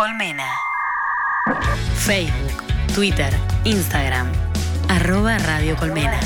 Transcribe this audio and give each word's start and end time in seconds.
Colmena. 0.00 0.48
Facebook, 1.94 2.64
Twitter, 2.94 3.30
Instagram. 3.64 4.32
Arroba 4.88 5.36
Radio 5.36 5.76
Colmena. 5.76 6.18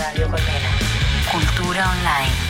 Cultura 1.33 1.91
online. 1.91 2.44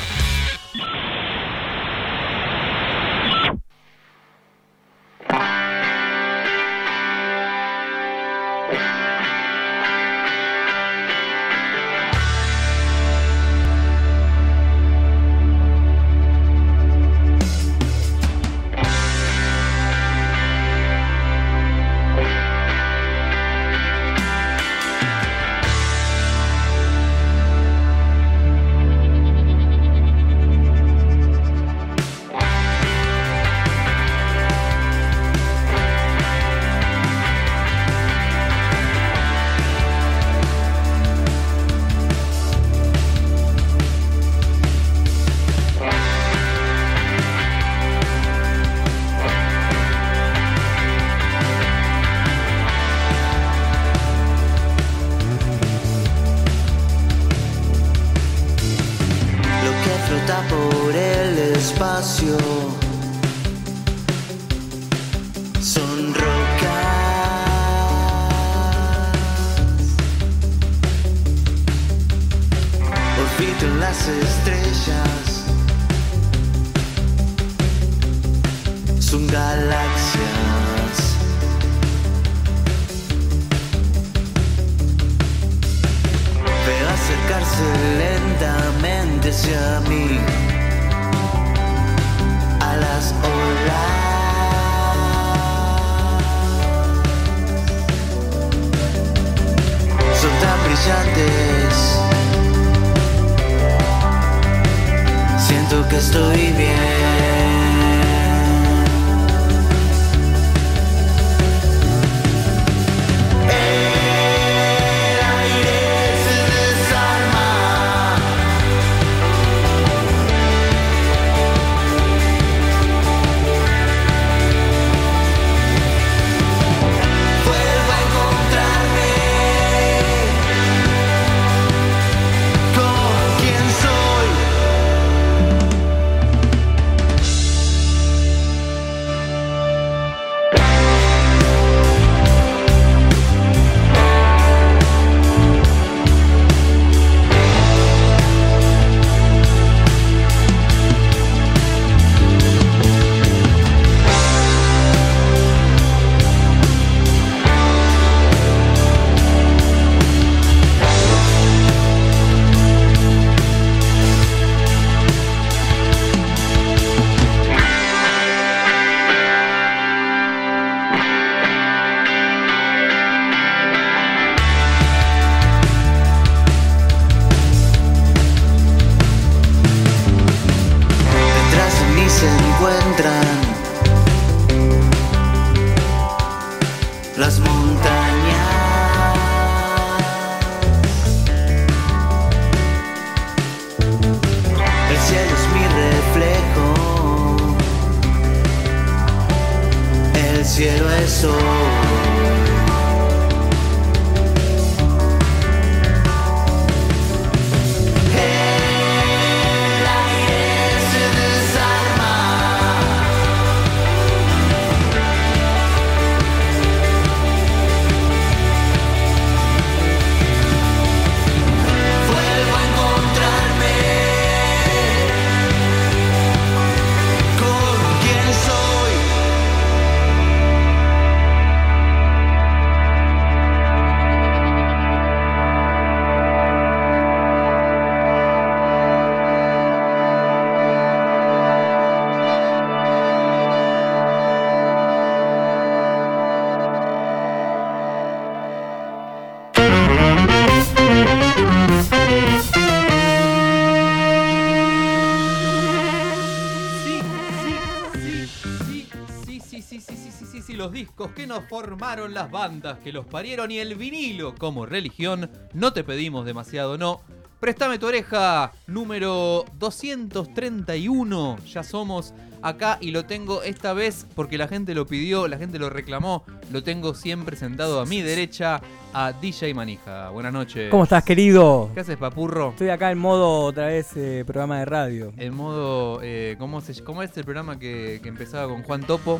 Formaron 261.65 262.13
las 262.13 262.31
bandas 262.31 262.79
que 262.81 262.93
los 262.93 263.07
parieron 263.07 263.51
y 263.51 263.59
el 263.59 263.75
vinilo 263.75 264.35
como 264.35 264.67
religión, 264.67 265.31
no 265.55 265.73
te 265.73 265.83
pedimos 265.83 266.27
demasiado, 266.27 266.77
no. 266.77 267.01
Préstame 267.41 267.79
tu 267.79 267.87
oreja, 267.87 268.53
número 268.67 269.47
231, 269.59 271.39
ya 271.47 271.63
somos 271.63 272.13
acá 272.43 272.77
y 272.83 272.91
lo 272.91 273.07
tengo 273.07 273.43
esta 273.43 273.73
vez 273.73 274.07
porque 274.15 274.37
la 274.37 274.47
gente 274.47 274.75
lo 274.75 274.87
pidió, 274.87 275.27
la 275.27 275.39
gente 275.39 275.59
lo 275.59 275.71
reclamó, 275.71 276.25
lo 276.53 276.63
tengo 276.63 276.93
siempre 276.93 277.35
sentado 277.35 277.81
a 277.81 277.87
mi 277.87 278.03
derecha 278.03 278.61
a 278.93 279.13
DJ 279.13 279.55
Manija. 279.55 280.11
Buenas 280.11 280.35
noches. 280.35 280.71
¿Cómo 280.71 280.83
estás, 280.83 281.03
querido? 281.03 281.71
¿Qué 281.73 281.81
haces, 281.81 281.97
papurro? 281.97 282.51
Estoy 282.51 282.69
acá 282.69 282.91
en 282.91 282.99
modo 282.99 283.41
otra 283.41 283.69
vez 283.69 283.97
eh, 283.97 284.23
programa 284.27 284.59
de 284.59 284.67
radio. 284.67 285.13
En 285.17 285.35
modo, 285.35 286.01
eh, 286.03 286.37
¿cómo, 286.39 286.61
se, 286.61 286.85
¿cómo 286.85 287.03
es 287.03 287.17
el 287.17 287.25
programa 287.25 287.59
que, 287.59 288.01
que 288.03 288.11
empezaba 288.11 288.53
con 288.53 288.63
Juan 288.65 288.83
Topo? 288.83 289.19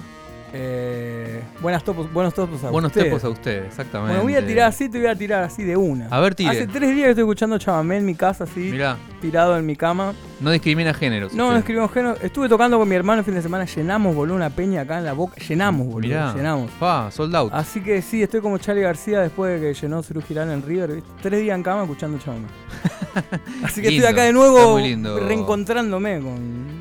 Eh, 0.57 1.43
buenas 1.61 1.83
topos, 1.83 2.13
buenos 2.13 2.33
topos 2.33 2.63
a 2.63 2.71
Buenos 2.71 2.91
ustedes. 2.91 3.07
tiempos 3.07 3.25
a 3.25 3.29
ustedes, 3.29 3.67
exactamente. 3.67 4.13
Bueno, 4.13 4.23
voy 4.23 4.37
a 4.37 4.47
tirar 4.47 4.69
así, 4.69 4.89
te 4.89 4.99
voy 4.99 5.09
a 5.09 5.17
tirar 5.17 5.43
así 5.43 5.65
de 5.65 5.77
una. 5.77 6.07
A 6.07 6.21
ver, 6.21 6.37
tire. 6.37 6.49
Hace 6.51 6.69
tres 6.69 6.91
días 6.95 7.07
que 7.07 7.11
estoy 7.11 7.23
escuchando 7.25 7.59
chamamé 7.59 7.97
en 7.97 8.07
mi 8.07 8.15
casa, 8.15 8.45
así, 8.45 8.61
Mirá, 8.71 8.97
tirado 9.21 9.57
en 9.59 9.67
mi 9.67 9.75
cama. 9.75 10.15
no 10.39 10.53
discrimina 10.53 10.95
géneros. 10.95 11.33
No, 11.35 11.39
no 11.39 11.49
usted. 11.49 11.59
escribimos 11.59 11.91
género. 11.91 12.17
Estuve 12.23 12.49
tocando 12.49 12.79
con 12.79 12.89
mi 12.89 12.95
hermano 12.95 13.19
el 13.19 13.25
fin 13.25 13.35
de 13.35 13.43
semana, 13.43 13.65
llenamos, 13.65 14.15
boludo, 14.15 14.37
una 14.37 14.51
peña 14.51 14.83
acá 14.83 14.99
en 14.99 15.07
la 15.07 15.13
boca. 15.13 15.35
Llenamos, 15.45 15.89
boludo, 15.89 16.09
Mirá. 16.09 16.33
llenamos. 16.35 16.71
Pa, 16.79 17.11
sold 17.11 17.35
out. 17.35 17.53
Así 17.53 17.81
que 17.81 18.01
sí, 18.01 18.23
estoy 18.23 18.41
como 18.41 18.57
Charlie 18.59 18.83
García 18.83 19.23
después 19.23 19.61
de 19.61 19.67
que 19.67 19.75
llenó 19.75 20.05
Cerú 20.05 20.23
Girán 20.23 20.51
en 20.53 20.63
River. 20.63 20.93
¿viste? 20.95 21.11
Tres 21.21 21.41
días 21.41 21.57
en 21.57 21.65
cama 21.65 21.83
escuchando 21.83 22.17
chamamé. 22.19 22.47
Así 23.65 23.83
que 23.83 23.91
Lindo, 23.91 24.07
estoy 24.07 24.13
acá 24.13 24.23
de 24.23 24.33
nuevo 24.33 24.79
reencontrándome 25.19 26.21
con 26.21 26.74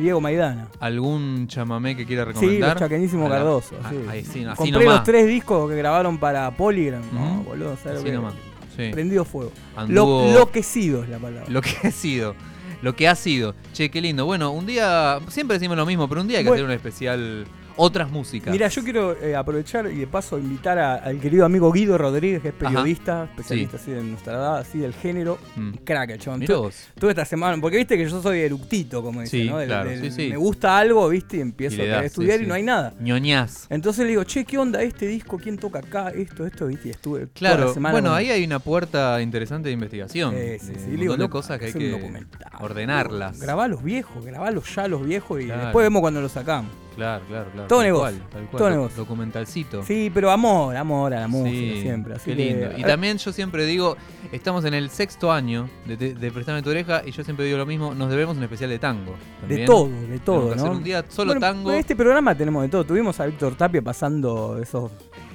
Diego 0.00 0.20
Maidana. 0.20 0.68
¿Algún 0.80 1.46
chamamé 1.48 1.96
que 1.96 2.06
quiera 2.06 2.24
Sí, 2.24 2.28
recomendar? 2.32 2.70
los 2.70 2.78
chaqueñísimos 2.80 3.26
A 3.26 3.28
la- 3.28 3.36
Cardoso. 3.36 3.74
Ah, 3.82 3.90
sí. 3.90 3.96
ahí 4.08 4.24
sí, 4.24 4.44
así 4.44 4.56
Compré 4.56 4.84
nomás. 4.84 4.96
los 4.96 5.04
tres 5.04 5.26
discos 5.26 5.70
que 5.70 5.76
grabaron 5.76 6.18
para 6.18 6.50
Polygram. 6.52 7.02
No, 7.12 7.34
Ujú. 7.40 7.42
boludo, 7.50 7.76
¿sabes 7.82 8.00
Así 8.00 8.10
nomás. 8.10 8.34
Sí. 8.76 8.90
Prendido 8.92 9.24
fuego. 9.24 9.52
Anduvo- 9.76 10.22
Lo, 10.22 10.28
enloquecido 10.28 11.02
es 11.02 11.08
la 11.08 11.18
palabra. 11.18 11.46
Lo 11.48 11.60
que 11.60 11.70
ha 11.84 11.90
sido. 11.90 12.34
Lo 12.80 12.94
que 12.94 13.08
ha 13.08 13.14
sido. 13.16 13.54
Che, 13.72 13.90
qué 13.90 14.00
lindo. 14.00 14.24
Bueno, 14.24 14.52
un 14.52 14.64
día. 14.64 15.18
Siempre 15.28 15.54
decimos 15.58 15.76
lo 15.76 15.84
mismo, 15.84 16.08
pero 16.08 16.20
un 16.20 16.28
día 16.28 16.38
hay 16.38 16.44
que 16.44 16.50
Bueno. 16.50 16.62
hacer 16.64 16.70
un 16.70 16.76
especial. 16.76 17.46
Otras 17.80 18.10
músicas. 18.10 18.52
Mira, 18.52 18.66
yo 18.68 18.82
quiero 18.82 19.16
eh, 19.22 19.36
aprovechar 19.36 19.86
y 19.90 19.96
de 19.98 20.06
paso 20.08 20.36
invitar 20.38 20.78
a- 20.78 20.96
al 20.96 21.20
querido 21.20 21.44
amigo 21.44 21.70
Guido 21.72 21.96
Rodríguez, 21.96 22.42
que 22.42 22.48
es 22.48 22.54
Ajá. 22.54 22.68
periodista, 22.68 23.24
especialista 23.30 23.76
así 23.76 23.92
de 23.92 24.02
nuestra 24.02 24.32
edad, 24.34 24.58
así 24.58 24.78
del 24.78 24.92
género. 24.94 25.38
Mm. 25.56 25.70
Crack, 25.84 26.10
el 26.10 26.18
chabón. 26.18 26.44
Toda 26.44 26.70
esta 27.12 27.24
semana, 27.24 27.56
porque 27.60 27.76
viste 27.76 27.96
que 27.96 28.08
yo 28.08 28.20
soy 28.20 28.40
eructito, 28.40 29.02
como 29.02 29.20
dice, 29.20 29.42
Sí, 29.44 29.48
¿no? 29.48 29.58
Del- 29.58 29.68
claro, 29.68 29.90
del- 29.90 30.00
sí, 30.00 30.10
sí. 30.10 30.28
Me 30.30 30.36
gusta 30.36 30.76
algo, 30.76 31.08
viste, 31.08 31.36
y 31.36 31.40
empiezo 31.40 31.76
Y 31.76 31.86
a 31.88 32.02
estudiar 32.02 32.42
y 32.42 32.46
no 32.46 32.54
hay 32.54 32.64
nada. 32.64 32.94
ñoñás. 33.00 33.66
Entonces 33.70 34.04
le 34.04 34.10
digo, 34.10 34.24
che, 34.24 34.44
¿qué 34.44 34.58
onda 34.58 34.82
este 34.82 35.06
disco? 35.06 35.38
¿Quién 35.38 35.56
toca 35.56 35.78
acá? 35.78 36.08
Esto, 36.10 36.44
esto, 36.46 36.66
viste, 36.66 36.88
y 36.88 36.90
estuve 36.90 37.20
toda 37.20 37.32
Claro, 37.34 37.66
la 37.68 37.74
semana 37.74 37.92
bueno, 37.92 38.08
con- 38.10 38.18
ahí 38.18 38.30
hay 38.30 38.44
una 38.44 38.58
puerta 38.58 39.22
interesante 39.22 39.68
de 39.68 39.74
investigación. 39.74 40.34
Eh, 40.36 40.58
sí, 40.60 40.72
sí, 40.74 40.90
un 40.90 40.96
digo, 41.00 41.16
de 41.16 41.28
cosas 41.28 41.58
que 41.60 41.66
hay 41.66 41.96
ordenarlas. 42.60 43.38
Grabá 43.40 43.68
los 43.68 43.82
viejos, 43.82 44.24
grabalos 44.24 44.74
ya 44.74 44.88
los 44.88 45.06
viejos 45.06 45.40
y 45.40 45.44
Claro. 45.46 45.62
después 45.64 45.84
vemos 45.84 46.00
cuando 46.00 46.20
los 46.20 46.32
sacamos. 46.32 46.70
Claro, 46.98 47.24
claro, 47.28 47.50
claro. 47.52 47.68
Todo 47.68 47.78
tal 47.78 47.86
negocio, 47.86 48.18
cual, 48.18 48.28
tal 48.30 48.40
cual. 48.46 48.58
todo 48.58 48.64
Do- 48.64 48.70
negocio. 48.74 48.96
Documentalcito. 48.96 49.82
Sí, 49.84 50.10
pero 50.12 50.30
amor, 50.32 50.76
amor 50.76 51.14
a 51.14 51.20
la 51.20 51.28
música 51.28 51.50
Sí, 51.56 51.80
siempre. 51.82 52.14
Así 52.14 52.30
qué 52.32 52.36
que- 52.36 52.44
lindo. 52.44 52.76
Y 52.76 52.80
eh, 52.82 52.84
también 52.84 53.18
yo 53.18 53.32
siempre 53.32 53.64
digo, 53.66 53.96
estamos 54.32 54.64
en 54.64 54.74
el 54.74 54.90
sexto 54.90 55.30
año 55.30 55.68
de, 55.86 55.96
de, 55.96 56.14
de 56.14 56.30
Prestame 56.32 56.60
tu 56.62 56.70
oreja 56.70 57.02
y 57.06 57.12
yo 57.12 57.22
siempre 57.22 57.44
digo 57.46 57.56
lo 57.56 57.66
mismo, 57.66 57.94
nos 57.94 58.10
debemos 58.10 58.36
un 58.36 58.42
especial 58.42 58.70
de 58.70 58.78
tango. 58.80 59.14
de 59.48 59.64
todo, 59.64 59.88
de 59.88 60.18
todo, 60.18 60.48
¿no? 60.48 60.54
hacer 60.54 60.70
un 60.70 60.82
día 60.82 61.04
solo 61.08 61.30
Bueno, 61.34 61.40
tango. 61.40 61.70
En 61.72 61.78
este 61.78 61.94
programa 61.94 62.34
tenemos 62.34 62.62
de 62.62 62.68
todo. 62.68 62.82
Tuvimos 62.84 63.20
a 63.20 63.26
Víctor 63.26 63.54
Tapia 63.54 63.80
pasando 63.80 64.58
esos, 64.60 64.90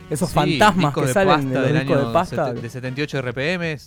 esos 0.09 0.27
Sí, 0.29 0.35
fantasmas 0.35 0.93
que 0.93 1.01
de 1.01 1.13
salen 1.13 1.47
de 1.49 1.55
los 1.55 1.63
del 1.63 1.73
discos 1.79 1.97
año 1.97 2.07
de 2.07 2.13
pasta. 2.13 2.53
de 2.53 2.69
78 2.69 3.21
RPM, 3.21 3.77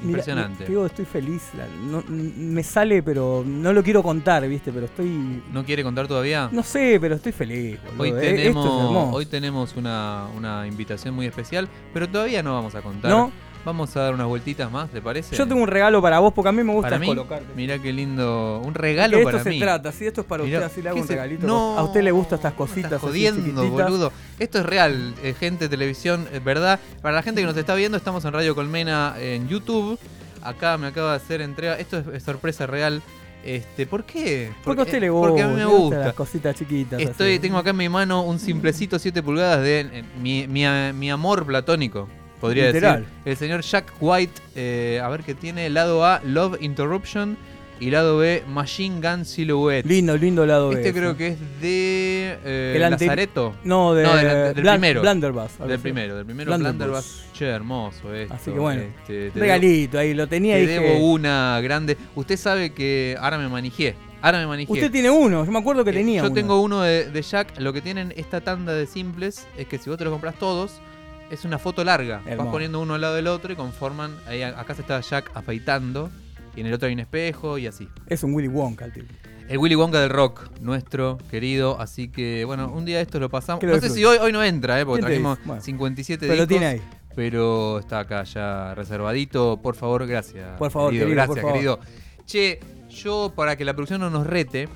es 0.00 0.04
Mira, 0.06 0.18
impresionante. 0.18 0.64
te 0.64 0.70
digo, 0.70 0.86
estoy 0.86 1.04
feliz. 1.04 1.42
la- 1.56 1.66
no- 1.66 2.02
me 2.08 2.62
sale, 2.62 3.02
pero 3.02 3.44
no 3.46 3.72
lo 3.72 3.82
quiero 3.82 4.02
contar, 4.02 4.46
¿viste? 4.48 4.72
Pero 4.72 4.86
estoy. 4.86 5.42
¿No 5.52 5.64
quiere 5.64 5.82
contar 5.82 6.08
todavía? 6.08 6.48
No 6.52 6.62
sé, 6.62 6.98
pero 7.00 7.14
estoy 7.16 7.32
feliz. 7.32 7.78
boludo. 7.84 8.02
Hoy 8.02 8.08
Eh, 8.10 8.12
tenemos, 8.20 8.64
Esto 8.64 8.78
es 8.78 8.84
hermoso. 8.86 9.16
hoy 9.16 9.26
tenemos 9.26 9.76
una, 9.76 10.26
una 10.36 10.66
invitación 10.66 11.14
muy 11.14 11.26
especial, 11.26 11.68
pero 11.92 12.08
todavía 12.08 12.42
no 12.42 12.54
vamos 12.54 12.74
a 12.74 12.82
contar. 12.82 13.10
¿No? 13.10 13.30
Vamos 13.64 13.94
a 13.94 14.00
dar 14.00 14.14
unas 14.14 14.26
vueltitas 14.26 14.70
más, 14.72 14.88
¿te 14.90 15.02
parece? 15.02 15.36
Yo 15.36 15.46
tengo 15.46 15.60
un 15.62 15.68
regalo 15.68 16.00
para 16.00 16.18
vos 16.18 16.32
porque 16.32 16.48
a 16.48 16.52
mí 16.52 16.62
me 16.64 16.72
gusta 16.72 16.98
colocarte. 16.98 17.46
Mirá 17.54 17.78
qué 17.78 17.92
lindo, 17.92 18.62
un 18.64 18.72
De 18.72 18.78
regalo 18.78 19.18
esto 19.18 19.30
para 19.30 19.42
se 19.44 19.50
mí. 19.50 19.58
trata, 19.58 19.92
si 19.92 20.06
esto 20.06 20.22
es 20.22 20.26
para 20.26 20.44
Mirá, 20.44 20.58
usted, 20.60 20.72
así 20.72 20.82
le 20.82 20.88
hago 20.88 20.96
¿qué 20.96 21.02
un 21.02 21.06
se- 21.08 21.12
regalito. 21.14 21.46
No, 21.46 21.76
a 21.78 21.84
usted 21.84 22.02
le 22.02 22.10
gustan 22.10 22.38
estas 22.38 22.54
cositas 22.54 22.84
estás 22.84 23.00
jodiendo, 23.02 23.68
boludo. 23.68 24.12
Esto 24.38 24.60
es 24.60 24.66
real, 24.66 25.14
eh, 25.22 25.34
gente 25.38 25.68
televisión, 25.68 26.26
es 26.32 26.42
verdad. 26.42 26.80
Para 27.02 27.14
la 27.16 27.22
gente 27.22 27.42
que 27.42 27.46
nos 27.46 27.56
está 27.56 27.74
viendo, 27.74 27.98
estamos 27.98 28.24
en 28.24 28.32
Radio 28.32 28.54
Colmena 28.54 29.14
en 29.18 29.46
YouTube. 29.48 29.98
Acá 30.42 30.78
me 30.78 30.86
acaba 30.86 31.10
de 31.10 31.16
hacer 31.16 31.42
entrega. 31.42 31.78
Esto 31.78 31.98
es, 31.98 32.06
es 32.06 32.22
sorpresa 32.22 32.66
real. 32.66 33.02
Este, 33.44 33.86
¿por 33.86 34.04
qué? 34.04 34.52
Porque 34.64 34.80
a 34.80 34.84
usted 34.84 35.00
le 35.00 35.10
gusta. 35.10 35.28
Porque 35.28 35.42
a 35.42 35.48
mí 35.48 35.54
me 35.56 35.64
gusta. 35.66 35.98
Las 35.98 36.14
cositas 36.14 36.54
chiquitas. 36.56 37.00
Estoy, 37.00 37.32
así. 37.32 37.38
tengo 37.40 37.58
acá 37.58 37.70
en 37.70 37.76
mi 37.76 37.88
mano 37.88 38.22
un 38.22 38.38
simplecito 38.38 38.98
7 38.98 39.22
pulgadas 39.22 39.62
de 39.62 39.80
eh, 39.80 40.04
mi, 40.20 40.46
mi, 40.46 40.64
mi 40.94 41.10
amor 41.10 41.44
platónico, 41.46 42.08
podría 42.40 42.66
Literal. 42.66 43.00
decir. 43.00 43.12
El 43.24 43.36
señor 43.36 43.60
Jack 43.62 43.92
White, 44.00 44.40
eh, 44.56 45.00
a 45.02 45.08
ver 45.08 45.22
qué 45.22 45.34
tiene. 45.34 45.68
Lado 45.70 46.04
A, 46.04 46.20
Love 46.24 46.58
Interruption. 46.60 47.36
Y 47.82 47.88
lado 47.90 48.18
B, 48.18 48.42
Machine 48.46 49.00
Gun 49.00 49.24
Silhouette. 49.24 49.86
Lindo, 49.86 50.14
lindo 50.14 50.44
lado 50.44 50.68
B, 50.68 50.74
Este 50.76 50.92
creo 50.92 51.16
que 51.16 51.28
es 51.28 51.38
de 51.62 52.36
eh, 52.44 52.72
El 52.76 52.82
Lazareto. 52.82 53.54
No, 53.64 53.94
de, 53.94 54.02
No, 54.02 54.16
del- 54.16 54.54
del 54.54 54.64
Blan- 54.64 54.72
primero. 54.74 55.00
Blunderbuss, 55.00 55.58
Del 55.66 55.78
primero, 55.78 56.14
del 56.14 56.26
primero 56.26 56.50
Blunderbuss. 56.50 56.76
Blunderbuss. 56.76 57.24
Che, 57.32 57.46
hermoso 57.46 58.12
esto. 58.14 58.34
Así 58.34 58.50
que 58.50 58.58
bueno, 58.58 58.82
Este, 58.82 59.30
te 59.30 59.40
Regalito, 59.40 59.98
ahí 59.98 60.12
lo 60.12 60.28
tenía 60.28 60.56
te 60.56 60.60
dije. 60.66 60.78
debo 60.78 61.06
una 61.10 61.58
grande. 61.62 61.96
Usted 62.16 62.36
sabe 62.36 62.74
que 62.74 63.16
ahora 63.18 63.38
me 63.38 63.48
manijé. 63.48 63.94
Ahora 64.20 64.40
me 64.40 64.46
manijé. 64.46 64.70
Usted 64.70 64.90
tiene 64.90 65.08
uno, 65.08 65.46
yo 65.46 65.50
me 65.50 65.58
acuerdo 65.58 65.82
que 65.82 65.88
Eh, 65.92 65.94
tenía 65.94 66.20
Yo 66.20 66.26
uno. 66.26 66.34
tengo 66.34 66.60
uno 66.60 66.82
de, 66.82 67.10
de 67.10 67.22
Jack. 67.22 67.58
Lo 67.60 67.72
que 67.72 67.80
tienen 67.80 68.12
esta 68.14 68.42
tanda 68.42 68.74
de 68.74 68.86
simples 68.86 69.46
es 69.56 69.66
que 69.66 69.78
si 69.78 69.88
vos 69.88 69.98
te 69.98 70.04
lo 70.04 70.10
compras 70.10 70.34
todos, 70.38 70.82
es 71.30 71.44
una 71.44 71.58
foto 71.58 71.84
larga. 71.84 72.22
Hermoso. 72.26 72.44
Vas 72.44 72.52
poniendo 72.52 72.80
uno 72.80 72.94
al 72.94 73.00
lado 73.00 73.14
del 73.14 73.26
otro 73.26 73.52
y 73.52 73.56
conforman. 73.56 74.14
Ahí, 74.26 74.42
acá 74.42 74.74
se 74.74 74.82
está 74.82 75.00
Jack 75.00 75.30
afeitando. 75.34 76.10
Y 76.56 76.60
en 76.60 76.66
el 76.66 76.74
otro 76.74 76.88
hay 76.88 76.94
un 76.94 77.00
espejo 77.00 77.58
y 77.58 77.66
así. 77.66 77.88
Es 78.06 78.24
un 78.24 78.34
Willy 78.34 78.48
Wonka 78.48 78.84
el 78.84 78.92
tipo. 78.92 79.14
El 79.48 79.58
Willy 79.58 79.74
Wonka 79.74 80.00
del 80.00 80.10
rock, 80.10 80.48
nuestro 80.60 81.18
querido. 81.30 81.80
Así 81.80 82.08
que, 82.08 82.44
bueno, 82.44 82.70
un 82.72 82.84
día 82.84 83.00
esto 83.00 83.18
lo 83.20 83.28
pasamos. 83.28 83.62
No 83.64 83.80
sé 83.80 83.90
si 83.90 84.04
hoy, 84.04 84.18
hoy 84.18 84.32
no 84.32 84.42
entra, 84.42 84.80
¿eh? 84.80 84.84
porque 84.84 85.00
¿Quién 85.00 85.06
te 85.06 85.22
trajimos? 85.22 85.38
Bueno. 85.44 85.62
57 85.62 86.26
Pero 86.26 86.34
lo 86.34 86.46
discos. 86.46 86.48
tiene 86.48 86.66
ahí. 86.66 86.82
Pero 87.14 87.78
está 87.78 88.00
acá 88.00 88.22
ya 88.24 88.74
reservadito. 88.74 89.58
Por 89.62 89.74
favor, 89.74 90.06
gracias. 90.06 90.56
Por 90.58 90.70
favor, 90.70 90.92
querido, 90.92 91.10
gracias, 91.10 91.28
por 91.28 91.38
favor. 91.38 91.52
querido. 91.52 91.80
Che, 92.26 92.60
yo 92.88 93.32
para 93.34 93.56
que 93.56 93.64
la 93.64 93.74
producción 93.74 94.00
no 94.00 94.10
nos 94.10 94.26
rete, 94.26 94.68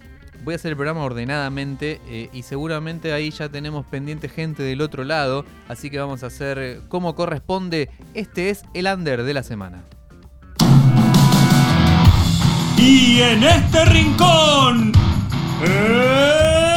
voy 0.43 0.55
a 0.55 0.57
hacer 0.57 0.71
el 0.71 0.77
programa 0.77 1.03
ordenadamente 1.03 2.01
eh, 2.07 2.29
y 2.33 2.43
seguramente 2.43 3.13
ahí 3.13 3.31
ya 3.31 3.49
tenemos 3.49 3.87
pendiente 3.87 4.29
gente 4.29 4.63
del 4.63 4.81
otro 4.81 5.05
lado. 5.05 5.45
Así 5.69 5.91
que 5.91 5.99
vamos 5.99 6.23
a 6.23 6.27
hacer 6.27 6.59
eh, 6.59 6.81
como 6.89 7.15
corresponde. 7.15 7.91
Este 8.15 8.51
es 8.51 8.65
el 8.75 8.87
under 8.87 9.23
de 9.23 9.35
la 9.35 9.43
semana. 9.43 9.85
Y 12.77 13.21
en 13.21 13.45
este 13.45 13.85
rincón, 13.87 14.93
el 15.63 16.74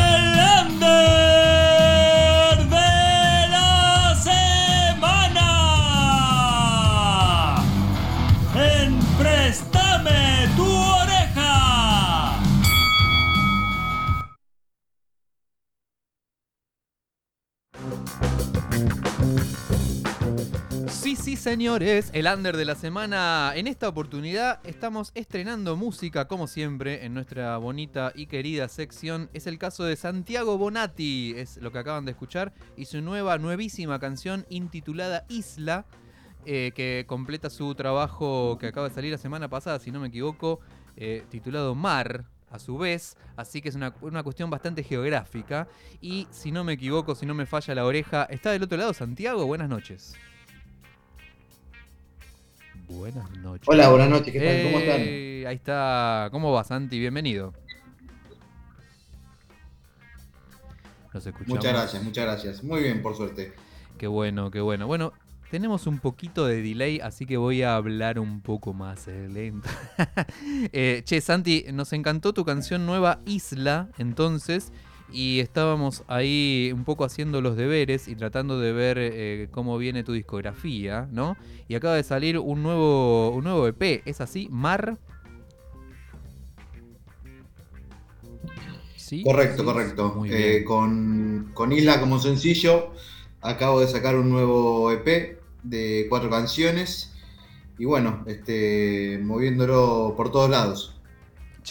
Sí, 21.07 21.15
sí, 21.15 21.35
señores, 21.37 22.09
el 22.11 22.27
under 22.27 22.57
de 22.57 22.65
la 22.65 22.75
semana. 22.75 23.53
En 23.55 23.67
esta 23.67 23.87
oportunidad 23.87 24.59
estamos 24.65 25.13
estrenando 25.15 25.77
música, 25.77 26.27
como 26.27 26.47
siempre, 26.47 27.05
en 27.05 27.13
nuestra 27.13 27.55
bonita 27.55 28.11
y 28.13 28.25
querida 28.25 28.67
sección. 28.67 29.29
Es 29.31 29.47
el 29.47 29.57
caso 29.57 29.85
de 29.85 29.95
Santiago 29.95 30.57
Bonatti, 30.57 31.33
es 31.37 31.61
lo 31.61 31.71
que 31.71 31.79
acaban 31.79 32.03
de 32.03 32.11
escuchar, 32.11 32.51
y 32.75 32.83
su 32.83 32.99
nueva, 32.99 33.37
nuevísima 33.37 33.99
canción 34.01 34.45
intitulada 34.49 35.23
Isla, 35.29 35.85
eh, 36.45 36.73
que 36.75 37.05
completa 37.07 37.49
su 37.49 37.73
trabajo 37.73 38.57
que 38.59 38.67
acaba 38.67 38.89
de 38.89 38.93
salir 38.93 39.13
la 39.13 39.17
semana 39.17 39.47
pasada, 39.47 39.79
si 39.79 39.91
no 39.91 40.01
me 40.01 40.09
equivoco, 40.09 40.59
eh, 40.97 41.23
titulado 41.29 41.73
Mar. 41.73 42.25
A 42.49 42.59
su 42.59 42.77
vez, 42.77 43.15
así 43.37 43.61
que 43.61 43.69
es 43.69 43.75
una, 43.75 43.93
una 44.01 44.23
cuestión 44.23 44.49
bastante 44.49 44.83
geográfica. 44.83 45.69
Y 46.01 46.27
si 46.31 46.51
no 46.51 46.65
me 46.65 46.73
equivoco, 46.73 47.15
si 47.15 47.25
no 47.25 47.33
me 47.33 47.45
falla 47.45 47.75
la 47.75 47.85
oreja, 47.85 48.23
está 48.29 48.51
del 48.51 48.63
otro 48.63 48.77
lado 48.77 48.93
Santiago. 48.93 49.45
Buenas 49.45 49.69
noches. 49.69 50.15
Buenas 52.89 53.29
noches. 53.37 53.67
Hola, 53.67 53.89
buenas 53.89 54.09
noches, 54.09 54.31
¿qué 54.31 54.39
tal? 54.39 54.63
¿Cómo 54.63 54.79
están? 54.79 55.01
Eh, 55.01 55.45
Ahí 55.47 55.55
está. 55.55 56.29
¿Cómo 56.31 56.51
va, 56.51 56.63
Santi? 56.63 56.97
Bienvenido. 56.99 57.53
Nos 61.13 61.25
escuchamos. 61.25 61.57
Muchas 61.57 61.73
gracias, 61.73 62.03
muchas 62.03 62.25
gracias. 62.25 62.63
Muy 62.63 62.83
bien, 62.83 63.01
por 63.01 63.15
suerte. 63.15 63.53
Qué 63.97 64.07
bueno, 64.07 64.51
qué 64.51 64.61
bueno. 64.61 64.87
Bueno, 64.87 65.11
tenemos 65.51 65.85
un 65.87 65.99
poquito 65.99 66.45
de 66.45 66.61
delay, 66.61 66.99
así 66.99 67.25
que 67.25 67.37
voy 67.37 67.61
a 67.61 67.75
hablar 67.75 68.19
un 68.19 68.41
poco 68.41 68.73
más 68.73 69.07
eh, 69.07 69.27
lento. 69.29 69.69
Eh, 70.71 71.01
che, 71.05 71.21
Santi, 71.21 71.65
nos 71.73 71.93
encantó 71.93 72.33
tu 72.33 72.45
canción 72.45 72.85
nueva 72.85 73.19
Isla, 73.25 73.89
entonces, 73.97 74.71
y 75.11 75.39
estábamos 75.39 76.03
ahí 76.07 76.71
un 76.73 76.83
poco 76.83 77.05
haciendo 77.05 77.41
los 77.41 77.55
deberes 77.55 78.07
y 78.07 78.15
tratando 78.15 78.59
de 78.59 78.71
ver 78.73 78.97
eh, 78.99 79.47
cómo 79.51 79.77
viene 79.77 80.03
tu 80.03 80.13
discografía, 80.13 81.07
¿no? 81.11 81.37
Y 81.67 81.75
acaba 81.75 81.95
de 81.95 82.03
salir 82.03 82.37
un 82.37 82.63
nuevo, 82.63 83.29
un 83.31 83.43
nuevo 83.45 83.67
EP, 83.67 84.01
¿es 84.05 84.21
así? 84.21 84.47
Mar. 84.51 84.97
Sí. 88.95 89.23
Correcto, 89.23 89.63
correcto. 89.63 90.25
Eh, 90.25 90.65
con, 90.65 91.51
con 91.53 91.71
Isla 91.71 92.01
como 92.01 92.19
sencillo, 92.19 92.91
acabo 93.41 93.79
de 93.79 93.87
sacar 93.87 94.17
un 94.17 94.29
nuevo 94.29 94.91
EP 94.91 95.39
de 95.63 96.07
cuatro 96.09 96.29
canciones. 96.29 97.13
Y 97.79 97.85
bueno, 97.85 98.23
este, 98.27 99.19
moviéndolo 99.23 100.13
por 100.17 100.31
todos 100.31 100.49
lados. 100.49 100.96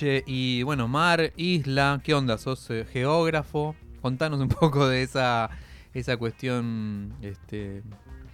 Y 0.02 0.62
bueno, 0.62 0.88
mar, 0.88 1.32
isla, 1.36 2.00
¿qué 2.04 2.14
onda? 2.14 2.36
¿Sos 2.38 2.68
eh, 2.70 2.84
geógrafo? 2.92 3.74
Contanos 4.02 4.40
un 4.40 4.48
poco 4.60 4.86
de 4.88 5.02
esa, 5.02 5.50
esa 5.94 6.16
cuestión, 6.16 7.14
este, 7.22 7.82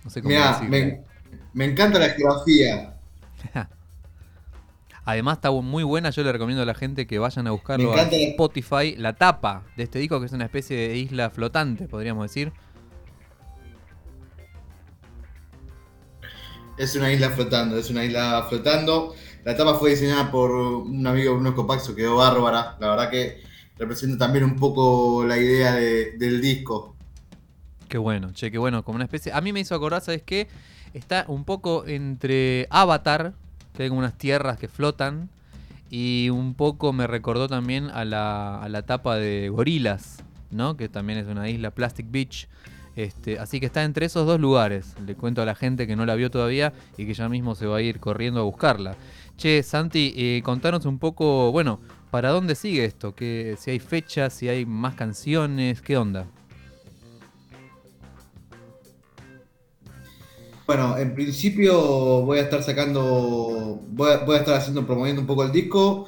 no 0.02 0.10
sé 0.10 0.22
cómo 0.22 0.34
decirlo. 0.34 0.68
me, 0.70 1.02
me 1.52 1.64
encanta 1.66 1.98
la 1.98 2.10
geografía. 2.10 2.96
Además 5.04 5.38
está 5.38 5.50
muy 5.50 5.82
buena, 5.82 6.10
yo 6.10 6.22
le 6.22 6.32
recomiendo 6.32 6.62
a 6.62 6.66
la 6.66 6.74
gente 6.74 7.06
que 7.08 7.18
vayan 7.18 7.46
a 7.48 7.50
buscarlo 7.50 7.92
a 7.92 8.02
Spotify, 8.02 8.94
la 8.96 9.14
tapa 9.14 9.64
de 9.76 9.82
este 9.82 9.98
disco 9.98 10.20
que 10.20 10.26
es 10.26 10.32
una 10.32 10.44
especie 10.44 10.76
de 10.76 10.96
isla 10.96 11.30
flotante, 11.30 11.88
podríamos 11.88 12.24
decir. 12.24 12.52
Es 16.78 16.94
una 16.94 17.12
isla 17.12 17.30
flotando, 17.30 17.76
es 17.78 17.90
una 17.90 18.04
isla 18.04 18.46
flotando. 18.48 19.14
La 19.44 19.56
tapa 19.56 19.74
fue 19.74 19.90
diseñada 19.90 20.30
por 20.30 20.50
un 20.52 21.06
amigo 21.06 21.34
Bruno 21.34 21.54
Copaxo, 21.54 21.94
quedó 21.94 22.16
bárbara. 22.16 22.76
La 22.80 22.90
verdad 22.90 23.10
que 23.10 23.42
representa 23.78 24.18
también 24.26 24.44
un 24.44 24.56
poco 24.56 25.24
la 25.26 25.36
idea 25.36 25.74
de- 25.74 26.12
del 26.16 26.40
disco. 26.40 26.94
Qué 27.88 27.98
bueno, 27.98 28.32
che, 28.32 28.50
qué 28.50 28.58
bueno, 28.58 28.84
como 28.84 28.96
una 28.96 29.04
especie... 29.04 29.32
A 29.32 29.40
mí 29.40 29.52
me 29.52 29.60
hizo 29.60 29.74
acordar, 29.74 30.00
¿sabes 30.00 30.22
qué? 30.22 30.48
Está 30.94 31.24
un 31.28 31.44
poco 31.44 31.84
entre 31.86 32.66
Avatar, 32.70 33.34
que 33.76 33.82
hay 33.82 33.88
como 33.88 33.98
unas 33.98 34.16
tierras 34.16 34.58
que 34.58 34.68
flotan, 34.68 35.28
y 35.90 36.30
un 36.30 36.54
poco 36.54 36.92
me 36.92 37.06
recordó 37.06 37.48
también 37.48 37.90
a 37.90 38.04
la, 38.04 38.62
a 38.62 38.68
la 38.68 38.82
tapa 38.82 39.16
de 39.16 39.48
Gorilas, 39.50 40.22
¿no? 40.50 40.76
Que 40.76 40.88
también 40.88 41.18
es 41.18 41.26
una 41.26 41.48
isla, 41.50 41.70
Plastic 41.70 42.06
Beach. 42.10 42.48
Este, 42.94 43.38
así 43.38 43.58
que 43.58 43.66
está 43.66 43.82
entre 43.84 44.06
esos 44.06 44.26
dos 44.26 44.38
lugares. 44.38 44.94
Le 45.06 45.14
cuento 45.14 45.42
a 45.42 45.46
la 45.46 45.54
gente 45.54 45.86
que 45.86 45.96
no 45.96 46.06
la 46.06 46.14
vio 46.14 46.30
todavía 46.30 46.72
y 46.96 47.06
que 47.06 47.14
ya 47.14 47.28
mismo 47.28 47.54
se 47.54 47.66
va 47.66 47.78
a 47.78 47.82
ir 47.82 48.00
corriendo 48.00 48.40
a 48.40 48.44
buscarla. 48.44 48.96
Che, 49.42 49.64
Santi, 49.64 50.14
eh, 50.16 50.40
contanos 50.44 50.84
un 50.84 51.00
poco, 51.00 51.50
bueno, 51.50 51.80
¿para 52.12 52.30
dónde 52.30 52.54
sigue 52.54 52.84
esto? 52.84 53.12
Que, 53.12 53.56
si 53.58 53.72
hay 53.72 53.80
fechas, 53.80 54.32
si 54.32 54.48
hay 54.48 54.64
más 54.64 54.94
canciones, 54.94 55.82
¿qué 55.82 55.96
onda? 55.96 56.28
Bueno, 60.64 60.96
en 60.96 61.12
principio 61.16 62.22
voy 62.22 62.38
a 62.38 62.42
estar 62.42 62.62
sacando, 62.62 63.82
voy 63.88 64.12
a, 64.12 64.36
estar 64.36 64.54
haciendo, 64.54 64.86
promoviendo 64.86 65.22
un 65.22 65.26
poco 65.26 65.42
el 65.42 65.50
disco 65.50 66.06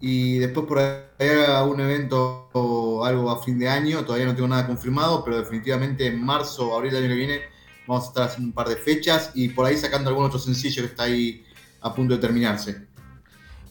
y 0.00 0.38
después 0.38 0.66
por 0.66 0.78
ahí 0.78 1.28
un 1.68 1.80
evento 1.80 2.50
o 2.52 3.04
algo 3.04 3.32
a 3.32 3.42
fin 3.42 3.58
de 3.58 3.68
año, 3.68 4.04
todavía 4.04 4.26
no 4.26 4.36
tengo 4.36 4.46
nada 4.46 4.64
confirmado, 4.64 5.24
pero 5.24 5.38
definitivamente 5.38 6.06
en 6.06 6.24
marzo 6.24 6.68
o 6.68 6.76
abril 6.76 6.92
del 6.92 7.02
año 7.02 7.14
que 7.14 7.18
viene 7.18 7.40
vamos 7.88 8.04
a 8.04 8.06
estar 8.10 8.22
haciendo 8.28 8.46
un 8.46 8.54
par 8.54 8.68
de 8.68 8.76
fechas 8.76 9.32
y 9.34 9.48
por 9.48 9.66
ahí 9.66 9.76
sacando 9.76 10.08
algún 10.08 10.26
otro 10.26 10.38
sencillo 10.38 10.82
que 10.82 10.88
está 10.90 11.02
ahí 11.02 11.45
a 11.80 11.94
punto 11.94 12.14
de 12.14 12.20
terminarse. 12.20 12.86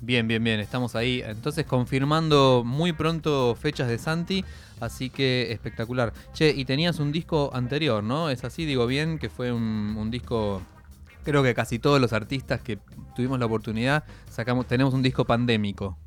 Bien, 0.02 0.28
bien, 0.28 0.44
bien, 0.44 0.60
estamos 0.60 0.96
ahí. 0.96 1.24
Entonces 1.26 1.66
confirmando 1.66 2.64
muy 2.66 2.94
pronto 2.94 3.56
fechas 3.56 3.88
de 3.88 3.98
Santi, 3.98 4.44
así 4.80 5.10
que 5.10 5.52
espectacular. 5.52 6.14
Che, 6.34 6.50
y 6.50 6.66
tenías 6.66 7.00
un 7.00 7.12
disco 7.12 7.50
anterior, 7.54 8.04
¿no? 8.04 8.30
Es 8.30 8.44
así, 8.44 8.66
digo 8.66 8.88
bien, 8.88 9.18
que 9.20 9.30
fue 9.30 9.52
un, 9.52 9.96
un 9.98 10.12
disco, 10.12 10.62
creo 11.24 11.42
que 11.44 11.54
casi 11.54 11.80
todos 11.80 12.00
los 12.00 12.14
artistas 12.14 12.62
que 12.62 12.78
tuvimos 13.16 13.40
la 13.40 13.46
oportunidad, 13.46 14.04
sacamos, 14.30 14.68
tenemos 14.68 14.94
un 14.94 15.02
disco 15.02 15.26
pandémico. 15.26 15.98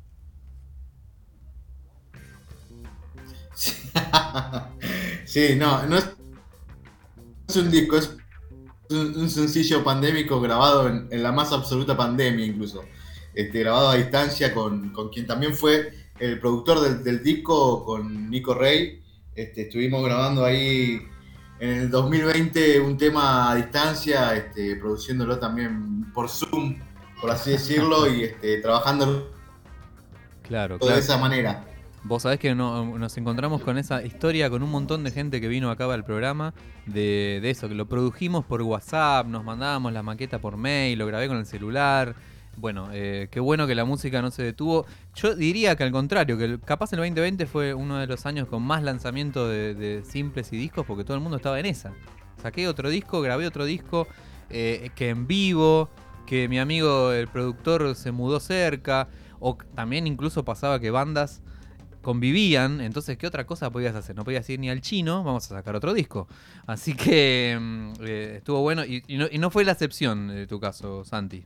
Sí, 5.25 5.55
no, 5.55 5.85
no 5.85 5.95
es, 5.95 6.09
es 7.47 7.55
un 7.55 7.69
disco, 7.69 7.97
es 7.97 8.17
un, 8.89 9.17
un 9.17 9.29
sencillo 9.29 9.83
pandémico 9.83 10.39
grabado 10.41 10.87
en, 10.87 11.07
en 11.11 11.23
la 11.23 11.31
más 11.31 11.51
absoluta 11.51 11.95
pandemia 11.95 12.45
incluso. 12.45 12.83
Este, 13.33 13.59
grabado 13.59 13.89
a 13.89 13.95
distancia 13.95 14.53
con, 14.53 14.89
con 14.91 15.09
quien 15.09 15.27
también 15.27 15.55
fue 15.55 15.93
el 16.19 16.39
productor 16.39 16.81
del, 16.81 17.03
del 17.03 17.23
disco, 17.23 17.85
con 17.85 18.29
Nico 18.29 18.53
Rey. 18.53 19.01
Este, 19.35 19.63
estuvimos 19.63 20.03
grabando 20.03 20.43
ahí 20.43 21.01
en 21.59 21.69
el 21.69 21.89
2020 21.89 22.79
un 22.81 22.97
tema 22.97 23.51
a 23.51 23.55
distancia, 23.55 24.35
este, 24.35 24.75
produciéndolo 24.75 25.39
también 25.39 26.11
por 26.13 26.29
Zoom, 26.29 26.79
por 27.21 27.31
así 27.31 27.51
decirlo, 27.51 28.11
y 28.11 28.23
este, 28.23 28.57
trabajando 28.57 29.31
Claro, 30.49 30.75
de 30.75 30.79
claro. 30.79 30.99
esa 30.99 31.17
manera. 31.17 31.63
Vos 32.03 32.23
sabés 32.23 32.39
que 32.39 32.55
no- 32.55 32.97
nos 32.97 33.17
encontramos 33.17 33.61
con 33.61 33.77
esa 33.77 34.03
historia 34.03 34.49
con 34.49 34.63
un 34.63 34.71
montón 34.71 35.03
de 35.03 35.11
gente 35.11 35.41
que 35.41 35.49
vino 35.49 35.69
acá 35.69 35.91
al 35.93 36.05
programa 36.05 36.53
de, 36.85 37.41
eso, 37.43 37.67
que 37.67 37.75
lo 37.75 37.87
produjimos 37.87 38.45
por 38.45 38.61
WhatsApp, 38.61 39.27
nos 39.27 39.43
mandábamos 39.43 39.91
la 39.91 40.01
maqueta 40.01 40.39
por 40.39 40.55
mail, 40.55 40.97
lo 40.97 41.05
grabé 41.07 41.27
con 41.27 41.37
el 41.37 41.45
celular. 41.45 42.15
Bueno, 42.55 42.89
eh, 42.93 43.27
qué 43.31 43.39
bueno 43.39 43.67
que 43.67 43.75
la 43.75 43.85
música 43.85 44.21
no 44.21 44.31
se 44.31 44.43
detuvo. 44.43 44.85
Yo 45.15 45.35
diría 45.35 45.75
que 45.75 45.83
al 45.83 45.91
contrario, 45.91 46.37
que 46.37 46.59
capaz 46.59 46.91
el 46.93 46.97
2020 46.99 47.45
fue 47.45 47.73
uno 47.73 47.97
de 47.97 48.07
los 48.07 48.25
años 48.25 48.47
con 48.47 48.63
más 48.63 48.81
lanzamiento 48.81 49.47
de, 49.47 50.01
simples 50.05 50.51
y 50.53 50.57
discos 50.57 50.85
porque 50.85 51.03
todo 51.03 51.15
el 51.15 51.21
mundo 51.21 51.37
estaba 51.37 51.59
en 51.59 51.65
esa. 51.65 51.93
Saqué 52.41 52.67
otro 52.67 52.89
disco, 52.89 53.21
grabé 53.21 53.45
otro 53.45 53.65
disco, 53.65 54.07
eh, 54.49 54.89
que 54.95 55.09
en 55.09 55.27
vivo, 55.27 55.89
que 56.25 56.47
mi 56.47 56.59
amigo 56.59 57.11
el 57.11 57.27
productor 57.27 57.95
se 57.95 58.11
mudó 58.11 58.39
cerca, 58.39 59.09
o 59.39 59.57
también 59.75 60.07
incluso 60.07 60.45
pasaba 60.45 60.79
que 60.79 60.91
bandas 60.91 61.41
convivían, 62.01 62.81
entonces 62.81 63.17
¿qué 63.17 63.27
otra 63.27 63.45
cosa 63.45 63.69
podías 63.71 63.95
hacer? 63.95 64.15
No 64.15 64.23
podías 64.23 64.49
ir 64.49 64.59
ni 64.59 64.69
al 64.69 64.81
chino, 64.81 65.23
vamos 65.23 65.45
a 65.51 65.55
sacar 65.55 65.75
otro 65.75 65.93
disco. 65.93 66.27
Así 66.67 66.95
que 66.95 67.57
mm, 67.59 67.93
eh, 68.01 68.33
estuvo 68.37 68.61
bueno 68.61 68.85
y, 68.85 69.03
y 69.07 69.17
no, 69.17 69.27
y 69.31 69.37
no 69.37 69.49
fue 69.51 69.65
la 69.65 69.73
excepción 69.73 70.27
de 70.29 70.47
tu 70.47 70.59
caso, 70.59 71.03
Santi. 71.05 71.43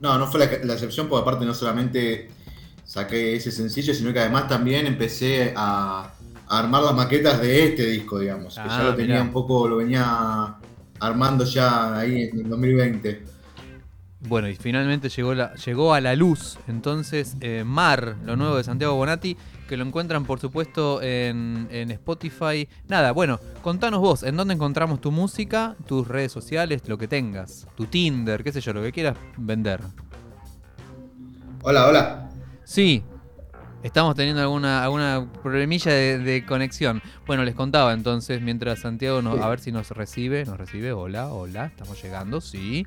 No, 0.00 0.18
no 0.18 0.26
fue 0.26 0.40
la, 0.40 0.50
la 0.64 0.74
excepción, 0.74 1.08
porque 1.08 1.22
aparte 1.22 1.46
no 1.46 1.54
solamente 1.54 2.30
saqué 2.84 3.36
ese 3.36 3.50
sencillo, 3.50 3.94
sino 3.94 4.12
que 4.12 4.20
además 4.20 4.48
también 4.48 4.86
empecé 4.86 5.54
a, 5.56 6.12
a 6.48 6.58
armar 6.58 6.82
las 6.82 6.94
maquetas 6.94 7.40
de 7.40 7.64
este 7.66 7.86
disco, 7.86 8.18
digamos. 8.18 8.60
que 8.62 8.68
Ah, 8.68 8.68
ya 8.68 8.82
lo 8.84 8.94
tenía 8.94 9.16
mirá. 9.16 9.22
un 9.22 9.32
poco, 9.32 9.66
lo 9.68 9.76
venía 9.78 10.56
armando 11.00 11.44
ya 11.44 11.98
ahí 11.98 12.22
en 12.24 12.40
el 12.40 12.48
2020. 12.48 13.24
Bueno, 14.28 14.48
y 14.48 14.56
finalmente 14.56 15.08
llegó, 15.08 15.34
la, 15.34 15.54
llegó 15.54 15.94
a 15.94 16.00
la 16.00 16.16
luz, 16.16 16.58
entonces 16.66 17.36
eh, 17.40 17.62
Mar, 17.64 18.16
lo 18.24 18.34
nuevo 18.34 18.56
de 18.56 18.64
Santiago 18.64 18.94
Bonatti, 18.96 19.36
que 19.68 19.76
lo 19.76 19.84
encuentran 19.84 20.24
por 20.24 20.40
supuesto 20.40 21.00
en, 21.00 21.68
en 21.70 21.92
Spotify. 21.92 22.68
Nada, 22.88 23.12
bueno, 23.12 23.38
contanos 23.62 24.00
vos, 24.00 24.24
¿en 24.24 24.36
dónde 24.36 24.54
encontramos 24.54 25.00
tu 25.00 25.12
música, 25.12 25.76
tus 25.86 26.08
redes 26.08 26.32
sociales, 26.32 26.82
lo 26.88 26.98
que 26.98 27.06
tengas, 27.06 27.68
tu 27.76 27.86
Tinder, 27.86 28.42
qué 28.42 28.50
sé 28.52 28.60
yo, 28.60 28.72
lo 28.72 28.82
que 28.82 28.90
quieras 28.90 29.16
vender? 29.36 29.80
Hola, 31.62 31.86
hola. 31.86 32.30
Sí, 32.64 33.04
estamos 33.84 34.16
teniendo 34.16 34.42
alguna, 34.42 34.82
alguna 34.82 35.24
problemilla 35.42 35.92
de, 35.92 36.18
de 36.18 36.44
conexión. 36.44 37.00
Bueno, 37.28 37.44
les 37.44 37.54
contaba 37.54 37.92
entonces, 37.92 38.42
mientras 38.42 38.80
Santiago, 38.80 39.22
nos- 39.22 39.36
Sí. 39.36 39.40
a 39.42 39.48
ver 39.48 39.60
si 39.60 39.70
nos 39.70 39.90
recibe, 39.90 40.44
nos 40.44 40.58
recibe, 40.58 40.90
hola, 40.92 41.28
hola, 41.28 41.66
estamos 41.66 42.02
llegando, 42.02 42.40
sí. 42.40 42.86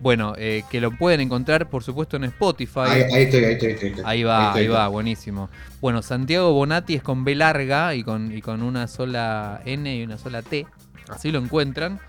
Bueno, 0.00 0.34
eh, 0.36 0.64
que 0.70 0.80
lo 0.80 0.90
pueden 0.96 1.20
encontrar, 1.20 1.68
por 1.68 1.82
supuesto, 1.82 2.16
en 2.16 2.24
Spotify. 2.24 2.80
Ahí, 2.86 3.02
ahí 3.02 3.22
estoy, 3.24 3.44
ahí 3.44 3.52
estoy, 3.52 3.68
ahí 3.68 3.74
estoy. 3.74 4.02
Ahí 4.04 4.22
va, 4.22 4.46
estoy, 4.48 4.62
ahí 4.62 4.68
va, 4.68 4.88
buenísimo. 4.88 5.50
Bueno, 5.80 6.02
Santiago 6.02 6.52
Bonatti 6.52 6.94
es 6.94 7.02
con 7.02 7.24
B 7.24 7.34
larga 7.34 7.94
y 7.94 8.02
con, 8.02 8.36
y 8.36 8.40
con 8.40 8.62
una 8.62 8.88
sola 8.88 9.60
N 9.64 9.96
y 9.96 10.02
una 10.02 10.18
sola 10.18 10.42
T. 10.42 10.66
Así 11.08 11.30
lo 11.30 11.38
encuentran. 11.38 12.00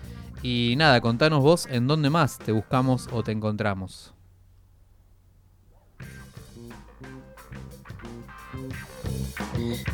Y 0.42 0.74
nada, 0.76 1.00
contanos 1.00 1.42
vos 1.42 1.66
en 1.70 1.86
dónde 1.86 2.10
más 2.10 2.38
te 2.38 2.52
buscamos 2.52 3.08
o 3.12 3.22
te 3.22 3.32
encontramos. 3.32 4.12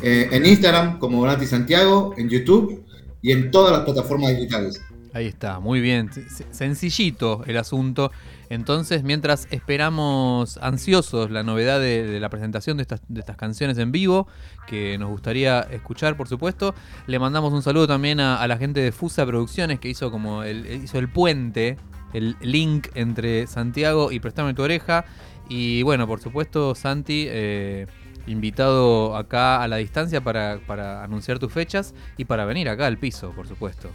Eh, 0.01 0.29
en 0.31 0.45
Instagram 0.45 0.99
como 0.99 1.19
Bonatti 1.19 1.45
Santiago, 1.45 2.13
en 2.17 2.29
YouTube 2.29 2.83
y 3.21 3.31
en 3.31 3.51
todas 3.51 3.71
las 3.71 3.81
plataformas 3.83 4.31
digitales. 4.35 4.81
Ahí 5.13 5.27
está, 5.27 5.59
muy 5.59 5.79
bien. 5.79 6.09
Sencillito 6.49 7.43
el 7.45 7.57
asunto. 7.57 8.11
Entonces, 8.49 9.03
mientras 9.03 9.47
esperamos 9.51 10.57
ansiosos 10.57 11.29
la 11.29 11.43
novedad 11.43 11.79
de, 11.79 12.03
de 12.03 12.19
la 12.19 12.29
presentación 12.29 12.77
de 12.77 12.81
estas, 12.81 13.01
de 13.07 13.19
estas 13.19 13.37
canciones 13.37 13.77
en 13.77 13.91
vivo, 13.91 14.27
que 14.65 14.97
nos 14.97 15.09
gustaría 15.09 15.59
escuchar, 15.61 16.17
por 16.17 16.27
supuesto, 16.27 16.73
le 17.05 17.19
mandamos 17.19 17.53
un 17.53 17.61
saludo 17.61 17.85
también 17.85 18.19
a, 18.19 18.37
a 18.37 18.47
la 18.47 18.57
gente 18.57 18.79
de 18.79 18.91
Fusa 18.91 19.23
Producciones, 19.25 19.79
que 19.79 19.89
hizo 19.89 20.09
como 20.09 20.41
el, 20.41 20.83
hizo 20.83 20.97
el 20.97 21.09
puente, 21.09 21.77
el 22.13 22.35
link 22.41 22.87
entre 22.95 23.45
Santiago 23.45 24.11
y 24.11 24.19
Prestame 24.19 24.55
tu 24.55 24.63
oreja. 24.63 25.05
Y 25.47 25.83
bueno, 25.83 26.07
por 26.07 26.21
supuesto, 26.21 26.73
Santi, 26.73 27.25
eh, 27.27 27.85
invitado 28.25 29.15
acá 29.15 29.61
a 29.61 29.67
la 29.67 29.77
distancia 29.77 30.21
para, 30.21 30.59
para 30.65 31.03
anunciar 31.03 31.37
tus 31.37 31.53
fechas 31.53 31.93
y 32.17 32.25
para 32.25 32.45
venir 32.45 32.67
acá 32.67 32.87
al 32.87 32.97
piso, 32.97 33.31
por 33.31 33.47
supuesto. 33.47 33.89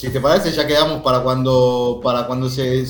Si 0.00 0.10
te 0.10 0.20
parece, 0.20 0.50
ya 0.52 0.66
quedamos 0.66 1.02
para 1.02 1.20
cuando, 1.20 2.00
para 2.02 2.26
cuando 2.26 2.48
se 2.48 2.84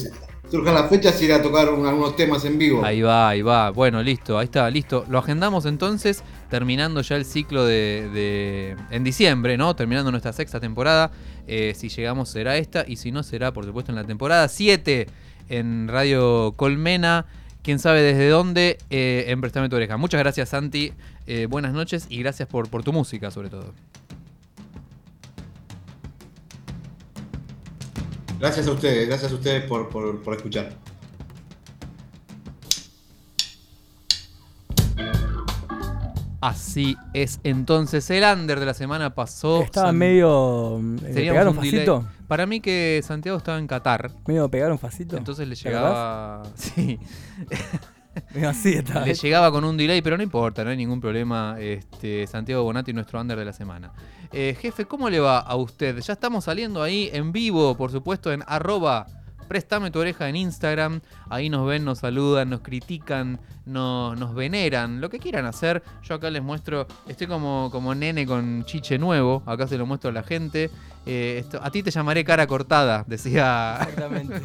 surjan 0.50 0.74
las 0.74 0.88
fechas 0.88 1.20
ir 1.22 1.32
a 1.32 1.40
tocar 1.42 1.68
un- 1.72 1.86
algunos 1.86 2.16
temas 2.16 2.44
en 2.44 2.58
vivo. 2.58 2.84
Ahí 2.84 3.02
va, 3.02 3.28
ahí 3.28 3.42
va. 3.42 3.70
Bueno, 3.70 4.02
listo, 4.02 4.36
ahí 4.38 4.46
está, 4.46 4.68
listo. 4.70 5.04
Lo 5.08 5.18
agendamos 5.18 5.64
entonces, 5.66 6.22
terminando 6.48 7.00
ya 7.02 7.16
el 7.16 7.24
ciclo 7.24 7.64
de, 7.64 8.76
en 8.90 9.04
diciembre, 9.04 9.56
¿no? 9.56 9.74
Terminando 9.76 10.10
nuestra 10.10 10.32
sexta 10.32 10.58
temporada. 10.60 11.10
Eh, 11.46 11.74
si 11.76 11.88
llegamos 11.88 12.28
será 12.28 12.56
esta 12.56 12.84
y 12.86 12.96
si 12.96 13.10
no 13.12 13.22
será, 13.22 13.52
por 13.52 13.64
supuesto, 13.64 13.90
en 13.92 13.96
la 13.96 14.04
temporada 14.04 14.48
7 14.48 15.06
en 15.48 15.88
Radio 15.88 16.52
Colmena. 16.56 17.26
Quién 17.62 17.78
sabe 17.78 18.00
desde 18.02 18.28
dónde, 18.28 18.78
eh, 18.88 19.26
en 19.28 19.40
Prestame 19.40 19.68
tu 19.68 19.76
oreja. 19.76 19.96
Muchas 19.98 20.18
gracias, 20.20 20.48
Santi. 20.48 20.92
Eh, 21.26 21.46
buenas 21.48 21.72
noches 21.74 22.06
y 22.08 22.18
gracias 22.18 22.48
por 22.48 22.68
tu 22.82 22.92
música, 22.92 23.30
sobre 23.30 23.50
todo. 23.50 23.72
Gracias 28.40 28.66
a 28.66 28.72
ustedes, 28.72 29.06
gracias 29.06 29.30
a 29.30 29.34
ustedes 29.36 29.64
por, 29.64 29.88
por, 29.88 30.22
por 30.22 30.34
escuchar. 30.34 30.70
Así 36.40 36.96
es. 37.12 37.38
Entonces, 37.44 38.08
el 38.10 38.24
under 38.24 38.58
de 38.60 38.64
la 38.66 38.72
semana 38.72 39.14
pasó. 39.14 39.62
Estaba 39.62 39.88
San- 39.88 39.98
medio. 39.98 40.78
eh, 40.78 40.82
¿Le 40.82 41.12
Teníamos 41.12 41.16
pegaron 41.32 41.48
un 41.58 41.62
delay. 41.64 41.70
facito? 41.86 42.04
Para 42.28 42.46
mí 42.46 42.60
que 42.60 43.02
Santiago 43.04 43.36
estaba 43.36 43.58
en 43.58 43.66
Qatar. 43.66 44.10
Medio 44.26 44.48
pegaron 44.50 44.78
facito. 44.78 45.16
Entonces 45.18 45.46
le 45.46 45.54
¿Te 45.56 45.64
llegaba. 45.64 46.42
Sí. 46.56 46.98
Así 48.46 48.74
estaba. 48.74 49.06
Le 49.06 49.14
llegaba 49.14 49.50
con 49.50 49.64
un 49.64 49.76
delay, 49.76 50.02
pero 50.02 50.16
no 50.16 50.22
importa, 50.22 50.64
no 50.64 50.70
hay 50.70 50.76
ningún 50.76 51.00
problema. 51.00 51.56
Este, 51.58 52.26
Santiago 52.26 52.62
Bonatti, 52.62 52.92
nuestro 52.92 53.20
under 53.20 53.38
de 53.38 53.44
la 53.44 53.52
semana. 53.52 53.92
Eh, 54.32 54.56
jefe, 54.60 54.84
¿cómo 54.84 55.10
le 55.10 55.20
va 55.20 55.38
a 55.38 55.56
usted? 55.56 55.98
Ya 56.00 56.12
estamos 56.12 56.44
saliendo 56.44 56.82
ahí 56.82 57.10
en 57.12 57.32
vivo, 57.32 57.76
por 57.76 57.90
supuesto, 57.90 58.32
en 58.32 58.42
arroba 58.46 59.06
Préstame 59.50 59.90
tu 59.90 59.98
oreja 59.98 60.28
en 60.28 60.36
Instagram. 60.36 61.00
Ahí 61.28 61.48
nos 61.50 61.66
ven, 61.66 61.84
nos 61.84 61.98
saludan, 61.98 62.50
nos 62.50 62.60
critican, 62.60 63.40
nos, 63.66 64.16
nos 64.16 64.32
veneran, 64.32 65.00
lo 65.00 65.10
que 65.10 65.18
quieran 65.18 65.44
hacer. 65.44 65.82
Yo 66.04 66.14
acá 66.14 66.30
les 66.30 66.40
muestro, 66.40 66.86
estoy 67.08 67.26
como, 67.26 67.68
como 67.72 67.92
nene 67.96 68.24
con 68.26 68.64
chiche 68.64 68.96
nuevo. 68.96 69.42
Acá 69.46 69.66
se 69.66 69.76
lo 69.76 69.86
muestro 69.86 70.10
a 70.10 70.12
la 70.12 70.22
gente. 70.22 70.70
Eh, 71.04 71.38
esto- 71.40 71.58
a 71.60 71.68
ti 71.72 71.82
te 71.82 71.90
llamaré 71.90 72.22
cara 72.24 72.46
cortada, 72.46 73.02
decía 73.08 73.78
Exactamente. 73.80 74.40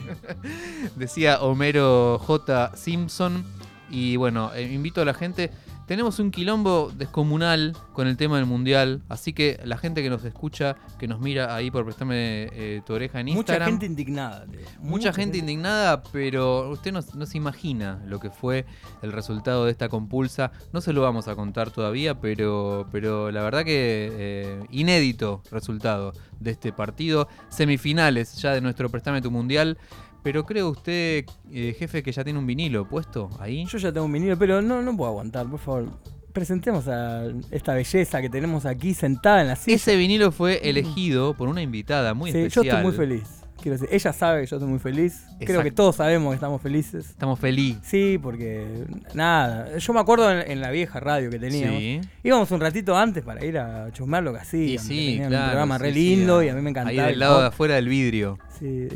decía 0.95 1.39
Homero 1.43 2.17
J. 2.17 2.75
Simpson. 2.75 3.45
Y 3.91 4.15
bueno, 4.15 4.51
eh, 4.55 4.63
invito 4.63 5.03
a 5.03 5.05
la 5.05 5.13
gente. 5.13 5.51
Tenemos 5.85 6.17
un 6.17 6.31
quilombo 6.31 6.91
descomunal 6.95 7.77
con 7.93 8.07
el 8.07 8.17
tema 8.17 8.37
del 8.37 8.47
mundial. 8.47 9.03
Así 9.07 9.33
que 9.33 9.59
la 9.63 9.77
gente 9.77 10.01
que 10.01 10.09
nos 10.09 10.23
escucha, 10.25 10.75
que 10.97 11.07
nos 11.07 11.19
mira 11.19 11.55
ahí 11.55 11.69
por 11.69 11.85
prestarme 11.85 12.49
eh, 12.53 12.81
tu 12.85 12.93
oreja 12.93 13.19
en 13.19 13.27
Mucha 13.27 13.37
Instagram. 13.37 13.69
gente 13.69 13.85
indignada. 13.85 14.45
Mucha 14.79 15.13
gente 15.13 15.37
indignada, 15.37 16.01
pero 16.11 16.71
usted 16.71 16.91
no, 16.91 17.01
no 17.13 17.25
se 17.27 17.37
imagina 17.37 18.01
lo 18.07 18.19
que 18.19 18.31
fue 18.31 18.65
el 19.03 19.11
resultado 19.11 19.65
de 19.65 19.71
esta 19.71 19.87
compulsa. 19.87 20.51
No 20.73 20.81
se 20.81 20.91
lo 20.91 21.01
vamos 21.01 21.27
a 21.27 21.35
contar 21.35 21.69
todavía, 21.69 22.19
pero, 22.19 22.87
pero 22.91 23.29
la 23.29 23.43
verdad 23.43 23.63
que 23.63 24.09
eh, 24.11 24.63
inédito 24.71 25.43
resultado 25.51 26.13
de 26.39 26.51
este 26.51 26.73
partido. 26.73 27.27
Semifinales 27.49 28.41
ya 28.41 28.53
de 28.53 28.61
nuestro 28.61 28.89
Prestame 28.89 29.21
tu 29.21 29.29
Mundial. 29.29 29.77
Pero 30.25 30.43
creo 30.43 30.69
usted, 30.69 31.23
eh, 31.51 31.75
jefe, 31.77 32.01
que 32.01 32.11
ya 32.11 32.23
tiene 32.23 32.39
un 32.39 32.47
vinilo 32.47 32.89
puesto 32.89 33.29
ahí. 33.39 33.63
Yo 33.67 33.77
ya 33.77 33.93
tengo 33.93 34.07
un 34.07 34.11
vinilo, 34.11 34.35
pero 34.35 34.59
no, 34.59 34.81
no 34.81 34.97
puedo 34.97 35.11
aguantar, 35.11 35.45
por 35.45 35.59
favor. 35.59 35.85
Presentemos 36.33 36.87
a 36.87 37.27
esta 37.51 37.75
belleza 37.75 38.19
que 38.23 38.29
tenemos 38.29 38.65
aquí 38.65 38.95
sentada 38.95 39.41
en 39.41 39.49
la 39.49 39.55
silla. 39.55 39.75
Ese 39.75 39.95
vinilo 39.95 40.31
fue 40.31 40.67
elegido 40.67 41.35
por 41.35 41.47
una 41.47 41.61
invitada 41.61 42.15
muy 42.15 42.31
sí, 42.31 42.39
yo 42.39 42.45
especial. 42.47 42.65
estoy 42.65 42.83
muy 42.83 42.93
feliz. 42.93 43.44
Quiero 43.65 43.79
decir, 43.79 43.95
ella 43.95 44.13
sabe 44.13 44.41
que 44.41 44.45
yo 44.45 44.57
estoy 44.57 44.69
muy 44.69 44.77
feliz. 44.77 45.25
Creo 45.39 45.63
que 45.63 45.71
todos 45.71 45.95
sabemos 45.95 46.29
que 46.29 46.35
estamos 46.35 46.61
felices. 46.61 47.09
Estamos 47.09 47.39
felices. 47.39 47.81
Sí, 47.81 48.19
porque 48.21 48.85
nada. 49.15 49.75
Yo 49.79 49.91
me 49.91 49.99
acuerdo 50.01 50.31
en, 50.31 50.51
en 50.51 50.61
la 50.61 50.69
vieja 50.69 50.99
radio 50.99 51.31
que 51.31 51.39
teníamos. 51.39 51.79
Sí. 51.79 51.99
Íbamos 52.21 52.51
un 52.51 52.61
ratito 52.61 52.95
antes 52.95 53.23
para 53.23 53.43
ir 53.43 53.57
a 53.57 53.91
chusmear 53.91 54.21
lo 54.21 54.33
que 54.33 54.39
hacían. 54.41 54.83
sí, 54.83 55.13
tenían 55.13 55.29
claro. 55.29 55.45
un 55.45 55.49
programa 55.49 55.77
re 55.79 55.87
sí, 55.87 55.93
sí, 55.95 56.15
lindo 56.15 56.43
y 56.43 56.49
a 56.49 56.53
mí 56.53 56.61
me 56.61 56.69
encantaba. 56.69 56.91
Ahí 56.91 56.97
del 56.97 57.13
el 57.13 57.19
lado 57.19 57.41
de 57.41 57.47
afuera 57.47 57.73
del 57.73 57.89
vidrio. 57.89 58.37
Sí, 58.59 58.87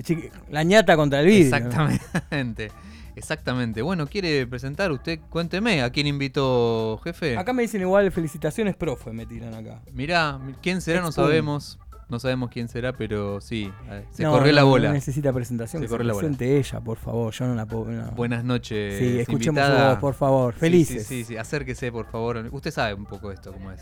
la 0.51 0.61
ñata 0.61 0.95
contra 0.95 1.21
el 1.21 1.25
vidrio. 1.25 1.49
¿no? 1.49 1.89
Exactamente. 1.89 2.71
Exactamente. 3.15 3.81
Bueno, 3.81 4.05
¿quiere 4.05 4.45
presentar 4.45 4.91
usted? 4.91 5.19
Cuénteme, 5.31 5.81
¿a 5.81 5.89
quién 5.89 6.05
invitó, 6.05 7.01
jefe? 7.03 7.37
Acá 7.39 7.53
me 7.53 7.63
dicen 7.63 7.81
igual 7.81 8.11
felicitaciones, 8.11 8.75
profe, 8.75 9.13
me 9.13 9.25
tiran 9.25 9.55
acá. 9.55 9.81
Mirá, 9.93 10.39
¿quién 10.61 10.79
será? 10.79 11.01
No 11.01 11.11
sabemos. 11.11 11.79
No 12.09 12.19
sabemos 12.19 12.49
quién 12.51 12.67
será, 12.67 12.91
pero 12.93 13.39
sí, 13.39 13.71
eh, 13.89 14.03
se 14.11 14.23
No, 14.23 14.31
corrió 14.31 14.47
no, 14.51 14.55
la 14.55 14.61
no 14.61 14.67
bola. 14.67 14.91
necesita 14.91 15.31
presentación, 15.31 15.81
Se 15.81 15.85
que 15.85 15.89
corrió 15.91 16.05
se 16.05 16.07
la 16.07 16.13
bola. 16.13 16.27
presente 16.27 16.57
ella, 16.57 16.79
por 16.81 16.97
favor. 16.97 17.31
Yo 17.33 17.45
no 17.45 17.53
la 17.55 17.65
puedo. 17.67 17.85
no. 17.85 18.11
Buenas 18.11 18.43
noches. 18.43 18.97
Sí, 18.97 19.19
escuchemos 19.19 19.61
su 19.63 19.69
invitada. 19.69 19.89
voz, 19.91 19.99
por 19.99 20.13
favor. 20.15 20.53
Sí, 20.55 20.59
Felices. 20.59 21.05
Sí, 21.07 21.19
sí, 21.19 21.23
sí, 21.25 21.37
acérquese, 21.37 21.91
por 21.91 22.07
favor. 22.09 22.43
Usted 22.51 22.71
sabe 22.71 22.95
un 22.95 23.05
poco 23.05 23.31
esto, 23.31 23.53
cómo 23.53 23.71
es. 23.71 23.81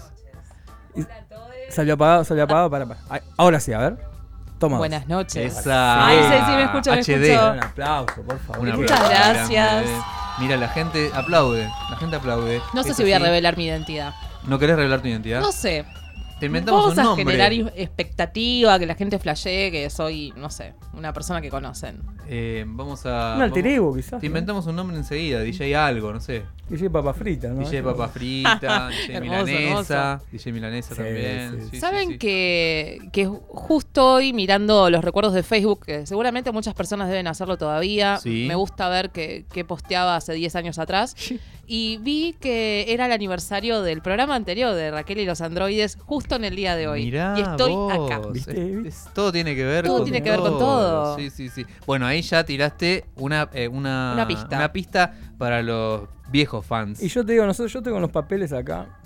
Salió 1.69 1.93
apagado, 1.93 2.23
salió 2.23 2.43
apagado. 2.43 2.69
Para, 2.69 2.87
Ahora 3.37 3.59
sí, 3.59 3.73
a 3.73 3.79
ver. 3.79 3.97
Toma. 4.59 4.77
Buenas 4.77 5.07
noches. 5.07 5.57
Esa. 5.59 6.07
Ay, 6.07 6.17
sí, 6.17 6.45
sí, 6.47 6.51
me 6.55 6.63
escucho, 6.63 6.91
me 6.91 6.97
HD. 6.97 7.31
escucho. 7.31 7.51
Un 7.53 7.63
aplauso, 7.63 8.21
por 8.23 8.39
favor. 8.39 8.77
Muchas 8.77 9.09
gracias. 9.09 9.85
Mira, 10.39 10.57
la 10.57 10.67
gente 10.69 11.09
aplaude. 11.13 11.69
La 11.89 11.95
gente 11.97 12.15
aplaude. 12.15 12.61
No 12.73 12.83
sé 12.83 12.93
si 12.93 13.03
voy 13.03 13.13
a 13.13 13.19
revelar 13.19 13.55
mi 13.57 13.65
identidad. 13.65 14.13
¿No 14.45 14.57
querés 14.59 14.75
revelar 14.75 15.01
tu 15.01 15.07
identidad? 15.07 15.41
No 15.41 15.51
sé. 15.51 15.85
Te 16.39 16.45
inventamos 16.45 16.81
Vamos 16.81 16.93
un 16.93 16.99
a 16.99 17.03
nombre. 17.03 17.25
generar 17.25 17.51
i- 17.53 17.67
expectativa, 17.75 18.77
que 18.77 18.85
la 18.85 18.93
gente 18.95 19.17
flashee 19.17 19.71
que 19.71 19.89
soy, 19.89 20.33
no 20.37 20.49
sé, 20.51 20.73
una 20.93 21.11
persona 21.11 21.41
que 21.41 21.49
conocen. 21.49 22.01
Eh, 22.29 22.63
vamos 22.67 23.05
a. 23.05 23.33
Un 23.37 23.41
alter 23.41 23.63
vamos- 23.63 23.75
ego, 23.75 23.95
quizás. 23.95 24.19
Te 24.21 24.27
¿no? 24.27 24.27
inventamos 24.27 24.67
un 24.67 24.75
nombre 24.75 24.97
enseguida, 24.97 25.39
DJ 25.41 25.75
algo, 25.75 26.13
no 26.13 26.19
sé. 26.19 26.43
DJ 26.69 26.89
Papa 26.89 27.13
Frita, 27.13 27.47
¿no? 27.47 27.61
DJ 27.61 27.81
Papa 27.81 28.07
Frita, 28.09 28.89
DJ 28.89 29.15
Hermoso, 29.15 29.45
Milanesa, 29.45 30.21
DJ 30.31 30.51
Milanesa 30.51 30.95
Sí, 30.95 31.01
también. 31.01 31.51
sí. 31.53 31.61
sí, 31.63 31.67
sí, 31.71 31.79
Saben 31.79 32.09
sí. 32.09 32.17
Que, 32.17 32.99
que 33.13 33.25
justo 33.25 34.13
hoy 34.15 34.33
mirando 34.33 34.89
los 34.89 35.03
recuerdos 35.03 35.33
de 35.33 35.43
Facebook, 35.43 35.85
que 35.85 36.05
seguramente 36.05 36.51
muchas 36.51 36.73
personas 36.73 37.07
deben 37.09 37.27
hacerlo 37.27 37.57
todavía, 37.57 38.17
Sí. 38.17 38.45
me 38.47 38.55
gusta 38.55 38.89
ver 38.89 39.09
que, 39.11 39.45
que 39.51 39.63
posteaba 39.65 40.17
hace 40.17 40.33
10 40.33 40.55
años 40.57 40.77
atrás, 40.77 41.15
y 41.67 41.97
vi 41.97 42.33
que 42.39 42.85
era 42.93 43.05
el 43.07 43.11
aniversario 43.11 43.81
del 43.81 44.01
programa 44.01 44.35
anterior 44.35 44.73
de 44.73 44.89
Raquel 44.89 45.19
y 45.19 45.25
los 45.25 45.41
androides 45.41 45.97
justo 46.05 46.37
en 46.37 46.45
el 46.45 46.55
día 46.55 46.75
de 46.77 46.87
hoy. 46.87 47.03
Mirá 47.05 47.35
y 47.37 47.41
estoy 47.41 47.73
vos, 47.73 47.93
acá. 47.93 48.21
Todo 49.13 49.31
tiene 49.33 49.53
que 49.53 49.65
ver 49.65 49.85
Todo 49.85 49.97
con 49.97 50.03
tiene 50.05 50.23
que 50.23 50.29
ver 50.31 50.39
con 50.39 50.57
todo. 50.57 51.17
Sí, 51.17 51.29
sí, 51.29 51.49
sí. 51.49 51.65
Bueno, 51.85 52.05
ahí 52.07 52.21
ya 52.21 52.45
tiraste 52.45 53.05
una, 53.15 53.49
eh, 53.53 53.67
una, 53.67 54.13
Una 54.13 54.27
pista. 54.27 54.55
una 54.55 54.71
pista 54.71 55.13
para 55.37 55.61
los 55.61 56.07
viejos 56.29 56.65
fans. 56.65 57.03
Y 57.03 57.09
yo 57.09 57.25
te 57.25 57.33
digo, 57.33 57.45
nosotros, 57.45 57.73
yo 57.73 57.81
tengo 57.83 57.99
los 57.99 58.11
papeles 58.11 58.53
acá. 58.53 58.96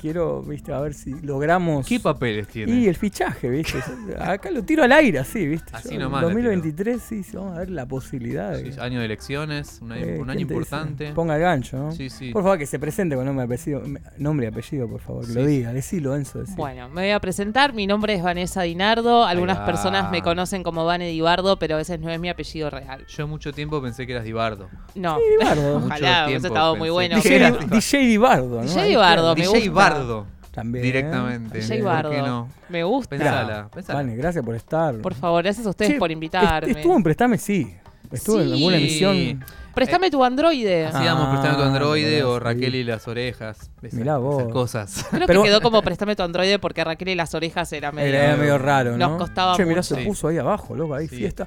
Quiero, 0.00 0.42
viste, 0.42 0.72
a 0.72 0.80
ver 0.80 0.94
si 0.94 1.10
logramos. 1.22 1.86
¿Qué 1.86 1.98
papeles 1.98 2.46
tiene? 2.48 2.72
Y 2.72 2.86
el 2.86 2.94
fichaje, 2.94 3.48
¿viste? 3.50 3.78
Acá 4.18 4.50
lo 4.50 4.62
tiro 4.62 4.84
al 4.84 4.92
aire, 4.92 5.18
así, 5.18 5.46
¿viste? 5.46 5.70
Así 5.74 5.94
Yo, 5.94 6.00
nomás 6.00 6.22
la 6.22 6.28
2023, 6.28 7.02
sí, 7.02 7.22
sí, 7.22 7.36
vamos 7.36 7.56
a 7.56 7.60
ver 7.60 7.70
la 7.70 7.84
posibilidad 7.86 8.52
de. 8.52 8.72
Sí, 8.72 8.80
año 8.80 9.00
de 9.00 9.06
elecciones, 9.06 9.80
un 9.82 9.92
año, 9.92 10.04
Eh, 10.04 10.18
un 10.20 10.30
año 10.30 10.36
¿quién 10.36 10.48
te 10.48 10.54
dice? 10.54 10.64
importante. 10.76 11.12
Ponga 11.12 11.34
el 11.36 11.42
gancho, 11.42 11.76
¿no? 11.78 11.92
Sí, 11.92 12.10
sí. 12.10 12.30
Por 12.32 12.42
favor, 12.42 12.58
que 12.58 12.66
se 12.66 12.78
presente 12.78 13.16
con 13.16 13.24
nombre 13.26 13.44
y 13.44 13.46
apellido, 13.46 13.82
nombre 14.18 14.46
y 14.46 14.50
apellido 14.50 14.88
por 14.88 15.00
favor, 15.00 15.22
que 15.26 15.32
Sí, 15.32 15.38
lo 15.38 15.46
diga. 15.46 15.72
Decilo, 15.72 16.14
Enzo. 16.14 16.38
decilo. 16.40 16.56
Bueno, 16.56 16.88
me 16.90 17.02
voy 17.02 17.10
a 17.10 17.20
presentar. 17.20 17.72
Mi 17.72 17.86
nombre 17.86 18.14
es 18.14 18.22
Vanessa 18.22 18.62
Dinardo. 18.62 19.24
Algunas 19.24 19.58
personas 19.60 20.10
me 20.12 20.22
conocen 20.22 20.62
como 20.62 20.84
Vane 20.84 21.08
Dibardo, 21.08 21.58
pero 21.58 21.78
ese 21.78 21.98
no 21.98 22.08
es 22.10 22.20
mi 22.20 22.28
apellido 22.28 22.70
real. 22.70 23.04
Yo 23.08 23.26
mucho 23.26 23.52
tiempo 23.52 23.82
pensé 23.82 24.06
que 24.06 24.12
eras 24.12 24.24
Dibardo. 24.24 24.68
No. 24.94 25.16
Sí, 25.16 25.22
Dibardo. 25.38 25.80
Mucho 25.80 25.86
Ojalá, 25.86 26.26
hubiese 26.26 26.46
estado 26.46 26.76
muy 26.76 26.90
bueno. 26.90 27.16
DJ, 27.16 27.50
DJ 27.70 27.98
Dibardo, 28.06 28.56
¿no? 28.56 28.62
DJ 28.62 28.84
Dibardo, 28.84 29.34
queda. 29.34 29.34
me 29.34 29.40
DJ 29.40 29.48
gusta. 29.52 29.64
Bardo. 29.94 30.26
También. 30.52 30.82
Directamente. 30.84 31.58
DJ 31.58 31.76
¿Por 31.78 31.84
Bardo. 31.86 32.10
qué 32.10 32.18
no? 32.22 32.48
Me 32.68 32.82
gusta. 32.82 33.10
Pensala, 33.10 33.68
pensala. 33.72 34.00
Vale, 34.00 34.16
gracias 34.16 34.44
por 34.44 34.54
estar. 34.56 34.96
Por 34.96 35.14
favor, 35.14 35.42
gracias 35.44 35.66
a 35.66 35.70
ustedes 35.70 35.92
Che, 35.92 35.98
por 35.98 36.10
invitarme. 36.10 36.68
est- 36.70 36.78
Estuvo 36.78 36.96
en 36.96 37.02
Prestame, 37.02 37.38
sí. 37.38 37.74
Estuvo 38.10 38.40
en 38.40 38.46
Sí. 38.48 38.52
alguna 38.54 38.76
emisión. 38.78 39.44
Préstame 39.74 40.10
tu 40.10 40.24
androide. 40.24 40.86
Ah, 40.86 41.28
prestame 41.30 41.56
tu 41.56 41.62
androide 41.62 42.24
o 42.24 42.40
Raquel 42.40 42.72
sí. 42.72 42.78
y 42.78 42.84
las 42.84 43.06
orejas. 43.06 43.70
Esas, 43.82 43.92
Mirá 44.00 44.16
vos. 44.16 44.40
esas 44.40 44.52
cosas. 44.52 45.06
Creo 45.10 45.26
Pero- 45.28 45.42
que 45.42 45.48
quedó 45.50 45.60
como 45.60 45.82
Préstame 45.82 46.16
tu 46.16 46.24
androide 46.24 46.58
porque 46.58 46.82
Raquel 46.82 47.08
y 47.10 47.14
las 47.14 47.32
orejas 47.34 47.72
era 47.72 47.92
medio. 47.92 48.08
Era, 48.08 48.24
era 48.24 48.36
medio 48.36 48.58
raro, 48.58 48.96
¿no? 48.96 49.08
Nos 49.10 49.18
costaba 49.18 49.54
Che, 49.54 49.62
mirá, 49.64 49.76
mucho. 49.76 49.94
se 49.94 50.00
Sí. 50.00 50.06
puso 50.06 50.26
ahí 50.28 50.38
abajo, 50.38 50.74
loco, 50.74 50.94
ahí 50.94 51.06
Sí. 51.06 51.16
fiesta. 51.16 51.46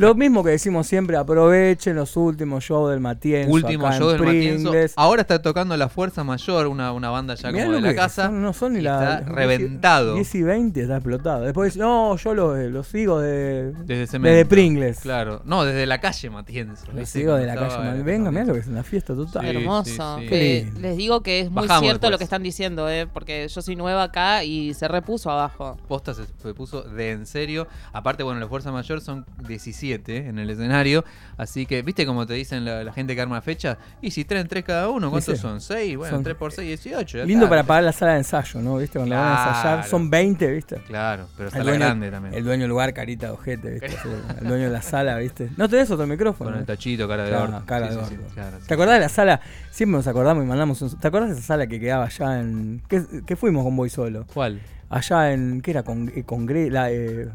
Lo 0.00 0.14
mismo 0.14 0.42
que 0.42 0.50
decimos 0.52 0.86
siempre, 0.86 1.18
aprovechen 1.18 1.94
los 1.94 2.16
últimos 2.16 2.64
shows 2.64 2.90
del 2.90 3.00
Matienzo. 3.00 3.52
Último 3.52 3.86
acá 3.86 3.96
en 3.96 4.00
show 4.02 4.10
del 4.12 4.22
Matienzo. 4.22 4.72
Ahora 4.96 5.20
está 5.20 5.42
tocando 5.42 5.76
La 5.76 5.90
Fuerza 5.90 6.24
Mayor, 6.24 6.68
una, 6.68 6.92
una 6.92 7.10
banda 7.10 7.34
ya 7.34 7.52
Mirá 7.52 7.64
como 7.66 7.76
de 7.76 7.82
la 7.82 7.94
casa. 7.94 8.26
son, 8.28 8.40
no 8.40 8.54
son 8.54 8.72
ni 8.72 8.80
la. 8.80 9.18
está 9.20 9.30
reventado. 9.30 10.14
10 10.14 10.34
y 10.36 10.42
20 10.42 10.80
está 10.80 10.96
explotado. 10.96 11.42
Después, 11.44 11.76
no, 11.76 12.16
yo 12.16 12.32
los 12.34 12.58
lo 12.70 12.82
sigo 12.82 13.20
de. 13.20 13.72
Desde 13.84 14.06
Cemento. 14.06 14.34
Desde 14.34 14.46
Pringles. 14.46 15.00
Claro. 15.00 15.42
No, 15.44 15.64
desde 15.66 15.84
la 15.84 16.00
calle 16.00 16.30
Matienzo. 16.30 16.86
Los 16.94 17.06
sigo 17.10 17.34
de 17.34 17.44
la 17.44 17.56
calle. 17.56 17.98
en 17.98 18.04
Venga, 18.04 18.30
mirá 18.30 18.44
Matienzo. 18.44 18.46
lo 18.48 18.54
que 18.54 18.60
es 18.60 18.66
una 18.68 18.82
fiesta 18.82 19.14
total. 19.14 19.42
Sí, 19.42 19.48
Hermoso. 19.56 19.84
sí, 19.84 20.22
sí. 20.24 20.28
Que 20.30 20.38
Qué 20.40 20.62
lindo. 20.64 20.80
les 20.80 20.96
digo 20.96 21.22
que 21.22 21.40
es 21.40 21.50
muy 21.50 21.66
Bajamos 21.66 21.82
cierto 21.84 22.08
lo 22.10 22.16
que 22.16 22.24
están 22.24 22.42
diciendo, 22.42 22.88
¿eh? 22.88 23.06
porque 23.06 23.46
yo 23.48 23.60
soy 23.60 23.76
nueva 23.76 24.04
acá 24.04 24.44
y 24.44 24.72
se 24.72 24.88
repuso 24.88 25.30
abajo. 25.30 25.76
Posta 25.88 26.14
se, 26.14 26.22
se 26.42 26.54
puso 26.54 26.84
de 26.84 27.10
en 27.10 27.26
serio. 27.26 27.66
Aparte, 27.92 28.22
bueno, 28.22 28.40
la 28.40 28.48
Fuerza 28.48 28.72
Mayor 28.72 29.02
son 29.02 29.26
17 29.46 29.89
en 29.94 30.38
el 30.38 30.48
escenario. 30.50 31.04
Así 31.36 31.66
que, 31.66 31.82
¿viste 31.82 32.04
cómo 32.06 32.26
te 32.26 32.34
dicen 32.34 32.64
la, 32.64 32.84
la 32.84 32.92
gente 32.92 33.14
que 33.14 33.20
arma 33.20 33.40
fecha? 33.40 33.78
Y 34.00 34.10
si 34.10 34.24
traen 34.24 34.46
3 34.46 34.64
cada 34.64 34.88
uno, 34.88 35.10
¿cuántos 35.10 35.38
son? 35.38 35.60
6, 35.60 35.96
bueno, 35.96 36.16
Son- 36.16 36.22
3 36.24 36.36
por 36.36 36.52
6, 36.52 36.66
18. 36.82 37.18
ya 37.18 37.24
Lindo 37.24 37.48
para 37.48 37.64
pagar 37.64 37.84
la 37.84 37.92
sala 37.92 38.12
de 38.12 38.18
ensayo, 38.18 38.60
¿no? 38.60 38.76
¿Viste? 38.76 38.98
Cuando 38.98 39.16
van 39.16 39.26
a 39.26 39.48
ensayar, 39.48 39.84
son 39.86 40.10
20, 40.10 40.50
¿viste? 40.52 40.76
Claro, 40.86 41.26
pero 41.36 41.50
la 41.50 41.62
dueño, 41.62 41.78
grande 41.78 42.10
también. 42.10 42.34
el 42.34 42.44
dueño 42.44 42.62
del 42.62 42.70
lugar, 42.70 42.92
carita 42.92 43.26
de 43.26 43.32
ojete, 43.32 43.70
¿viste? 43.70 43.90
El 44.40 44.46
dueño 44.48 44.64
de 44.64 44.70
la 44.70 44.82
sala, 44.82 45.16
¿viste? 45.18 45.50
¿No 45.56 45.68
tenés 45.68 45.90
otro 45.90 46.06
micrófono? 46.06 46.50
Con 46.50 46.60
el 46.60 46.66
tachito, 46.66 47.08
cara 47.08 47.24
de 47.24 47.30
Claro, 47.30 47.44
orto. 47.56 47.66
cara 47.66 47.90
Sí, 47.90 47.96
de 47.96 48.02
sí, 48.02 48.08
sí, 48.10 48.14
orto. 48.16 48.34
claro, 48.34 48.56
sí. 48.60 48.66
¿Te 48.66 48.74
acordás 48.74 48.94
de 48.94 49.00
la 49.00 49.08
sala? 49.08 49.40
Siempre 49.70 49.96
nos 49.96 50.06
acordamos 50.06 50.44
y 50.44 50.46
mandamos 50.46 50.82
un... 50.82 50.98
¿Te 50.98 51.08
acordás 51.08 51.30
de 51.30 51.36
esa 51.36 51.42
sala 51.46 51.66
que 51.66 51.80
quedaba 51.80 52.04
allá 52.06 52.40
en... 52.40 52.82
¿Qué, 52.88 53.02
qué 53.26 53.36
fuimos 53.36 53.64
con 53.64 53.76
Boy 53.76 53.90
Solo? 53.90 54.26
¿Cuál? 54.32 54.60
Allá 54.88 55.32
en... 55.32 55.60
¿Qué 55.60 55.70
era? 55.70 55.82
Con, 55.82 56.08
eh, 56.14 56.24
Congre- 56.26 56.70
la, 56.70 56.90
eh, 56.90 57.28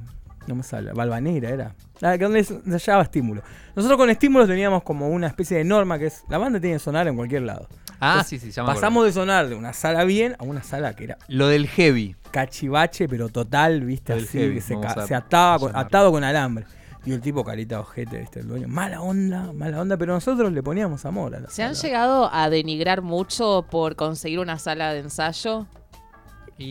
no 0.47 0.55
me 0.55 0.63
sale, 0.63 0.91
Balvanera 0.93 1.49
era. 1.49 1.75
Que 1.99 2.17
donde 2.17 2.43
se 2.43 2.61
hallaba 2.69 3.03
estímulo. 3.03 3.41
Nosotros 3.75 3.97
con 3.97 4.09
estímulos 4.09 4.47
teníamos 4.47 4.83
como 4.83 5.09
una 5.09 5.27
especie 5.27 5.57
de 5.57 5.63
norma 5.63 5.97
que 5.97 6.07
es... 6.07 6.23
La 6.29 6.37
banda 6.37 6.59
tiene 6.59 6.75
que 6.75 6.79
sonar 6.79 7.07
en 7.07 7.15
cualquier 7.15 7.43
lado. 7.43 7.67
Ah, 7.99 8.17
Entonces, 8.17 8.41
sí, 8.41 8.47
sí, 8.47 8.51
ya 8.51 8.63
me 8.63 8.73
Pasamos 8.73 9.05
de 9.05 9.13
sonar 9.13 9.47
de 9.47 9.55
una 9.55 9.71
sala 9.71 10.03
bien 10.03 10.35
a 10.37 10.43
una 10.43 10.61
sala 10.61 10.93
que 10.95 11.05
era 11.05 11.17
Lo 11.27 11.47
del 11.47 11.67
heavy. 11.67 12.15
cachivache, 12.31 13.07
pero 13.07 13.29
total, 13.29 13.81
viste, 13.81 14.13
así, 14.13 14.27
heavy, 14.27 14.55
que 14.55 14.61
se, 14.61 15.15
ataba 15.15 15.59
con, 15.59 15.75
atado 15.75 16.11
con 16.11 16.23
alambre. 16.23 16.65
Y 17.05 17.13
el 17.13 17.21
tipo 17.21 17.43
carita 17.43 17.79
ojete, 17.79 18.17
viste, 18.19 18.39
el 18.39 18.47
dueño. 18.47 18.67
Mala 18.67 18.99
onda, 19.01 19.53
mala 19.53 19.79
onda, 19.79 19.95
pero 19.95 20.13
nosotros 20.13 20.51
le 20.51 20.63
poníamos 20.63 21.05
amor 21.05 21.35
a 21.35 21.39
la 21.39 21.49
¿Se 21.49 21.63
han 21.63 21.75
llegado 21.75 22.29
a 22.33 22.49
denigrar 22.49 23.01
mucho 23.03 23.65
por 23.69 23.95
conseguir 23.95 24.39
una 24.39 24.57
sala 24.57 24.91
de 24.91 24.99
ensayo? 25.01 25.67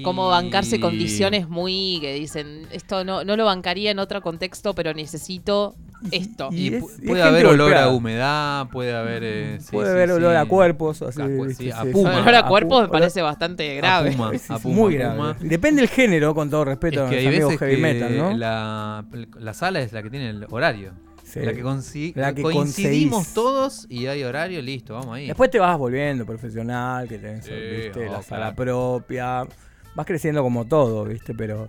Como 0.02 0.28
bancarse 0.28 0.76
Y- 0.76 0.80
condiciones 0.80 1.46
muy 1.48 1.98
que 2.00 2.14
dicen, 2.14 2.66
esto 2.72 3.04
no, 3.04 3.22
no 3.22 3.36
lo 3.36 3.44
bancaría 3.44 3.90
en 3.90 3.98
otro 3.98 4.22
contexto, 4.22 4.74
pero 4.74 4.94
necesito 4.94 5.74
esto. 6.10 6.48
Y 6.52 6.56
Y 6.70 6.74
es- 6.76 6.82
pu- 6.82 6.90
y 6.90 7.02
es 7.02 7.08
puede 7.08 7.22
haber 7.22 7.44
olor 7.46 7.58
golpeada. 7.66 7.86
a 7.86 7.90
humedad, 7.90 8.68
puede 8.72 8.94
haber. 8.94 9.22
eh, 9.24 9.58
sí, 9.60 9.68
Puede 9.72 9.88
sí, 9.88 9.92
haber 9.92 10.10
olor 10.12 10.32
sí. 10.32 10.36
a 10.38 10.44
cuerpos, 10.46 11.02
así, 11.02 11.20
A 11.20 11.24
a 11.24 11.28
puma. 11.28 12.14
sí. 12.14 12.20
Olor 12.20 12.34
a 12.34 12.44
pu- 12.44 12.48
cuerpo 12.48 12.80
me 12.80 12.86
olor- 12.86 12.90
parece 12.92 13.20
bastante 13.20 13.74
grave. 13.76 14.12
Puma, 14.12 14.32
a 14.48 14.58
Puma, 14.58 14.74
muy 14.74 14.94
a 14.94 14.98
grave. 15.00 15.16
Puma. 15.16 15.36
Y 15.42 15.48
Depende 15.48 15.82
del 15.82 15.90
género, 15.90 16.34
con 16.34 16.48
todo 16.48 16.64
respeto 16.64 17.02
Es 17.02 17.06
a 17.06 17.10
que 17.10 17.16
los 17.16 17.20
hay 17.20 17.26
amigos 17.26 17.48
veces 17.50 17.60
heavy 17.60 17.76
que 17.76 17.82
metal, 17.82 18.16
¿no? 18.18 18.36
la, 18.38 19.04
la 19.38 19.52
sala 19.54 19.80
es 19.80 19.92
la 19.92 20.02
que 20.02 20.08
tiene 20.08 20.30
el 20.30 20.46
horario. 20.48 20.92
Sí. 21.24 21.40
La 21.40 21.52
que, 21.52 21.62
consi- 21.64 22.12
La 22.14 22.32
que 22.34 22.42
coincidimos 22.42 23.16
conseguís. 23.26 23.34
todos 23.34 23.86
y 23.90 24.06
hay 24.06 24.22
horario, 24.22 24.62
listo, 24.62 24.94
vamos 24.94 25.16
ahí. 25.16 25.26
Después 25.26 25.50
te 25.50 25.58
vas 25.58 25.76
volviendo 25.76 26.24
profesional, 26.24 27.08
que 27.08 27.18
tenés 27.18 27.44
Sí, 27.44 27.50
viste, 27.52 28.08
oh, 28.08 28.12
la 28.12 28.22
sala 28.22 28.54
claro. 28.54 28.56
propia. 28.56 29.46
Vas 29.94 30.06
creciendo 30.06 30.42
como 30.42 30.64
todo, 30.64 31.04
¿viste? 31.04 31.34
Pero, 31.34 31.68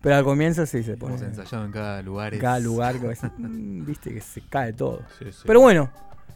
pero 0.00 0.16
al 0.16 0.24
comienzo 0.24 0.64
sí 0.66 0.82
se 0.82 0.96
pone. 0.96 1.16
Hemos 1.16 1.26
ensayado 1.26 1.64
en 1.64 1.72
cada 1.72 2.02
lugar. 2.02 2.34
En 2.34 2.40
cada 2.40 2.58
lugar, 2.58 2.98
que 3.00 3.06
mm, 3.38 3.84
viste, 3.84 4.14
que 4.14 4.20
se 4.20 4.40
cae 4.42 4.72
todo. 4.72 5.02
Sí, 5.18 5.26
sí. 5.30 5.42
Pero 5.46 5.60
bueno, 5.60 5.90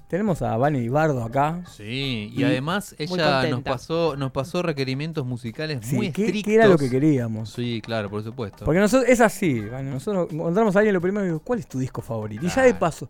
tenemos 0.09 0.43
a 0.43 0.57
Vani 0.57 0.89
Bardo 0.89 1.23
acá. 1.23 1.63
Sí, 1.71 2.33
y, 2.35 2.41
Y 2.41 2.45
además 2.45 2.97
ella 2.99 3.49
nos 3.49 3.63
pasó, 3.63 4.17
nos 4.17 4.33
pasó 4.33 4.61
requerimientos 4.61 5.25
musicales 5.25 5.79
Sí, 5.83 5.95
muy 5.95 6.11
¿qué, 6.11 6.27
estrictos. 6.27 6.51
qué 6.51 6.55
era 6.57 6.67
lo 6.67 6.77
que 6.77 6.91
queríamos? 6.91 7.51
Sí, 7.51 7.81
claro, 7.81 8.11
por 8.11 8.25
supuesto. 8.25 8.65
Porque 8.65 8.81
nosotros, 8.81 9.09
es 9.09 9.21
así, 9.21 9.61
Vani, 9.61 9.89
nosotros 9.89 10.29
encontramos 10.33 10.75
a 10.75 10.81
alguien 10.81 10.95
lo 10.95 11.01
primero 11.01 11.25
y 11.25 11.29
digo, 11.29 11.41
¿cuál 11.41 11.61
es 11.61 11.69
tu 11.69 11.79
disco 11.79 12.03
favorito? 12.03 12.45
Y 12.45 12.49
ya 12.49 12.63
de 12.63 12.75
paso, 12.75 13.07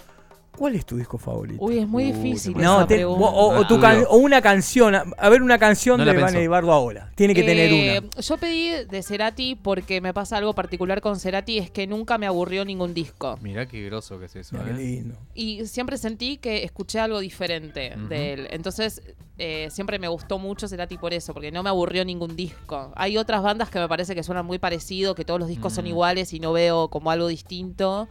¿cuál 0.61 0.75
es 0.75 0.85
tu 0.85 0.97
disco 0.99 1.17
favorito? 1.17 1.65
Uy, 1.65 1.79
es 1.79 1.89
muy 1.89 2.05
Uy, 2.05 2.13
difícil. 2.13 2.53
esa 2.53 2.63
no, 2.63 2.87
te- 2.87 2.97
pregunta. 2.97 3.25
o, 3.27 3.59
o- 3.61 3.67
tu 3.67 3.77
Ah. 3.77 3.81
can- 3.81 4.05
o 4.11 4.17
una 4.19 4.43
canción, 4.43 4.95
a, 4.95 5.29
ver 5.31 5.41
una 5.43 5.59
canción 5.59 5.97
No 5.99 6.05
de 6.05 6.13
pensó. 6.15 6.51
Bardo 6.51 6.71
ahora. 6.73 7.11
Tiene 7.15 7.35
que 7.35 7.43
tener 7.43 7.73
Eh, 7.73 7.99
una. 8.01 8.11
Yo 8.21 8.37
pedí 8.37 8.69
de 8.85 9.03
Cerati 9.03 9.55
porque 9.55 10.03
me 10.03 10.13
pasa 10.13 10.37
algo 10.37 10.53
particular 10.55 11.01
con 11.01 11.19
Cerati, 11.19 11.57
es 11.57 11.71
que 11.71 11.87
nunca 11.87 12.19
me 12.19 12.27
aburrió 12.27 12.65
ningún 12.67 12.93
disco. 12.93 13.39
Mirá 13.41 13.65
qué 13.67 13.83
groso 13.87 14.19
que 14.19 14.27
es 14.27 14.37
eso. 14.37 14.57
Qué 14.63 14.71
¿eh? 14.71 14.75
lindo. 14.75 15.17
Y 15.35 15.67
siempre 15.67 15.97
sentí 15.97 16.37
que 16.37 16.63
escuché 16.65 17.01
algo 17.01 17.21
diferente 17.21 17.95
de 18.11 18.33
él. 18.35 18.49
Entonces, 18.51 19.01
eh, 19.39 19.69
siempre 19.71 19.99
me 19.99 20.09
gustó 20.09 20.39
mucho 20.39 20.69
Cerati 20.69 20.99
por 20.99 21.15
eso, 21.15 21.33
porque 21.33 21.51
no 21.51 21.63
me 21.63 21.71
aburrió 21.71 22.05
ningún 22.05 22.37
disco. 22.37 22.93
Hay 22.95 23.17
otras 23.17 23.43
bandas 23.43 23.71
que 23.71 23.79
me 23.79 23.89
parece 23.89 24.15
que 24.15 24.23
suenan 24.23 24.45
muy 24.45 24.59
parecido, 24.59 25.15
que 25.15 25.25
todos 25.25 25.41
los 25.41 25.49
discos 25.49 25.73
son 25.73 25.85
Mm. 25.85 25.89
iguales 25.89 26.33
y 26.35 26.41
no 26.41 26.53
veo 26.53 26.89
como 26.89 27.11
algo 27.11 27.27
distinto. 27.29 28.07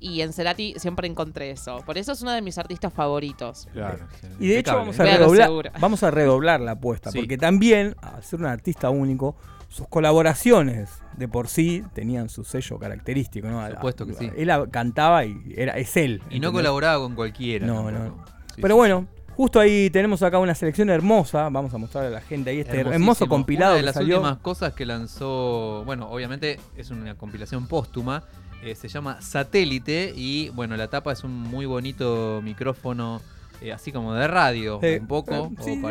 Y 0.00 0.22
en 0.22 0.32
Cerati 0.32 0.74
siempre 0.78 1.06
encontré 1.06 1.50
eso. 1.50 1.78
Por 1.84 1.98
eso 1.98 2.12
es 2.12 2.22
uno 2.22 2.32
de 2.32 2.40
mis 2.40 2.56
artistas 2.56 2.92
favoritos. 2.92 3.68
Claro. 3.72 3.98
Y 4.38 4.48
de 4.48 4.58
hecho 4.58 4.74
vamos 4.74 4.98
a, 4.98 5.04
redoblar, 5.04 5.72
vamos 5.78 6.02
a 6.02 6.10
redoblar 6.10 6.60
la 6.60 6.72
apuesta, 6.72 7.10
Sí. 7.10 7.18
porque 7.18 7.36
también, 7.36 7.94
al 8.00 8.22
ser 8.24 8.40
un 8.40 8.46
artista 8.46 8.88
único, 8.88 9.36
sus 9.68 9.86
colaboraciones 9.88 10.90
de 11.16 11.28
por 11.28 11.48
sí 11.48 11.84
tenían 11.92 12.28
su 12.28 12.44
sello 12.44 12.78
característico. 12.78 13.46
¿no? 13.48 13.60
Por 13.60 13.74
supuesto 13.74 14.06
que 14.06 14.14
sí. 14.14 14.30
Él 14.36 14.50
cantaba 14.70 15.24
y 15.26 15.38
era, 15.56 15.76
es 15.76 15.96
él. 15.96 16.22
Y 16.30 16.40
no 16.40 16.50
colaboraba 16.52 16.98
con 16.98 17.14
cualquiera. 17.14 17.66
No, 17.66 17.84
tampoco. 17.84 17.98
no. 18.16 18.24
Sí, 18.54 18.62
Pero 18.62 18.74
sí, 18.74 18.78
bueno, 18.78 19.06
justo 19.36 19.60
ahí 19.60 19.90
tenemos 19.90 20.22
acá 20.22 20.38
una 20.38 20.54
selección 20.54 20.90
hermosa. 20.90 21.48
Vamos 21.50 21.72
a 21.74 21.78
mostrarle 21.78 22.08
a 22.08 22.12
la 22.12 22.20
gente 22.20 22.50
ahí 22.50 22.60
este 22.60 22.80
hermoso 22.80 23.28
compilado 23.28 23.72
Una 23.72 23.76
de 23.76 23.80
que 23.82 23.86
las 23.86 23.94
salió. 23.94 24.16
últimas 24.16 24.38
cosas 24.38 24.72
que 24.72 24.86
lanzó, 24.86 25.82
bueno, 25.84 26.10
obviamente 26.10 26.58
es 26.76 26.90
una 26.90 27.14
compilación 27.16 27.66
póstuma, 27.68 28.24
eh, 28.62 28.74
se 28.74 28.88
llama 28.88 29.20
Satélite 29.22 30.12
y 30.16 30.50
bueno, 30.50 30.76
la 30.76 30.88
tapa 30.88 31.12
es 31.12 31.24
un 31.24 31.32
muy 31.32 31.66
bonito 31.66 32.40
micrófono, 32.42 33.20
eh, 33.60 33.72
así 33.72 33.92
como 33.92 34.14
de 34.14 34.26
radio, 34.28 34.78
Eh, 34.82 34.98
un 35.00 35.06
poco, 35.06 35.50
sí, 35.60 35.78
o 35.78 35.82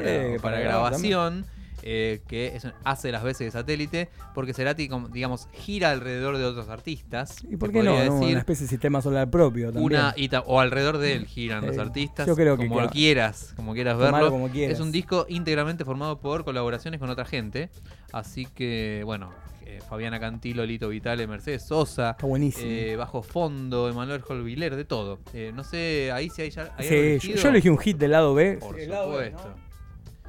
para, 0.41 0.59
grabación. 0.59 1.45
que 1.81 2.51
es- 2.55 2.67
hace 2.83 3.11
las 3.11 3.23
veces 3.23 3.45
de 3.47 3.51
satélite, 3.51 4.09
porque 4.35 4.53
Cerati, 4.53 4.89
digamos, 5.13 5.47
gira 5.53 5.91
alrededor 5.91 6.37
de 6.37 6.43
otros 6.45 6.67
artistas. 6.67 7.37
¿Y 7.49 7.55
por 7.55 7.71
qué 7.71 7.81
no? 7.81 7.93
decir. 7.95 8.11
Una 8.31 8.39
especie 8.39 8.65
de 8.65 8.69
sistema 8.69 9.01
solar 9.01 9.29
propio 9.29 9.67
también. 9.71 9.85
Una, 9.85 10.13
y 10.17 10.27
ta- 10.29 10.41
o 10.41 10.59
alrededor 10.59 10.97
de 10.97 11.13
él 11.13 11.25
giran 11.25 11.65
los 11.65 11.77
artistas, 11.77 12.27
yo 12.27 12.35
creo 12.35 12.57
que 12.57 12.67
como 12.67 12.81
lo 12.81 12.87
queda- 12.87 12.91
quieras, 12.91 13.53
como 13.55 13.73
quieras 13.73 13.97
verlo. 13.97 14.29
como 14.29 14.49
quieras. 14.49 14.75
Es 14.77 14.81
un 14.83 14.91
disco 14.91 15.25
íntegramente 15.29 15.85
formado 15.85 16.19
por 16.19 16.43
colaboraciones 16.43 16.99
con 16.99 17.09
otra 17.09 17.23
gente. 17.25 17.69
Así 18.11 18.45
que, 18.45 19.01
bueno, 19.05 19.31
eh, 19.69 19.79
Fabiana 19.87 20.19
Cantilo, 20.19 20.65
Lito 20.65 20.89
Vitale, 20.89 21.27
Mercedes 21.27 21.63
Sosa, 21.67 22.11
Está 22.11 22.25
buenísimo. 22.25 22.67
eh, 22.69 22.95
Bajo 22.95 23.21
Fondo, 23.21 23.87
Emanuel 23.89 24.21
Holviler, 24.27 24.75
de 24.75 24.85
todo. 24.85 25.19
Eh, 25.33 25.51
no 25.53 25.63
sé, 25.63 26.11
ahí 26.11 26.29
si 26.29 26.41
hay 26.41 26.49
ya. 26.49 26.73
hay 26.77 27.19
Sí, 27.19 27.33
yo, 27.35 27.49
elegí 27.49 27.69
un 27.69 27.77
hit 27.77 27.97
del 27.97 28.11
lado 28.11 28.33
B. 28.33 28.57
Por 28.59 28.79
El 28.79 28.89
lado 28.89 29.11
B, 29.17 29.31
supuesto. 29.31 29.49
¿no? 29.49 29.68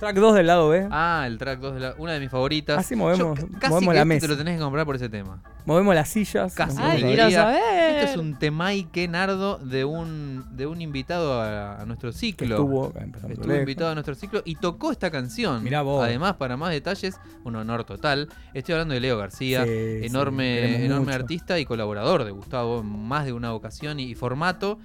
Track 0.01 0.17
2 0.17 0.35
del 0.35 0.47
lado 0.47 0.69
B. 0.71 0.89
Ah, 0.91 1.25
el 1.27 1.37
track 1.39 1.61
2 1.61 1.75
de 1.75 1.81
la, 1.81 1.95
una 1.99 2.13
de 2.15 2.21
mis 2.21 2.31
favoritas. 2.31 2.79
Así 2.79 2.97
movemos- 2.97 3.39
Yo 3.39 3.47
casi 3.59 3.75
movemos 3.75 3.93
que 3.93 3.97
la 3.97 4.01
este 4.01 4.05
mesa. 4.07 4.21
te 4.27 4.29
lo 4.33 4.37
tenés 4.39 4.57
que 4.57 4.63
comprar 4.63 4.87
por 4.87 4.97
ese 4.97 5.09
tema. 5.11 5.43
Movemos 5.67 5.95
las 5.95 6.09
sillas. 6.09 6.55
Casi. 6.55 6.75
nos 6.77 6.79
Ay, 6.79 6.85
movemos 7.03 7.07
quiero 7.11 7.25
diría, 7.25 7.43
saber. 7.43 7.95
Este 8.01 8.11
es 8.13 8.17
un 8.17 8.39
temaique 8.39 9.07
nardo 9.09 9.59
de 9.59 9.85
un, 9.85 10.47
de 10.57 10.67
un 10.67 10.81
invitado 10.81 11.41
a, 11.43 11.83
a 11.83 11.85
nuestro 11.85 12.13
que 12.13 12.17
ciclo. 12.19 12.47
estuvo, 12.57 12.87
acá 12.87 13.01
empezamos 13.05 13.33
Estuvo 13.33 13.49
lejos. 13.49 13.61
invitado 13.61 13.91
a 13.91 13.95
nuestro 13.95 14.15
ciclo 14.15 14.43
y 14.47 14.55
tocó 14.57 14.91
esta 14.91 15.11
canción. 15.11 15.63
Mirá 15.63 15.83
vos. 15.83 16.03
Además, 16.03 16.37
para 16.37 16.57
más 16.57 16.71
detalles, 16.71 17.21
un 17.45 17.57
honor 17.57 17.85
total. 17.85 18.29
Estoy 18.55 18.73
hablando 18.73 18.95
de 18.95 19.01
Leo 19.01 19.19
García, 19.19 19.65
Sí, 19.65 19.71
sí, 20.01 20.07
enorme, 20.07 20.45
queremos 20.55 20.81
enorme 20.81 21.05
mucho. 21.05 21.15
artista 21.17 21.59
y 21.59 21.67
colaborador 21.67 22.25
de 22.25 22.31
Gustavo 22.31 22.81
en 22.81 22.87
más 23.07 23.27
de 23.27 23.35
una 23.35 23.53
ocasión 23.53 24.01
y, 24.01 24.05
y 24.05 24.15
formato. 24.15 24.79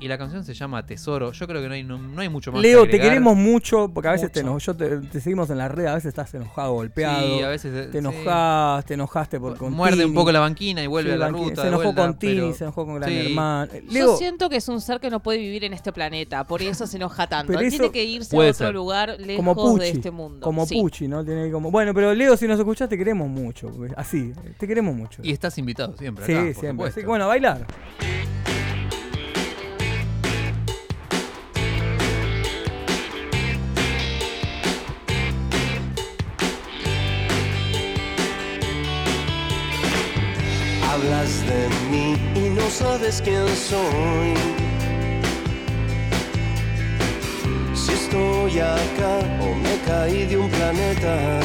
Y 0.00 0.08
la 0.08 0.18
canción 0.18 0.44
se 0.44 0.54
llama 0.54 0.84
Tesoro. 0.86 1.32
Yo 1.32 1.46
creo 1.46 1.60
que 1.62 1.68
no 1.68 1.74
hay, 1.74 1.84
no, 1.84 1.98
no 1.98 2.20
hay 2.20 2.28
mucho 2.28 2.52
más. 2.52 2.62
Leo, 2.62 2.84
que 2.84 2.92
te 2.92 3.00
queremos 3.00 3.36
mucho, 3.36 3.90
porque 3.92 4.08
a 4.08 4.12
veces 4.12 4.30
te, 4.32 4.40
eno- 4.40 4.58
yo 4.58 4.76
te, 4.76 4.98
te 4.98 5.20
seguimos 5.20 5.50
en 5.50 5.58
las 5.58 5.70
redes, 5.70 5.90
a 5.90 5.94
veces 5.94 6.08
estás 6.08 6.32
enojado, 6.34 6.72
golpeado. 6.72 7.20
Sí, 7.38 7.42
a 7.42 7.48
veces. 7.48 7.74
eh, 7.74 7.86
te 7.86 7.92
sí. 7.92 7.98
enojas, 7.98 8.84
te 8.84 8.94
enojaste 8.94 9.38
por 9.40 9.56
con 9.56 9.72
Muerde 9.72 10.04
un 10.04 10.14
poco 10.14 10.32
la 10.32 10.40
banquina 10.40 10.82
y 10.82 10.86
vuelve 10.86 11.10
Sí, 11.10 11.14
a 11.14 11.18
la 11.18 11.30
Banqui- 11.30 11.44
ruta. 11.50 11.54
Se 11.56 11.62
de 11.62 11.68
enojó 11.68 11.82
vuelta, 11.84 12.02
con 12.02 12.18
Tini, 12.18 12.34
pero- 12.36 12.54
se 12.54 12.64
enojó 12.64 12.86
con 12.86 12.94
Gran 12.96 13.10
Sí. 13.10 13.18
Hermano. 13.18 13.72
Yo 13.72 13.92
Leo, 13.92 14.16
siento 14.16 14.48
que 14.48 14.56
es 14.56 14.68
un 14.68 14.80
ser 14.80 15.00
que 15.00 15.10
no 15.10 15.20
puede 15.22 15.38
vivir 15.38 15.64
en 15.64 15.72
este 15.72 15.92
planeta, 15.92 16.44
por 16.44 16.62
eso 16.62 16.86
se 16.86 16.96
enoja 16.96 17.26
tanto. 17.26 17.48
Pero 17.48 17.60
Él 17.60 17.66
eso 17.66 17.76
Tiene 17.78 17.92
que 17.92 18.04
irse 18.04 18.36
a 18.36 18.40
otro 18.40 18.52
ser. 18.52 18.74
lugar 18.74 19.16
lejos 19.18 19.36
como 19.36 19.54
Pucci, 19.54 19.80
de 19.80 19.90
este 19.90 20.10
mundo. 20.10 20.44
como 20.44 20.66
Sí. 20.66 20.80
Pucci, 20.80 21.08
¿no? 21.08 21.24
Tiene 21.24 21.50
como, 21.50 21.70
bueno, 21.70 21.94
pero 21.94 22.14
Leo, 22.14 22.36
si 22.36 22.46
nos 22.46 22.58
escuchás, 22.58 22.88
te 22.88 22.98
queremos 22.98 23.28
mucho. 23.28 23.70
Así, 23.96 24.32
te 24.58 24.66
queremos 24.66 24.94
mucho. 24.94 25.22
Y 25.22 25.32
estás 25.32 25.56
invitado 25.58 25.96
siempre. 25.96 26.26
sí, 26.26 26.32
por 26.34 26.54
siempre. 26.60 26.86
Así 26.88 27.00
que 27.00 27.06
bueno, 27.06 27.24
a 27.24 27.28
bailar. 27.28 27.66
Y 42.34 42.48
no 42.50 42.58
no 42.58 42.70
sabes 42.70 43.22
quién 43.22 43.46
soy. 43.48 44.34
Si 47.74 47.92
estoy 47.92 48.60
acá 48.60 49.18
o 49.40 49.54
me 49.54 49.78
caí 49.86 50.26
de 50.26 50.36
un 50.36 50.50
planeta. 50.50 51.40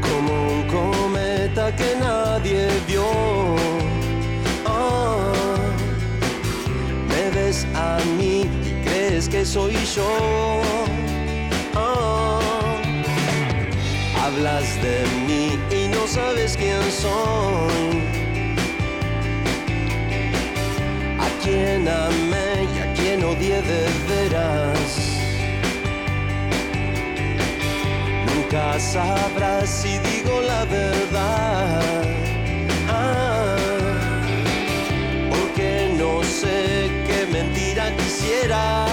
Como 0.00 0.32
un 0.54 0.62
cometa 0.66 1.74
que 1.76 1.94
nadie 2.00 2.68
vio. 2.88 3.06
Ah, 4.66 5.32
me 7.08 7.30
ves 7.30 7.66
a 7.74 7.98
mí 8.16 8.42
y 8.64 8.82
crees 8.84 9.28
que 9.28 9.44
soy 9.44 9.74
yo. 9.94 10.60
Ah, 11.74 12.47
hablas 14.28 14.82
de 14.82 15.06
mí 15.26 15.58
y 15.70 15.88
no 15.88 16.06
sabes 16.06 16.56
quién 16.56 16.82
soy. 16.90 17.92
A 21.26 21.28
quien 21.42 21.88
amé 21.88 22.50
y 22.74 22.78
a 22.84 22.92
quien 22.92 23.24
odié 23.24 23.60
de 23.72 23.84
veras. 24.10 24.90
Nunca 28.28 28.78
sabrás 28.78 29.68
si 29.80 29.98
digo 30.10 30.40
la 30.42 30.64
verdad. 30.66 32.02
Ah, 32.90 33.56
porque 35.30 35.94
no 35.98 36.22
sé 36.22 36.90
qué 37.06 37.26
mentira 37.32 37.84
quisieras. 37.96 38.87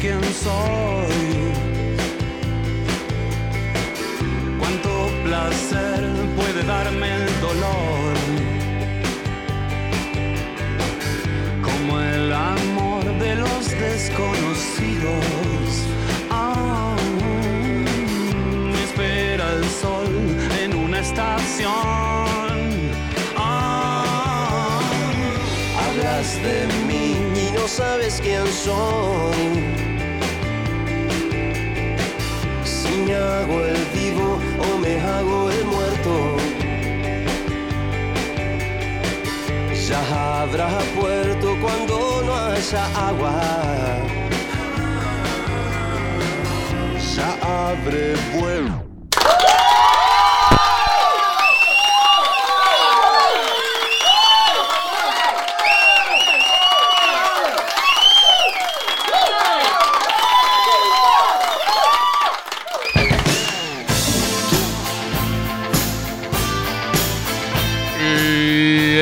Sabes 0.00 0.20
quién 0.32 1.19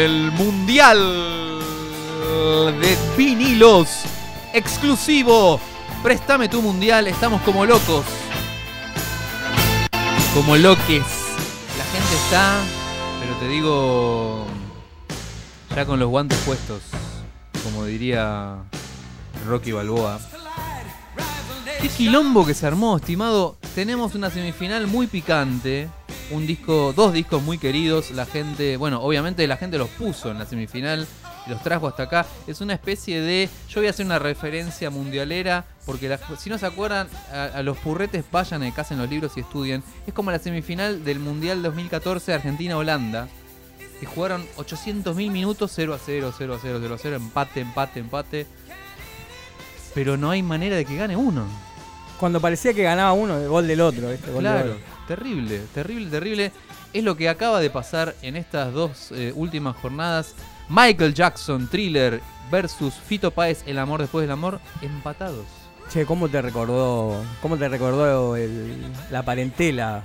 El 0.00 0.30
mundial 0.32 0.98
de 2.80 2.96
vinilos 3.16 4.04
exclusivo. 4.52 5.60
Préstame 6.02 6.48
tu 6.48 6.62
mundial, 6.62 7.08
estamos 7.08 7.42
como 7.42 7.66
locos. 7.66 8.04
Como 10.38 10.56
loques. 10.56 11.02
La 11.76 11.84
gente 11.84 12.14
está, 12.24 12.62
pero 13.20 13.34
te 13.40 13.48
digo, 13.48 14.46
ya 15.74 15.84
con 15.84 15.98
los 15.98 16.08
guantes 16.08 16.38
puestos, 16.46 16.80
como 17.64 17.84
diría 17.84 18.58
Rocky 19.48 19.72
Balboa. 19.72 20.20
Qué 21.82 21.88
quilombo 21.88 22.46
que 22.46 22.54
se 22.54 22.68
armó, 22.68 22.98
estimado. 22.98 23.56
Tenemos 23.74 24.14
una 24.14 24.30
semifinal 24.30 24.86
muy 24.86 25.08
picante. 25.08 25.88
Un 26.30 26.46
disco, 26.46 26.92
dos 26.94 27.12
discos 27.12 27.42
muy 27.42 27.58
queridos. 27.58 28.12
La 28.12 28.24
gente, 28.24 28.76
bueno, 28.76 29.02
obviamente 29.02 29.44
la 29.48 29.56
gente 29.56 29.76
los 29.76 29.88
puso 29.88 30.30
en 30.30 30.38
la 30.38 30.46
semifinal 30.46 31.08
y 31.48 31.50
los 31.50 31.62
trajo 31.62 31.88
hasta 31.88 32.02
acá. 32.04 32.26
Es 32.46 32.60
una 32.60 32.74
especie 32.74 33.20
de. 33.22 33.48
Yo 33.68 33.80
voy 33.80 33.86
a 33.86 33.90
hacer 33.90 34.04
una 34.06 34.18
referencia 34.18 34.90
mundialera. 34.90 35.64
Porque 35.86 36.08
la- 36.08 36.20
si 36.38 36.50
no 36.50 36.58
se 36.58 36.66
acuerdan, 36.66 37.08
a, 37.32 37.44
a 37.44 37.62
los 37.62 37.78
purretes 37.78 38.22
vayan 38.30 38.62
a 38.62 38.74
casa 38.74 38.92
en 38.94 39.00
los 39.00 39.08
libros 39.08 39.32
y 39.36 39.40
estudien. 39.40 39.82
Es 40.06 40.12
como 40.14 40.30
la 40.30 40.38
semifinal 40.38 41.02
del 41.04 41.18
Mundial 41.18 41.62
2014 41.62 42.34
Argentina-Holanda. 42.34 43.26
Que 43.98 44.06
jugaron 44.06 44.46
800.000 44.56 45.14
minutos 45.30 45.72
0 45.74 45.94
a 45.94 45.98
0, 45.98 46.32
0 46.36 46.54
a 46.54 46.58
0, 46.62 46.78
0 46.80 46.94
a 46.94 46.98
0, 46.98 47.16
empate, 47.16 47.60
empate, 47.60 48.00
empate. 48.00 48.46
Pero 49.94 50.16
no 50.16 50.30
hay 50.30 50.42
manera 50.42 50.76
de 50.76 50.84
que 50.84 50.96
gane 50.96 51.16
uno. 51.16 51.44
Cuando 52.20 52.40
parecía 52.40 52.74
que 52.74 52.82
ganaba 52.82 53.12
uno, 53.12 53.38
el 53.38 53.48
gol 53.48 53.66
del 53.66 53.80
otro. 53.80 54.10
¿viste? 54.10 54.30
Gol 54.30 54.44
del 54.44 54.52
Claro, 54.52 54.70
otro. 54.72 54.82
terrible, 55.08 55.60
terrible, 55.74 56.10
terrible. 56.10 56.52
Es 56.92 57.02
lo 57.04 57.16
que 57.16 57.28
acaba 57.28 57.60
de 57.60 57.70
pasar 57.70 58.14
en 58.22 58.36
estas 58.36 58.72
dos 58.72 59.10
eh, 59.12 59.32
últimas 59.34 59.76
jornadas. 59.76 60.34
Michael 60.68 61.14
Jackson, 61.14 61.66
Thriller 61.68 62.20
versus 62.50 62.94
Fito 62.94 63.30
Páez, 63.30 63.62
El 63.66 63.78
amor 63.78 64.00
después 64.00 64.22
del 64.22 64.30
amor, 64.32 64.60
empatados. 64.82 65.46
Che, 65.90 66.04
¿cómo 66.04 66.28
te 66.28 66.42
recordó, 66.42 67.22
cómo 67.40 67.56
te 67.56 67.68
recordó 67.68 68.36
el- 68.36 68.82
la 69.10 69.22
parentela? 69.22 70.02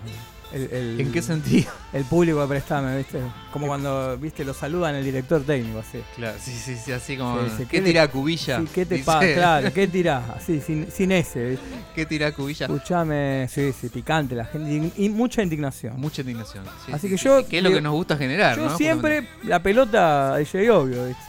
El, 0.53 0.69
el- 0.71 1.01
¿En 1.01 1.11
qué 1.11 1.21
sentido? 1.23 1.71
El 1.91 2.05
público 2.05 2.39
de 2.41 2.47
Prestame, 2.47 2.95
¿viste? 2.97 3.19
Como 3.51 3.65
cuando, 3.67 4.17
¿viste? 4.19 4.45
Lo 4.45 4.53
saludan 4.53 4.93
el 4.95 5.03
director 5.03 5.41
técnico, 5.43 5.79
así. 5.79 5.99
Claro, 6.15 6.37
sí, 6.39 6.51
sí, 6.51 6.75
sí, 6.75 6.91
así 6.91 7.17
como. 7.17 7.41
Sí, 7.43 7.49
sí, 7.57 7.65
¿Qué 7.65 7.77
¿qué 7.77 7.81
tira 7.81 8.01
de- 8.03 8.09
cubilla? 8.09 8.59
Sí, 8.59 8.67
¿Qué 8.73 8.85
te 8.85 8.95
Dice. 8.95 9.05
pasa? 9.05 9.33
Claro, 9.33 9.73
¿qué 9.73 9.87
tirás? 9.87 10.29
Así, 10.29 10.61
sin, 10.61 10.91
sin 10.91 11.11
ese, 11.11 11.49
¿viste? 11.49 11.65
¿Qué 11.95 12.05
tira 12.05 12.31
cubilla? 12.31 12.67
Escuchame, 12.67 13.47
sí, 13.49 13.73
sí, 13.73 13.89
picante 13.89 14.35
la 14.35 14.45
gente. 14.45 14.91
Y, 14.95 15.09
mucha 15.09 15.41
indignación. 15.41 15.99
Mucha 15.99 16.21
indignación. 16.21 16.65
sí, 16.85 16.91
Así 16.93 17.07
sí, 17.09 17.15
que 17.15 17.21
yo- 17.23 17.47
Que 17.47 17.57
es 17.57 17.63
lo 17.63 17.71
que 17.71 17.81
nos 17.81 17.93
gusta 17.93 18.15
generar, 18.15 18.55
Yo 18.57 18.69
¿no? 18.69 18.77
siempre, 18.77 19.27
la 19.43 19.61
pelota, 19.63 20.37
DJ 20.37 20.69
obvio, 20.71 21.07
¿viste? 21.07 21.23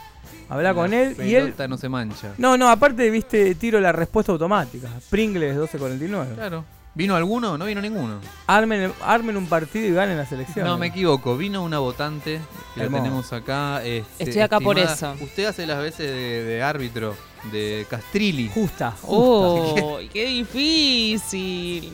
Habla 0.49 0.75
con 0.75 0.91
La 0.91 1.01
él 1.01 1.15
y 1.25 1.33
él. 1.33 1.45
pelota 1.45 1.67
no 1.67 1.77
se 1.77 1.89
mancha. 1.89 2.33
No, 2.37 2.55
no, 2.55 2.69
aparte, 2.69 3.09
viste, 3.09 3.55
tiro 3.55 3.79
la 3.79 3.91
respuesta 3.91 4.31
automática. 4.31 4.87
Pringles 5.09 5.55
1249. 5.55 6.35
Claro. 6.35 6.63
¿Vino 6.95 7.13
alguno? 7.15 7.57
No 7.57 7.65
vino 7.65 7.81
ninguno. 7.81 8.21
Armen, 8.47 8.93
armen 9.03 9.35
un 9.35 9.47
partido 9.47 9.85
y 9.85 9.91
ganen 9.91 10.17
la 10.17 10.25
selección. 10.25 10.65
No, 10.65 10.77
me 10.77 10.87
equivoco. 10.87 11.35
Vino 11.35 11.61
una 11.61 11.79
votante 11.79 12.39
que 12.73 12.79
la 12.79 12.87
tenemos 12.89 13.33
acá. 13.33 13.83
este, 13.83 14.23
Estoy 14.23 14.41
acá 14.41 14.61
por 14.61 14.79
eso. 14.79 15.13
Usted 15.19 15.45
hace 15.45 15.67
las 15.67 15.79
veces 15.79 16.09
de, 16.09 16.43
de 16.45 16.63
árbitro 16.63 17.13
de 17.51 17.85
Castrilli. 17.89 18.49
Justa, 18.53 18.91
justa. 18.91 19.07
¡Oh! 19.07 19.99
¡Qué 20.11 20.25
difícil! 20.25 21.91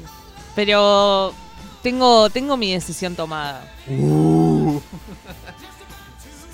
Pero 0.55 1.33
tengo, 1.81 2.29
tengo 2.29 2.55
mi 2.55 2.71
decisión 2.71 3.15
tomada. 3.15 3.65
Uh. 3.87 4.79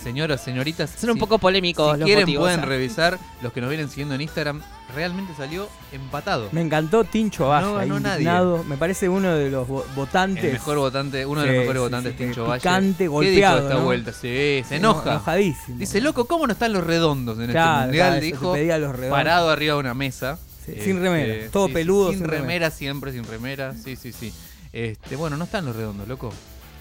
Señoras, 0.07 0.41
señoritas. 0.41 0.89
Son 0.97 1.09
un 1.09 1.15
si- 1.15 1.19
poco 1.19 1.37
polémicos 1.37 1.93
Si 1.93 1.99
los 1.99 2.05
quieren 2.05 2.23
motivos. 2.23 2.43
pueden 2.45 2.61
revisar 2.61 3.19
los 3.41 3.51
que 3.51 3.59
nos 3.61 3.69
vienen 3.69 3.89
siguiendo 3.89 4.15
en 4.15 4.21
Instagram. 4.21 4.61
Realmente 4.95 5.33
salió 5.35 5.67
empatado. 5.91 6.47
Me 6.53 6.61
encantó 6.61 7.03
Tincho 7.03 7.49
Valle. 7.49 7.65
No 7.67 7.75
ganó 7.75 7.99
nadie. 7.99 8.29
Me 8.65 8.77
parece 8.77 9.09
uno 9.09 9.33
de 9.35 9.49
los 9.51 9.67
vo- 9.67 9.83
votantes. 9.95 10.45
El 10.45 10.53
mejor 10.53 10.77
votante, 10.77 11.25
uno 11.25 11.41
de 11.41 11.47
Sí, 11.47 11.53
los 11.53 11.59
mejores 11.61 11.79
sí, 11.81 11.83
votantes, 11.83 12.11
sí, 12.13 12.17
Tincho 12.19 12.43
que 12.43 12.49
Valle. 12.49 12.59
picante, 12.61 13.03
¿Qué 13.03 13.07
golpeado, 13.09 13.55
dijo 13.57 13.67
esta 13.67 13.79
¿no? 13.79 13.85
vuelta? 13.85 14.13
Sí, 14.13 14.19
se 14.67 14.75
Eno- 14.77 14.91
enoja. 14.91 15.11
Enojadísimo. 15.11 15.77
Dice, 15.77 15.99
loco, 16.01 16.25
¿cómo 16.25 16.47
no 16.47 16.53
están 16.53 16.71
los 16.71 16.85
redondos 16.85 17.37
en 17.39 17.47
Claro, 17.51 17.71
este 17.73 17.83
mundial? 17.85 18.07
claro, 18.11 18.21
dijo, 18.25 18.53
pedía 18.53 18.77
los 18.77 18.91
redondos. 18.95 19.17
parado 19.17 19.49
arriba 19.49 19.73
de 19.73 19.79
una 19.81 19.93
mesa. 19.93 20.39
Este, 20.65 20.83
sin 20.83 21.01
remera, 21.01 21.49
todo 21.51 21.67
peludo, 21.69 22.09
Sin, 22.11 22.19
sin 22.19 22.27
remera, 22.27 22.41
remera. 22.43 22.71
siempre 22.71 23.11
sin 23.11 23.23
remera. 23.25 23.73
Sí, 23.73 23.95
sí, 23.97 24.11
sí. 24.13 24.33
Este, 24.73 25.15
bueno, 25.17 25.35
no 25.37 25.43
están 25.45 25.65
los 25.65 25.75
redondos, 25.75 26.07
loco. 26.07 26.31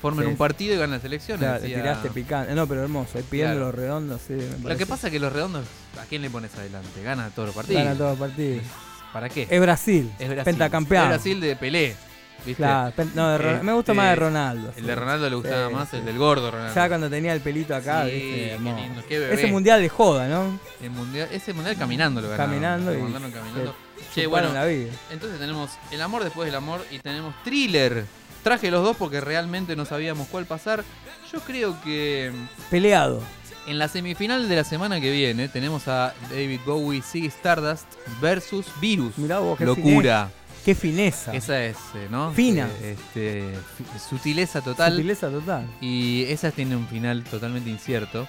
Formen 0.00 0.24
Sí. 0.26 0.30
un 0.30 0.36
partido 0.36 0.74
y 0.74 0.78
ganan 0.78 0.96
las 0.98 1.04
elecciones. 1.04 1.40
Claro, 1.40 1.60
decía- 1.60 1.76
tiraste 1.76 2.10
picante. 2.10 2.54
No, 2.54 2.66
pero 2.66 2.82
hermoso. 2.82 3.18
Ahí 3.18 3.24
pidiendo 3.28 3.54
Claro. 3.54 3.66
los 3.66 3.74
redondos, 3.74 4.20
sí. 4.26 4.34
me 4.62 4.70
Lo 4.70 4.76
que 4.76 4.86
pasa 4.86 5.08
es 5.08 5.12
que 5.12 5.18
los 5.20 5.32
redondos, 5.32 5.64
¿a 6.00 6.04
quién 6.04 6.22
le 6.22 6.30
pones 6.30 6.54
adelante? 6.54 7.02
Gana 7.02 7.30
todos 7.34 7.48
los 7.48 7.56
partidos. 7.56 7.82
Gana 7.84 7.96
todos 7.96 8.18
los 8.18 8.28
partidos. 8.28 8.64
¿Para 9.12 9.28
qué? 9.28 9.46
Es 9.50 9.60
Brasil. 9.60 10.10
Es 10.18 10.28
Brasil. 10.28 10.44
Pentacampeón. 10.44 11.02
Es 11.04 11.08
Brasil 11.08 11.40
de 11.40 11.56
Pelé. 11.56 11.96
¿viste? 12.44 12.62
Claro, 12.62 12.92
no, 13.14 13.28
de 13.30 13.38
Ron- 13.38 13.52
Este, 13.54 13.64
me 13.64 13.72
gusta 13.72 13.94
más 13.94 14.10
de 14.10 14.16
Ronaldo. 14.16 14.72
El 14.76 14.86
de 14.86 14.94
Ronaldo 14.94 15.30
le 15.30 15.36
gustaba 15.36 15.68
Sí, 15.68 15.74
más, 15.74 15.88
sí. 15.88 15.96
el 15.96 16.04
del 16.04 16.18
gordo 16.18 16.50
Ronaldo. 16.50 16.74
Ya 16.74 16.86
cuando 16.88 17.10
tenía 17.10 17.32
el 17.32 17.40
pelito 17.40 17.74
acá, 17.74 18.04
Sí, 18.04 18.10
viste, 18.12 18.58
qué 18.62 18.72
lindo, 18.82 19.02
qué 19.08 19.18
bebé. 19.18 19.34
Ese 19.34 19.46
mundial 19.48 19.80
de 19.80 19.88
joda, 19.88 20.28
¿no? 20.28 20.60
El 20.82 20.90
mundial, 20.90 21.28
ese 21.32 21.52
mundial 21.54 21.76
caminando 21.76 22.20
lo 22.20 22.28
ganaron. 22.28 22.50
Caminando 22.52 22.92
Lo 22.92 22.98
y- 22.98 23.32
caminando. 23.32 23.74
Che, 24.14 24.26
bueno, 24.26 24.52
la 24.52 24.64
vida. 24.66 24.92
entonces 25.10 25.40
tenemos 25.40 25.70
El 25.90 26.02
amor 26.02 26.22
después 26.22 26.46
del 26.46 26.54
amor 26.54 26.84
y 26.92 26.98
tenemos 27.00 27.34
Thriller. 27.42 28.04
Traje 28.46 28.70
los 28.70 28.84
dos 28.84 28.96
porque 28.96 29.20
realmente 29.20 29.74
no 29.74 29.84
sabíamos 29.84 30.28
cuál 30.28 30.46
pasar. 30.46 30.84
Yo 31.32 31.40
creo 31.40 31.76
que 31.82 32.30
Peleado. 32.70 33.20
en 33.66 33.76
la 33.80 33.88
semifinal 33.88 34.48
de 34.48 34.54
la 34.54 34.62
semana 34.62 35.00
que 35.00 35.10
viene 35.10 35.48
tenemos 35.48 35.88
a 35.88 36.14
David 36.30 36.60
Bowie, 36.64 37.02
Ziggy 37.02 37.26
Stardust 37.26 37.86
versus 38.20 38.66
Virus. 38.80 39.18
Mirá 39.18 39.40
vos, 39.40 39.58
qué 39.58 39.64
Locura. 39.64 40.30
Qué 40.64 40.76
fineza. 40.76 41.34
Esa 41.34 41.64
es, 41.64 41.76
eh, 41.96 42.06
¿no? 42.08 42.30
Fina. 42.30 42.68
Eh, 42.82 42.96
este, 42.96 43.98
sutileza 44.08 44.60
total. 44.60 44.92
Sutileza 44.92 45.28
total. 45.28 45.66
Y 45.80 46.22
esa 46.28 46.52
tiene 46.52 46.76
un 46.76 46.86
final 46.86 47.24
totalmente 47.24 47.68
incierto. 47.68 48.22
Yo 48.22 48.28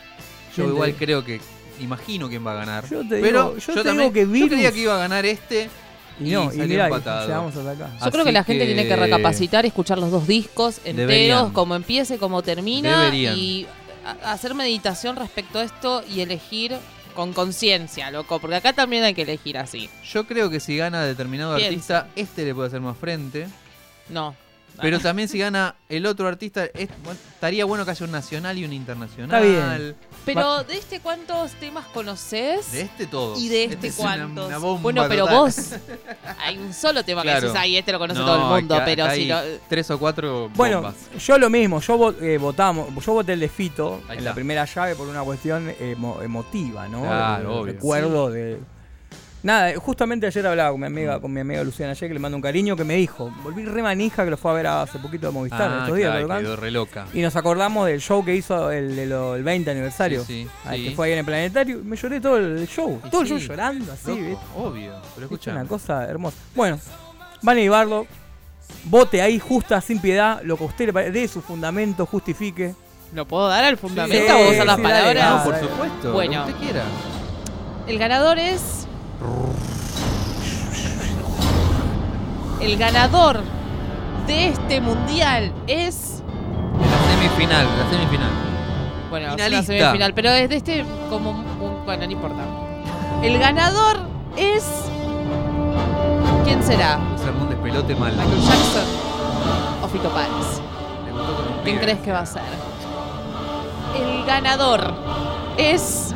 ¿Quién 0.56 0.66
te- 0.68 0.74
igual 0.74 0.96
creo 0.96 1.24
que. 1.24 1.40
Imagino 1.80 2.28
quién 2.28 2.44
va 2.44 2.54
a 2.54 2.56
ganar. 2.56 2.90
Yo 2.90 3.02
te 3.08 3.22
pero 3.22 3.50
digo- 3.52 3.58
yo 3.60 3.74
te 3.76 3.84
también- 3.84 4.12
digo 4.12 4.14
que 4.14 4.22
yo 4.40 4.48
creía 4.48 4.70
Virus- 4.72 4.74
que 4.74 4.80
iba 4.82 4.96
a 4.96 4.98
ganar 4.98 5.28
este. 5.28 5.70
Y 6.20 6.32
no, 6.32 6.52
y 6.52 6.58
mirá, 6.58 6.86
y 6.86 6.92
empatado. 6.94 7.28
llegamos 7.28 7.56
hasta 7.56 7.72
acá. 7.72 7.92
Yo 8.04 8.12
creo 8.12 8.26
que 8.26 8.32
la 8.32 8.44
gente 8.44 8.66
tiene 8.66 8.88
que 8.88 8.96
recapacitar, 8.96 9.66
escuchar 9.66 10.00
los 10.00 10.10
dos 10.12 10.28
discos 10.28 10.78
enteros, 10.80 10.98
Deberían. 10.98 11.52
como 11.52 11.76
empiece, 11.76 12.18
como 12.18 12.42
termina, 12.42 13.02
Deberían. 13.04 13.38
y 13.38 13.68
hacer 14.24 14.54
meditación 14.56 15.16
respecto 15.16 15.60
a 15.60 15.64
esto 15.64 16.04
y 16.10 16.22
elegir 16.22 16.76
con 17.14 17.34
conciencia, 17.34 18.10
loco, 18.12 18.40
porque 18.40 18.56
acá 18.58 18.74
también 18.74 19.04
hay 19.04 19.14
que 19.14 19.24
elegir 19.24 19.58
así. 19.58 19.90
Yo 20.12 20.26
creo 20.28 20.50
que 20.50 20.60
si 20.60 20.78
gana 20.78 21.04
determinado 21.04 21.54
artista, 21.56 22.08
este 22.16 22.46
le 22.46 22.54
puede 22.56 22.68
hacer 22.68 22.82
más 22.82 22.98
frente. 22.98 23.48
No. 24.10 24.36
Pero 24.80 25.00
también 25.00 25.28
si 25.28 25.40
gana 25.40 25.74
el 25.90 26.06
otro 26.06 26.28
artista, 26.28 26.66
es- 26.66 26.90
bueno, 27.04 27.20
estaría 27.34 27.66
bueno 27.66 27.84
que 27.86 27.92
haya 27.92 28.06
un 28.06 28.12
nacional 28.12 28.58
y 28.60 28.66
un 28.66 28.74
internacional. 28.74 29.44
Está 29.44 29.74
bien. 29.78 29.96
Pero 30.34 30.64
de 30.64 30.78
este, 30.78 31.00
¿cuántos 31.00 31.52
temas 31.54 31.86
conoces? 31.88 32.72
De 32.72 32.82
este 32.82 33.08
todo. 33.08 33.38
¿Y 33.38 33.48
de 33.50 33.64
este, 33.66 33.88
es 33.88 33.98
una- 34.00 34.16
cuántos? 34.18 34.48
una 34.48 34.58
bomba 34.58 34.82
bueno, 34.84 35.06
pero 35.08 35.26
total. 35.26 35.38
vos, 35.40 35.58
hay 36.40 36.58
un 36.58 36.74
solo 36.74 37.04
tema 37.04 37.22
Claro. 37.22 37.40
que 37.42 37.46
decís, 37.48 37.60
ay, 37.60 37.78
este 37.78 37.92
lo 37.92 38.00
conoce 38.00 38.20
No, 38.20 38.26
todo 38.26 38.36
el 38.56 38.62
mundo, 38.62 38.76
acá- 38.76 38.86
pero 38.86 39.04
acá 39.06 39.16
si 39.16 39.26
lo... 39.26 39.40
Tres 39.70 39.90
o 39.92 40.00
cuatro 40.00 40.50
Bueno, 40.56 40.82
bombas. 40.82 40.96
yo 41.26 41.38
lo 41.38 41.50
mismo, 41.50 41.80
yo 41.82 41.98
vo- 41.98 42.22
eh, 42.22 42.38
votamos, 42.38 42.88
yo 43.06 43.14
voté 43.14 43.34
el 43.34 43.40
de 43.40 43.50
Fito 43.50 44.02
Ahí 44.08 44.18
en 44.20 44.26
la 44.26 44.34
primera 44.34 44.66
llave 44.66 44.96
por 44.96 45.08
una 45.08 45.24
cuestión 45.24 45.70
emo- 45.80 46.22
emotiva, 46.24 46.88
¿no? 46.88 47.02
Claro, 47.02 47.62
obvio. 47.62 47.74
Recuerdo 47.74 48.30
de. 48.30 48.60
Nada, 49.44 49.72
justamente 49.80 50.26
ayer 50.28 50.46
hablaba 50.48 50.72
con 50.72 50.80
mi 50.82 50.88
amiga, 50.88 51.20
con 51.22 51.32
mi 51.32 51.40
amiga 51.42 51.64
Luciana 51.64 51.92
ayer, 51.92 52.10
que 52.10 52.14
le 52.14 52.20
mando 52.20 52.36
un 52.36 52.42
cariño, 52.42 52.76
que 52.76 52.84
me 52.84 52.96
dijo, 52.96 53.32
volví 53.44 53.64
re 53.64 53.82
manija 53.84 54.26
que 54.26 54.32
lo 54.32 54.36
fue 54.38 54.52
a 54.52 54.54
ver 54.56 54.68
hace 54.68 54.98
poquito 55.00 55.28
de 55.28 55.34
Movistar, 55.34 55.70
Ah, 55.72 55.78
estos 55.82 55.96
días, 55.96 56.10
claro, 56.10 56.22
lo 56.22 56.28
tocan. 56.28 56.44
quedó 56.44 56.56
re 56.56 56.72
loca. 56.72 57.06
Y 57.14 57.22
nos 57.22 57.36
acordamos 57.36 57.86
del 57.88 58.02
show 58.02 58.26
que 58.26 58.36
hizo 58.36 58.72
el, 58.72 58.96
de 58.96 59.06
lo- 59.06 59.36
el 59.36 59.44
20 59.44 59.70
aniversario. 59.72 60.24
Sí, 60.26 60.48
sí. 60.70 60.84
Que 60.84 60.92
fue 60.96 61.08
ahí 61.08 61.14
en 61.14 61.20
el 61.20 61.26
planetario. 61.26 61.80
y 61.80 61.84
Me 61.84 61.96
lloré 61.96 62.20
todo 62.20 62.38
el 62.38 62.68
show. 62.68 63.00
Y 63.06 63.10
todo 63.10 63.22
el 63.22 63.28
show 63.28 63.38
llorando 63.38 63.94
así, 63.94 64.08
Loco, 64.10 64.22
¿viste? 64.22 64.46
obvio. 64.58 64.92
Pero 64.92 65.28
Es 65.28 65.32
escucha. 65.32 65.52
una 65.52 65.66
cosa 65.66 66.04
hermosa. 66.06 66.38
Bueno, 66.56 66.80
van 67.44 67.58
a 67.58 67.60
llevarlo. 67.62 68.08
Vote 68.86 69.22
ahí 69.22 69.40
justa, 69.40 69.80
sin 69.82 70.00
piedad, 70.02 70.42
lo 70.44 70.58
que 70.58 70.64
a 70.64 70.68
usted 70.68 70.88
le 70.88 70.94
parece, 70.94 71.12
de 71.12 71.28
su 71.28 71.42
fundamento, 71.42 72.06
justifique. 72.06 72.74
¿Lo 73.14 73.26
puedo 73.26 73.48
dar 73.48 73.64
al 73.64 73.78
fundamento? 73.78 74.26
Sí, 74.26 74.34
¿Vos 74.44 74.52
usar 74.54 74.66
las 74.66 74.76
sí, 74.78 74.82
dale, 74.82 74.94
palabras? 75.16 75.30
No, 75.30 75.44
por 75.52 75.60
supuesto. 75.70 76.12
Bueno. 76.12 76.40
Lo 76.40 76.46
que 76.48 76.52
usted 76.54 76.64
quiera. 76.66 76.84
El 77.88 77.98
ganador 78.00 78.40
es. 78.40 78.87
El 82.62 82.78
ganador 82.78 83.42
de 84.26 84.48
este 84.50 84.82
mundial 84.82 85.52
es. 85.68 86.22
La 86.80 87.14
semifinal, 87.16 87.66
la 87.78 87.90
semifinal. 87.90 88.30
Bueno, 89.10 89.32
Finalista. 89.32 89.74
semifinal, 89.74 90.14
pero 90.14 90.30
es 90.32 90.50
de 90.50 90.56
este 90.58 90.86
como 91.10 91.32
un. 91.32 91.38
un- 91.62 91.86
bueno, 91.86 92.06
no 92.06 92.12
importa. 92.12 92.42
El 93.22 93.38
ganador 93.40 94.00
es. 94.36 94.66
¿Quién 96.44 96.64
será? 96.64 96.98
Luis 97.10 97.22
Hernández 97.22 97.58
pelote 97.62 97.96
mal. 97.96 98.12
¿Michael 98.16 98.42
Jackson 98.42 98.84
o 99.84 99.88
Fito 99.88 100.10
Páez? 100.10 100.28
Un 100.28 101.64
¿Quién 101.64 101.78
crees 101.80 102.00
que 102.00 102.12
va 102.12 102.20
a 102.22 102.26
ser? 102.26 102.42
El 104.00 104.26
ganador 104.26 104.94
es. 105.58 106.14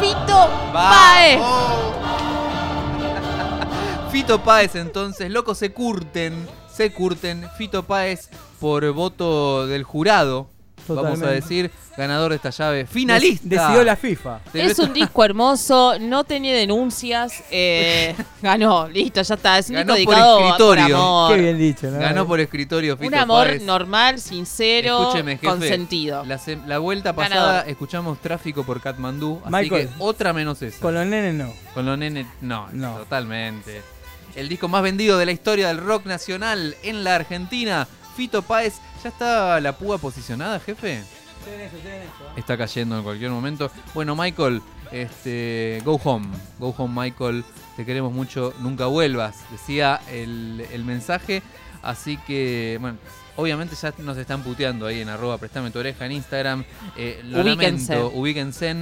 Fito 0.00 0.50
Páez. 0.72 1.40
Fito 4.10 4.42
Páez 4.42 4.74
entonces, 4.74 5.30
locos 5.30 5.58
se 5.58 5.72
curten, 5.72 6.48
se 6.72 6.92
curten. 6.92 7.48
Fito 7.56 7.82
Páez 7.82 8.30
por 8.60 8.90
voto 8.92 9.66
del 9.66 9.84
jurado, 9.84 10.48
vamos 10.94 11.22
a 11.22 11.26
decir, 11.30 11.70
ganador 11.96 12.30
de 12.30 12.36
esta 12.36 12.50
llave, 12.50 12.86
finalista. 12.86 13.42
Decidió 13.48 13.84
la 13.84 13.96
FIFA. 13.96 14.40
Es 14.54 14.78
un 14.78 14.92
disco 14.92 15.24
hermoso, 15.24 15.98
no 16.00 16.24
tenía 16.24 16.54
denuncias, 16.54 17.42
eh, 17.50 18.14
ganó, 18.42 18.88
listo, 18.88 19.22
ya 19.22 19.34
está. 19.34 19.58
Es 19.58 19.68
un 19.70 19.76
Ganó 19.76 19.94
disco 19.94 20.10
dedicado 20.12 20.38
por 20.38 20.46
escritorio. 20.78 20.96
amor. 20.96 21.34
Qué 21.34 21.40
bien 21.42 21.58
dicho, 21.58 21.90
¿no? 21.90 21.98
Ganó 21.98 22.26
por 22.26 22.40
escritorio 22.40 22.96
Fito 22.96 23.08
Un 23.08 23.14
amor 23.14 23.46
Páez. 23.48 23.62
normal, 23.62 24.20
sincero, 24.20 25.12
consentido. 25.42 26.24
La, 26.24 26.40
la 26.66 26.78
vuelta 26.78 27.14
pasada 27.14 27.46
Ganador. 27.46 27.70
escuchamos 27.70 28.18
tráfico 28.20 28.64
por 28.64 28.80
Katmandú, 28.80 29.40
así 29.44 29.52
Michael. 29.52 29.88
que 29.88 29.94
otra 29.98 30.32
menos 30.32 30.60
esa. 30.62 30.80
Con 30.80 30.94
los 30.94 31.06
nenes 31.06 31.34
no. 31.34 31.52
Con 31.74 31.86
los 31.86 31.98
nenes, 31.98 32.26
no, 32.40 32.68
No. 32.72 32.96
totalmente. 32.98 33.82
El 34.34 34.48
disco 34.50 34.68
más 34.68 34.82
vendido 34.82 35.16
de 35.16 35.24
la 35.24 35.32
historia 35.32 35.68
del 35.68 35.78
rock 35.78 36.04
nacional 36.04 36.76
en 36.82 37.04
la 37.04 37.14
Argentina, 37.14 37.88
Fito 38.16 38.42
Páez. 38.42 38.74
¿Ya 39.06 39.10
está 39.10 39.60
la 39.60 39.70
púa 39.70 39.98
posicionada, 39.98 40.58
jefe? 40.58 41.00
Está 42.34 42.58
cayendo 42.58 42.98
en 42.98 43.04
cualquier 43.04 43.30
momento. 43.30 43.70
Bueno, 43.94 44.16
Michael, 44.16 44.60
este, 44.90 45.80
go 45.84 46.00
home. 46.02 46.26
Go 46.58 46.74
home, 46.76 47.02
Michael. 47.02 47.44
Te 47.76 47.84
queremos 47.86 48.12
mucho. 48.12 48.52
Nunca 48.58 48.86
vuelvas. 48.86 49.36
Decía 49.52 50.00
el, 50.10 50.66
el 50.72 50.84
mensaje. 50.84 51.44
Así 51.84 52.16
que, 52.16 52.78
bueno, 52.80 52.98
obviamente 53.36 53.76
ya 53.80 53.94
nos 53.98 54.16
están 54.18 54.42
puteando 54.42 54.86
ahí 54.86 55.02
en 55.02 55.08
arroba 55.08 55.38
prestame 55.38 55.70
tu 55.70 55.78
oreja 55.78 56.04
en 56.04 56.10
Instagram. 56.10 56.64
Eh, 56.96 57.20
lo 57.26 57.42
Ubíquense. 57.42 57.94
lamento, 57.94 58.18
ubíquense. 58.18 58.76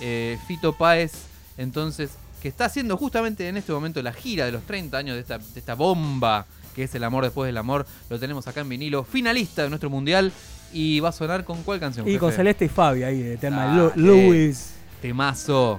Eh, 0.00 0.40
Fito 0.48 0.72
Páez, 0.72 1.12
entonces, 1.56 2.10
que 2.42 2.48
está 2.48 2.64
haciendo 2.64 2.96
justamente 2.96 3.48
en 3.48 3.56
este 3.56 3.70
momento 3.70 4.02
la 4.02 4.12
gira 4.12 4.44
de 4.44 4.50
los 4.50 4.64
30 4.64 4.98
años 4.98 5.14
de 5.14 5.20
esta, 5.20 5.38
de 5.38 5.60
esta 5.60 5.74
bomba 5.74 6.46
que 6.78 6.84
es 6.84 6.94
el 6.94 7.04
amor 7.04 7.24
después 7.24 7.46
del 7.48 7.56
amor. 7.58 7.84
Lo 8.08 8.18
tenemos 8.18 8.46
acá 8.48 8.60
en 8.62 8.68
vinilo, 8.70 9.04
finalista 9.04 9.64
de 9.64 9.68
nuestro 9.68 9.90
mundial. 9.90 10.32
Y 10.72 11.00
va 11.00 11.08
a 11.08 11.12
sonar 11.12 11.44
con 11.44 11.62
cuál 11.62 11.80
canción? 11.80 12.06
Y 12.08 12.16
con? 12.18 12.30
Celeste 12.32 12.66
y 12.66 12.68
Fabi 12.68 13.02
ahí, 13.02 13.20
de 13.22 13.36
tema. 13.36 13.74
Lu- 13.74 13.92
Luis. 13.96 14.74
Temazo. 15.02 15.78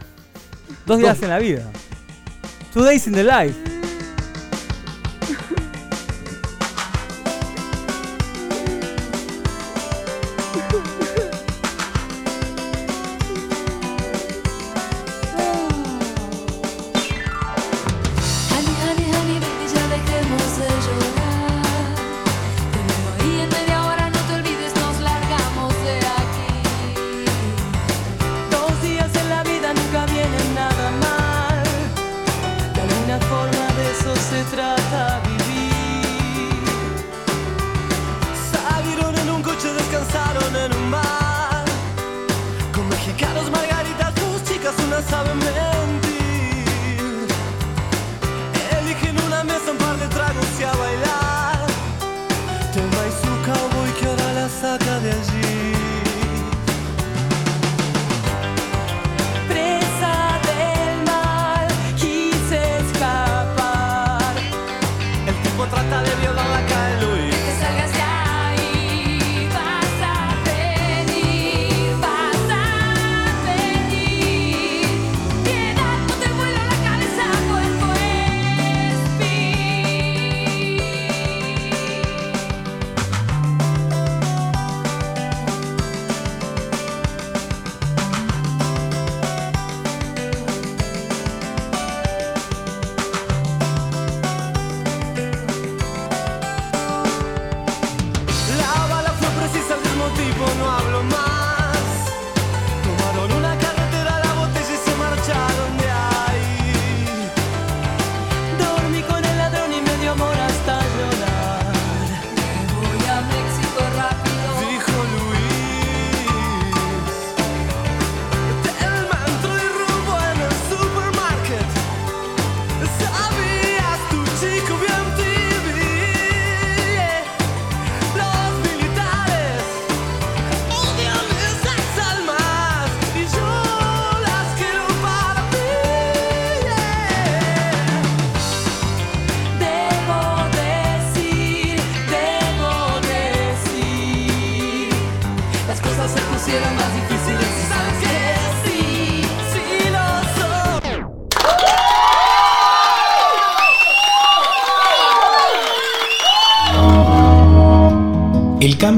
Dos 0.85 0.97
días 0.99 1.21
en 1.21 1.29
la 1.29 1.39
vida. 1.39 1.71
Two 2.73 2.83
days 2.83 3.05
in 3.07 3.13
the 3.13 3.23
life. 3.23 3.78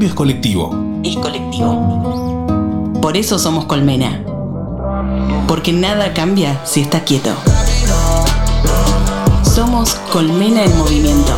Cambio 0.02 0.10
es 0.10 0.16
colectivo. 0.16 1.02
es 1.04 1.16
colectivo. 1.18 2.92
Por 3.04 3.18
eso 3.18 3.38
somos 3.38 3.66
Colmena. 3.66 4.24
Porque 5.48 5.74
nada 5.74 6.12
cambia 6.14 6.60
si 6.66 6.82
está 6.82 7.04
quieto. 7.04 7.30
Somos 9.44 9.94
Colmena 10.12 10.64
en 10.64 10.76
movimiento. 10.76 11.34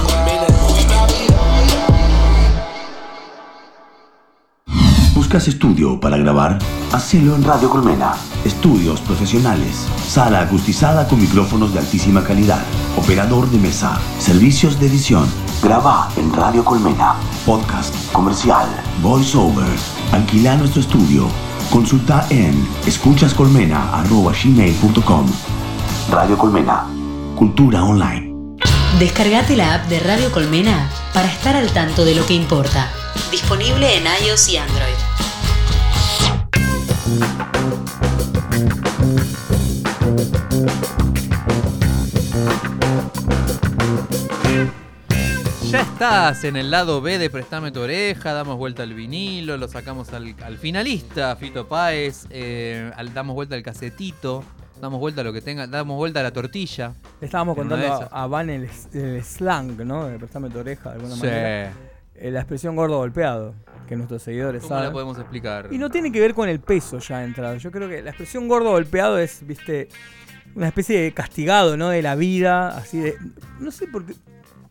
¿Buscas 5.13 5.49
estudio 5.49 5.99
para 5.99 6.15
grabar? 6.15 6.57
Hacelo 6.93 7.35
en 7.35 7.43
Radio 7.43 7.69
Colmena. 7.69 8.13
Estudios 8.45 9.01
profesionales. 9.01 9.87
Sala 10.07 10.39
acustizada 10.39 11.05
con 11.09 11.19
micrófonos 11.19 11.73
de 11.73 11.79
altísima 11.79 12.23
calidad. 12.23 12.63
Operador 12.95 13.49
de 13.49 13.57
mesa. 13.57 13.99
Servicios 14.19 14.79
de 14.79 14.87
edición. 14.87 15.52
Graba 15.63 16.09
en 16.17 16.33
Radio 16.33 16.65
Colmena. 16.65 17.15
Podcast. 17.45 17.95
Comercial. 18.11 18.67
Voiceover. 19.01 19.79
Alquila 20.11 20.57
nuestro 20.57 20.81
estudio. 20.81 21.29
Consulta 21.71 22.27
en 22.29 22.67
escuchascolmena.gmail.com 22.85 25.25
Radio 26.11 26.37
Colmena. 26.37 26.85
Cultura 27.37 27.85
online. 27.85 28.33
Descargate 28.99 29.55
la 29.55 29.75
app 29.75 29.87
de 29.87 30.01
Radio 30.01 30.29
Colmena 30.33 30.89
para 31.13 31.29
estar 31.29 31.55
al 31.55 31.71
tanto 31.71 32.03
de 32.03 32.15
lo 32.15 32.25
que 32.25 32.33
importa. 32.33 32.91
Disponible 33.31 33.95
en 33.95 34.03
iOS 34.27 34.49
y 34.49 34.57
Android. 34.57 34.92
Estás 46.03 46.43
en 46.43 46.55
el 46.57 46.69
lado 46.71 47.01
B 47.01 47.17
de 47.17 47.29
Prestame 47.29 47.71
tu 47.71 47.79
oreja, 47.79 48.33
damos 48.33 48.57
vuelta 48.57 48.83
al 48.83 48.93
vinilo, 48.93 49.57
lo 49.57 49.67
sacamos 49.67 50.11
al, 50.13 50.35
al 50.43 50.57
finalista, 50.57 51.35
Fito 51.35 51.67
Páez, 51.67 52.25
eh, 52.29 52.91
al- 52.95 53.13
damos 53.13 53.35
vuelta 53.35 53.55
al 53.55 53.63
casetito, 53.63 54.43
damos 54.81 54.99
vuelta 54.99 55.21
a 55.21 55.23
lo 55.23 55.31
que 55.31 55.41
tenga, 55.41 55.65
damos 55.67 55.95
vuelta 55.97 56.19
a 56.19 56.23
la 56.23 56.31
tortilla. 56.31 56.93
Le 57.21 57.25
estábamos 57.27 57.57
En 57.57 57.63
una 57.65 57.75
contando 57.75 57.95
de 57.97 58.01
esas. 58.03 58.09
a, 58.13 58.27
Van 58.27 58.49
el, 58.49 58.69
el 58.93 59.23
slang, 59.23 59.77
¿no? 59.85 60.07
De 60.07 60.19
prestame 60.19 60.49
tu 60.49 60.59
oreja 60.59 60.89
de 60.89 60.95
alguna 60.95 61.15
manera. 61.15 61.71
Eh, 62.15 62.29
la 62.31 62.39
expresión 62.41 62.75
gordo 62.75 62.97
golpeado, 62.97 63.55
que 63.87 63.95
nuestros 63.95 64.21
seguidores 64.21 64.61
¿Cómo 64.61 64.69
saben. 64.75 64.85
la 64.85 64.91
podemos 64.91 65.17
explicar? 65.17 65.69
Y 65.71 65.77
no 65.77 65.89
tiene 65.89 66.11
que 66.11 66.19
ver 66.19 66.33
con 66.33 66.47
el 66.49 66.59
peso 66.59 66.99
ya 66.99 67.19
de 67.19 67.25
entrada. 67.25 67.57
Yo 67.57 67.71
creo 67.71 67.87
que 67.89 68.01
la 68.01 68.11
expresión 68.11 68.47
gordo 68.47 68.69
golpeado 68.71 69.17
es, 69.17 69.45
viste, 69.47 69.87
una 70.55 70.67
especie 70.67 70.99
de 71.01 71.11
castigado, 71.13 71.75
¿no? 71.75 71.89
De 71.89 72.01
la 72.01 72.15
vida, 72.15 72.77
así 72.77 72.99
de. 72.99 73.15
No 73.59 73.71
sé 73.71 73.87
por 73.87 74.05
qué. 74.05 74.13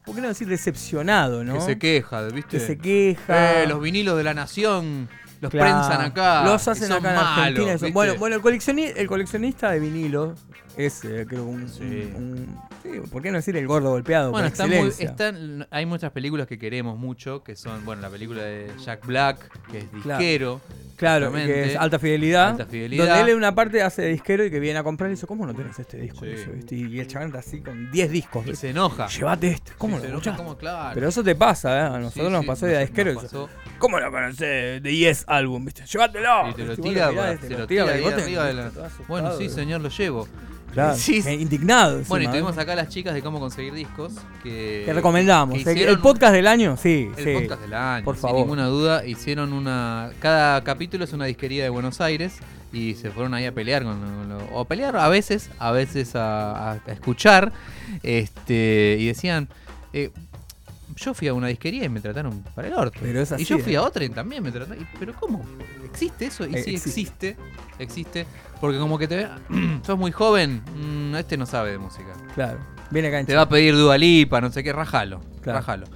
¿Por 0.04 0.14
qué 0.14 0.20
no 0.20 0.28
decir 0.28 0.48
decepcionado, 0.48 1.44
no? 1.44 1.54
Que 1.54 1.60
se 1.60 1.78
queja, 1.78 2.22
¿viste? 2.28 2.58
Que 2.58 2.60
se 2.66 2.76
queja. 2.78 3.62
Eh, 3.62 3.66
los 3.66 3.80
vinilos 3.80 4.16
de 4.16 4.24
la 4.24 4.34
nación 4.34 5.08
los 5.40 5.50
Claro. 5.50 5.80
prensan 5.82 6.00
acá. 6.06 6.44
Los 6.44 6.66
hacen 6.68 6.90
acá 6.92 7.10
en 7.12 7.16
Argentina. 7.18 7.92
bueno, 7.92 8.14
bueno 8.16 8.36
el 8.36 9.06
coleccionista 9.08 9.70
de 9.70 9.80
vinilos 9.80 10.38
es, 10.76 11.04
eh, 11.04 11.26
creo, 11.28 11.44
un, 11.44 11.68
Sí. 11.68 12.12
un- 12.16 12.58
sí, 12.82 12.88
¿Por 13.10 13.22
qué 13.22 13.30
no 13.30 13.36
decir 13.36 13.56
el 13.56 13.66
gordo 13.66 13.90
golpeado? 13.90 14.30
Bueno, 14.30 14.46
está 14.48 14.66
muy- 14.66 14.92
están- 14.98 15.66
hay 15.70 15.86
muchas 15.86 16.12
películas 16.12 16.46
que 16.46 16.58
queremos 16.58 16.98
mucho, 16.98 17.42
que 17.42 17.56
son, 17.56 17.84
bueno, 17.84 18.02
la 18.02 18.10
película 18.10 18.42
de 18.42 18.70
Jack 18.84 19.06
Black, 19.06 19.38
que 19.70 19.78
es 19.78 19.92
disquero. 19.92 20.60
Claro, 20.96 21.32
que 21.32 21.72
es 21.72 21.76
alta 21.76 21.98
fidelidad. 21.98 22.50
Alta 22.50 22.66
fidelidad. 22.66 23.06
Donde 23.06 23.20
él 23.22 23.28
en 23.30 23.36
una 23.36 23.54
parte 23.54 23.82
hace 23.82 24.02
de 24.02 24.08
disquero 24.08 24.44
y 24.44 24.50
que 24.50 24.60
viene 24.60 24.78
a 24.78 24.84
comprar 24.84 25.10
y 25.10 25.14
dice, 25.14 25.26
¿cómo 25.26 25.44
no 25.46 25.54
tenés 25.54 25.78
este 25.78 25.96
disco? 25.98 26.24
Y 26.24 27.00
el 27.00 27.06
está 27.06 27.38
así 27.38 27.60
con 27.60 27.90
10 27.90 28.10
discos. 28.10 28.46
Y 28.46 28.54
se 28.54 28.70
enoja. 28.70 29.08
Llévate 29.08 29.48
este. 29.48 29.72
¿Cómo 29.78 29.96
lo 29.96 30.02
se 30.02 30.08
enoja, 30.08 30.30
escuchás? 30.30 30.56
Claro. 30.58 30.90
Pero 30.94 31.08
eso 31.08 31.24
te 31.24 31.34
pasa, 31.34 31.76
¿eh? 31.76 31.80
A 31.96 31.98
nosotros 31.98 32.30
nos 32.30 32.44
pasó 32.46 32.66
de 32.66 32.78
disquero 32.80 33.14
pasó. 33.14 33.48
¿cómo 33.78 33.98
lo 33.98 34.10
conocés? 34.10 34.82
De 34.82 34.90
10 34.90 35.24
álbum, 35.26 35.64
¿viste? 35.64 35.84
Llévatelo. 35.86 36.50
Y 36.50 36.54
te 36.54 36.64
lo 36.64 36.76
tira, 36.76 37.08
se 37.40 37.50
lo 37.50 37.66
tira, 37.66 37.82
arriba 37.84 38.46
de 38.46 38.54
la- 38.54 38.70
Bueno, 39.08 39.36
sí, 39.36 39.48
señor, 39.48 39.80
lo 39.80 39.88
llevo. 39.88 40.28
Claro, 40.72 40.96
Sí, 40.96 41.22
eh, 41.26 41.34
indignado. 41.34 42.00
Bueno, 42.08 42.24
y 42.24 42.28
tuvimos 42.28 42.56
¿eh? 42.56 42.60
acá 42.60 42.74
las 42.74 42.88
chicas 42.88 43.12
de 43.14 43.22
cómo 43.22 43.38
conseguir 43.40 43.72
discos. 43.74 44.12
Que, 44.42 44.82
Que 44.86 44.92
recomendamos. 44.92 45.62
que 45.62 45.70
El- 45.84 45.98
podcast 45.98 46.32
del 46.32 46.46
año, 46.46 46.76
sí. 46.76 47.10
El 47.16 47.24
sí. 47.24 47.32
podcast 47.34 47.60
del 47.62 47.74
año, 47.74 48.04
Por 48.04 48.14
sin 48.16 48.22
favor. 48.22 48.40
ninguna 48.40 48.66
duda. 48.66 49.04
Hicieron 49.06 49.52
una. 49.52 50.10
Cada 50.20 50.64
capítulo 50.64 51.04
es 51.04 51.12
una 51.12 51.26
disquería 51.26 51.62
de 51.64 51.68
Buenos 51.70 52.00
Aires. 52.00 52.34
Y 52.74 52.94
se 52.94 53.10
fueron 53.10 53.34
ahí 53.34 53.44
a 53.44 53.52
pelear 53.52 53.82
con, 53.82 54.00
con 54.00 54.28
lo- 54.30 54.44
O 54.52 54.60
a 54.60 54.64
pelear 54.66 54.96
a 54.96 55.08
veces, 55.08 55.50
a 55.58 55.72
veces 55.72 56.16
a, 56.16 56.70
a- 56.70 56.80
a 56.86 56.92
escuchar. 56.92 57.52
Este. 58.02 58.96
Y 58.98 59.06
decían. 59.06 59.48
eh, 59.92 60.10
yo 60.96 61.14
fui 61.14 61.28
a 61.28 61.34
una 61.34 61.48
disquería 61.48 61.84
y 61.84 61.88
me 61.88 62.00
trataron 62.00 62.42
para 62.54 62.68
el 62.68 62.74
orto. 62.74 62.98
Pero 63.02 63.20
es 63.20 63.32
así, 63.32 63.42
y 63.42 63.46
yo 63.46 63.58
fui 63.58 63.74
¿eh? 63.74 63.76
a 63.78 63.82
otra 63.82 64.04
y 64.04 64.08
también 64.08 64.42
me 64.42 64.50
trataron. 64.52 64.86
Pero 64.98 65.14
¿cómo? 65.14 65.44
¿Existe 65.84 66.26
eso? 66.26 66.46
Y 66.46 66.54
Eh, 66.54 66.62
sí, 66.62 66.74
existe. 66.74 67.36
existe. 67.78 68.26
Porque 68.60 68.78
como 68.78 68.98
que 68.98 69.08
te 69.08 69.16
ve. 69.16 69.28
sos 69.86 69.98
muy 69.98 70.12
joven. 70.12 70.62
mm, 70.76 71.16
este 71.16 71.36
no 71.36 71.46
sabe 71.46 71.72
de 71.72 71.78
música. 71.78 72.12
Claro. 72.34 72.58
Viene 72.90 73.08
acá 73.08 73.20
en 73.20 73.26
Te 73.26 73.34
va 73.34 73.42
a 73.42 73.48
pedir 73.48 73.74
Dua 73.76 73.96
Lipa, 73.98 74.40
no 74.40 74.50
sé 74.50 74.62
qué, 74.62 74.72
rajalo. 74.72 75.20
Claro. 75.42 75.58
Rajalo. 75.60 75.86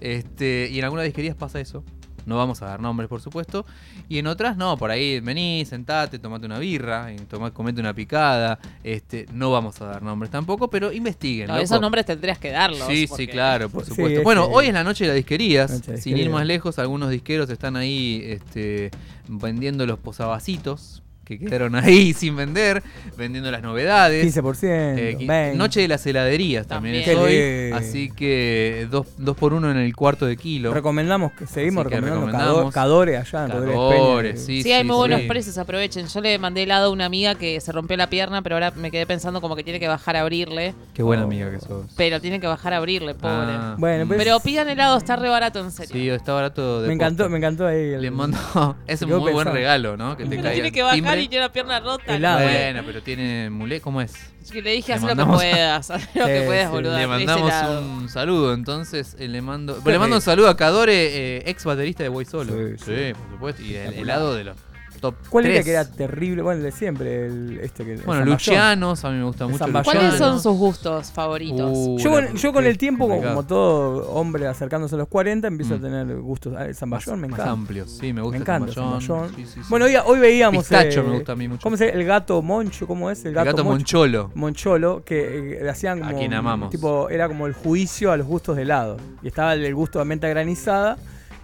Este, 0.00 0.68
y 0.70 0.78
en 0.78 0.84
algunas 0.84 1.04
disquerías 1.04 1.36
pasa 1.36 1.60
eso. 1.60 1.84
No 2.26 2.36
vamos 2.36 2.62
a 2.62 2.66
dar 2.66 2.80
nombres, 2.80 3.08
por 3.08 3.20
supuesto. 3.20 3.64
Y 4.08 4.18
en 4.18 4.26
otras, 4.26 4.56
no, 4.56 4.76
por 4.76 4.90
ahí 4.90 5.20
vení, 5.20 5.64
sentate, 5.64 6.18
tomate 6.18 6.46
una 6.46 6.58
birra, 6.58 7.12
y 7.12 7.16
toma, 7.16 7.50
comete 7.52 7.80
una 7.80 7.94
picada. 7.94 8.58
Este, 8.84 9.26
no 9.32 9.50
vamos 9.50 9.80
a 9.80 9.86
dar 9.86 10.02
nombres 10.02 10.30
tampoco, 10.30 10.68
pero 10.68 10.92
investiguen. 10.92 11.48
No, 11.48 11.56
esos 11.56 11.80
nombres 11.80 12.06
tendrías 12.06 12.38
que 12.38 12.50
darlos. 12.50 12.86
Sí, 12.86 13.06
sí, 13.06 13.26
claro, 13.26 13.68
por 13.70 13.84
supuesto. 13.84 14.18
es 14.18 14.24
bueno, 14.24 14.48
que- 14.48 14.54
hoy 14.54 14.66
es 14.66 14.74
la 14.74 14.84
noche 14.84 15.04
de 15.04 15.08
las 15.08 15.16
disquerías. 15.16 15.80
Sin 15.98 16.16
ir 16.16 16.30
más 16.30 16.46
lejos, 16.46 16.78
algunos 16.78 17.10
disqueros 17.10 17.48
están 17.50 17.76
ahí 17.76 18.22
este, 18.24 18.90
vendiendo 19.28 19.86
los 19.86 19.98
posavacitos. 19.98 21.02
Que 21.38 21.46
quedaron 21.46 21.74
ahí 21.76 22.12
sin 22.14 22.36
vender, 22.36 22.82
vendiendo 23.16 23.50
las 23.50 23.62
novedades. 23.62 24.24
15%, 24.34 24.58
Eh, 24.98 25.16
qui- 25.18 25.26
20. 25.26 25.56
Noche 25.56 25.80
de 25.80 25.88
las 25.88 26.04
heladerías 26.06 26.66
también, 26.66 27.04
También. 27.04 27.18
es 27.18 27.72
hoy, 27.72 27.72
así 27.86 28.10
que 28.10 28.86
dos, 28.90 29.06
dos 29.18 29.36
por 29.36 29.52
uno 29.54 29.70
en 29.70 29.76
el 29.76 29.94
cuarto 29.94 30.26
de 30.26 30.36
kilo. 30.36 30.72
Recomendamos 30.72 31.32
que 31.32 31.46
seguimos 31.46 31.84
que 31.84 31.90
recomendando 31.96 32.26
recomendamos. 32.26 32.72
Cado- 32.74 32.82
Cadore 32.82 33.16
allá 33.16 33.44
en 33.44 33.50
Rodríguez 33.50 33.76
Cadore, 33.76 34.32
Peña. 34.32 34.44
sí, 34.44 34.62
Sí, 34.62 34.72
hay 34.72 34.84
muy 34.84 34.96
buenos 34.96 35.20
sí. 35.22 35.28
precios, 35.28 35.58
aprovechen. 35.58 36.06
Yo 36.08 36.20
le 36.20 36.38
mandé 36.38 36.62
helado 36.64 36.86
a 36.86 36.90
una 36.90 37.04
amiga 37.06 37.34
que 37.34 37.60
se 37.60 37.72
rompió 37.72 37.96
la 37.96 38.08
pierna, 38.08 38.42
pero 38.42 38.56
ahora 38.56 38.70
me 38.72 38.90
quedé 38.90 39.06
pensando 39.06 39.40
como 39.40 39.56
que 39.56 39.64
tiene 39.64 39.78
que 39.80 39.88
bajar 39.88 40.16
a 40.16 40.20
abrirle. 40.22 40.74
Qué 40.94 41.02
buena 41.02 41.22
amiga 41.24 41.50
que 41.50 41.60
sos. 41.60 41.86
Pero 41.96 42.20
tiene 42.20 42.40
que 42.40 42.46
bajar 42.46 42.72
a 42.74 42.78
abrirle, 42.78 43.14
pobre. 43.14 43.32
Ah, 43.32 43.76
Bueno, 43.78 44.06
pues- 44.06 44.18
pero 44.18 44.40
pidan 44.40 44.68
helado, 44.68 44.96
está 44.96 45.16
re 45.16 45.28
barato 45.28 45.60
en 45.60 45.70
serio. 45.70 45.92
Sí, 45.92 46.08
está 46.08 46.32
barato 46.32 46.82
de 46.82 46.88
Me 46.88 46.94
encantó, 46.94 47.24
posta. 47.24 47.28
me 47.30 47.38
encantó 47.38 47.66
ahí. 47.66 47.92
el- 47.94 48.02
Le 48.02 48.10
mando. 48.10 48.36
Es 48.86 49.02
un 49.02 49.10
muy 49.10 49.32
buen 49.32 49.46
regalo, 49.48 49.96
¿no? 49.96 50.16
Que 50.16 50.24
te 50.24 50.30
Pero 50.30 50.42
caiga 50.42 50.54
tiene 50.54 50.72
que 50.72 50.82
bajar 50.82 50.96
timbre. 50.96 51.21
Y 51.24 51.28
tiene 51.28 51.44
la 51.46 51.52
pierna 51.52 51.80
rota. 51.80 52.14
Helado. 52.14 52.40
¿no? 52.40 52.44
Bueno, 52.46 52.82
pero 52.86 53.02
tiene 53.02 53.50
mulé. 53.50 53.80
¿Cómo 53.80 54.00
es? 54.00 54.12
Es 54.42 54.50
que 54.50 54.60
le 54.60 54.72
dije, 54.72 54.92
haz 54.92 55.02
lo 55.02 55.14
que 55.14 55.24
puedas, 55.24 55.90
haz 55.90 56.08
lo 56.14 56.26
que 56.26 56.42
puedas, 56.46 56.70
boludo. 56.70 56.96
Le 56.98 57.06
mandamos 57.06 57.52
un 57.80 58.08
saludo, 58.08 58.54
entonces 58.54 59.16
eh, 59.18 59.28
le 59.28 59.40
mando. 59.42 59.80
Le 59.84 59.98
mando 59.98 60.16
un 60.16 60.22
saludo 60.22 60.48
a 60.48 60.56
Cadore, 60.56 61.36
eh, 61.38 61.42
ex 61.46 61.64
baterista 61.64 62.02
de 62.02 62.08
Boy 62.08 62.24
Solo. 62.24 62.52
Sí, 62.52 62.84
Sí, 62.84 62.84
sí. 63.08 63.12
por 63.14 63.30
supuesto. 63.30 63.62
Y 63.62 63.76
el 63.76 63.94
helado 63.94 64.34
de 64.34 64.44
los 64.44 64.56
top 65.02 65.14
¿Cuál 65.28 65.44
era 65.44 65.54
3. 65.56 65.64
que 65.66 65.70
era 65.72 65.84
terrible? 65.90 66.40
Bueno, 66.42 66.58
el 66.58 66.64
de 66.64 66.72
siempre, 66.72 67.26
el, 67.26 67.60
este 67.62 67.84
que 67.84 67.96
Bueno. 67.98 68.24
Lucianos, 68.24 69.04
a 69.04 69.10
mí 69.10 69.18
me 69.18 69.24
gusta 69.24 69.46
mucho. 69.46 69.66
¿Cuáles 69.84 70.14
son 70.14 70.40
sus 70.40 70.56
gustos 70.56 71.10
favoritos? 71.12 71.70
Uh, 71.74 71.98
Yo 71.98 72.10
con, 72.10 72.24
la- 72.24 72.32
yo 72.32 72.52
con 72.54 72.62
qué 72.62 72.70
el 72.70 72.78
tiempo, 72.78 73.04
como, 73.04 73.16
complicado. 73.16 73.34
como 73.36 73.46
todo 73.46 74.10
hombre 74.12 74.46
acercándose 74.46 74.94
a 74.94 74.98
los 74.98 75.08
40, 75.08 75.48
empiezo 75.48 75.74
Mm. 75.74 75.78
a 75.78 75.80
tener 75.80 76.16
gustos. 76.20 76.54
Ah, 76.56 76.64
El 76.64 76.74
Zamballón 76.74 77.20
me 77.20 77.28
más 77.28 77.40
encanta. 77.40 77.52
amplios. 77.52 77.90
Sí, 77.90 78.12
me 78.12 78.22
gusta 78.22 78.38
Me 78.38 78.42
encanta 78.42 78.72
Zamballón. 78.72 79.28
Sí, 79.36 79.44
sí, 79.44 79.50
sí. 79.54 79.60
Bueno, 79.68 79.84
hoy, 79.84 79.96
hoy 80.06 80.18
veíamos. 80.20 80.62
Pistacho 80.64 81.00
eh, 81.00 81.02
me 81.02 81.14
gusta 81.16 81.32
a 81.32 81.36
mí 81.36 81.48
mucho. 81.48 81.62
¿Cómo 81.62 81.76
se? 81.76 81.90
El 81.90 82.04
gato 82.04 82.40
Moncho, 82.40 82.86
¿cómo 82.86 83.10
es? 83.10 83.20
El 83.22 83.28
El 83.28 83.34
gato, 83.34 83.46
gato 83.50 83.64
Moncho. 83.64 83.98
Moncholo. 83.98 84.30
Moncholo, 84.34 85.02
que 85.04 85.58
eh, 85.60 85.68
hacían 85.68 86.00
como. 86.00 86.16
quien 86.16 86.32
amamos. 86.32 86.70
Tipo, 86.70 87.10
era 87.10 87.26
como 87.28 87.46
el 87.46 87.52
juicio 87.52 88.12
a 88.12 88.16
los 88.16 88.26
gustos 88.26 88.56
de 88.56 88.62
helado. 88.62 88.96
Y 89.22 89.28
estaba 89.28 89.54
el, 89.54 89.64
el 89.64 89.74
gusto 89.74 89.98
de 89.98 90.04
menta 90.04 90.28
granizada, 90.28 90.96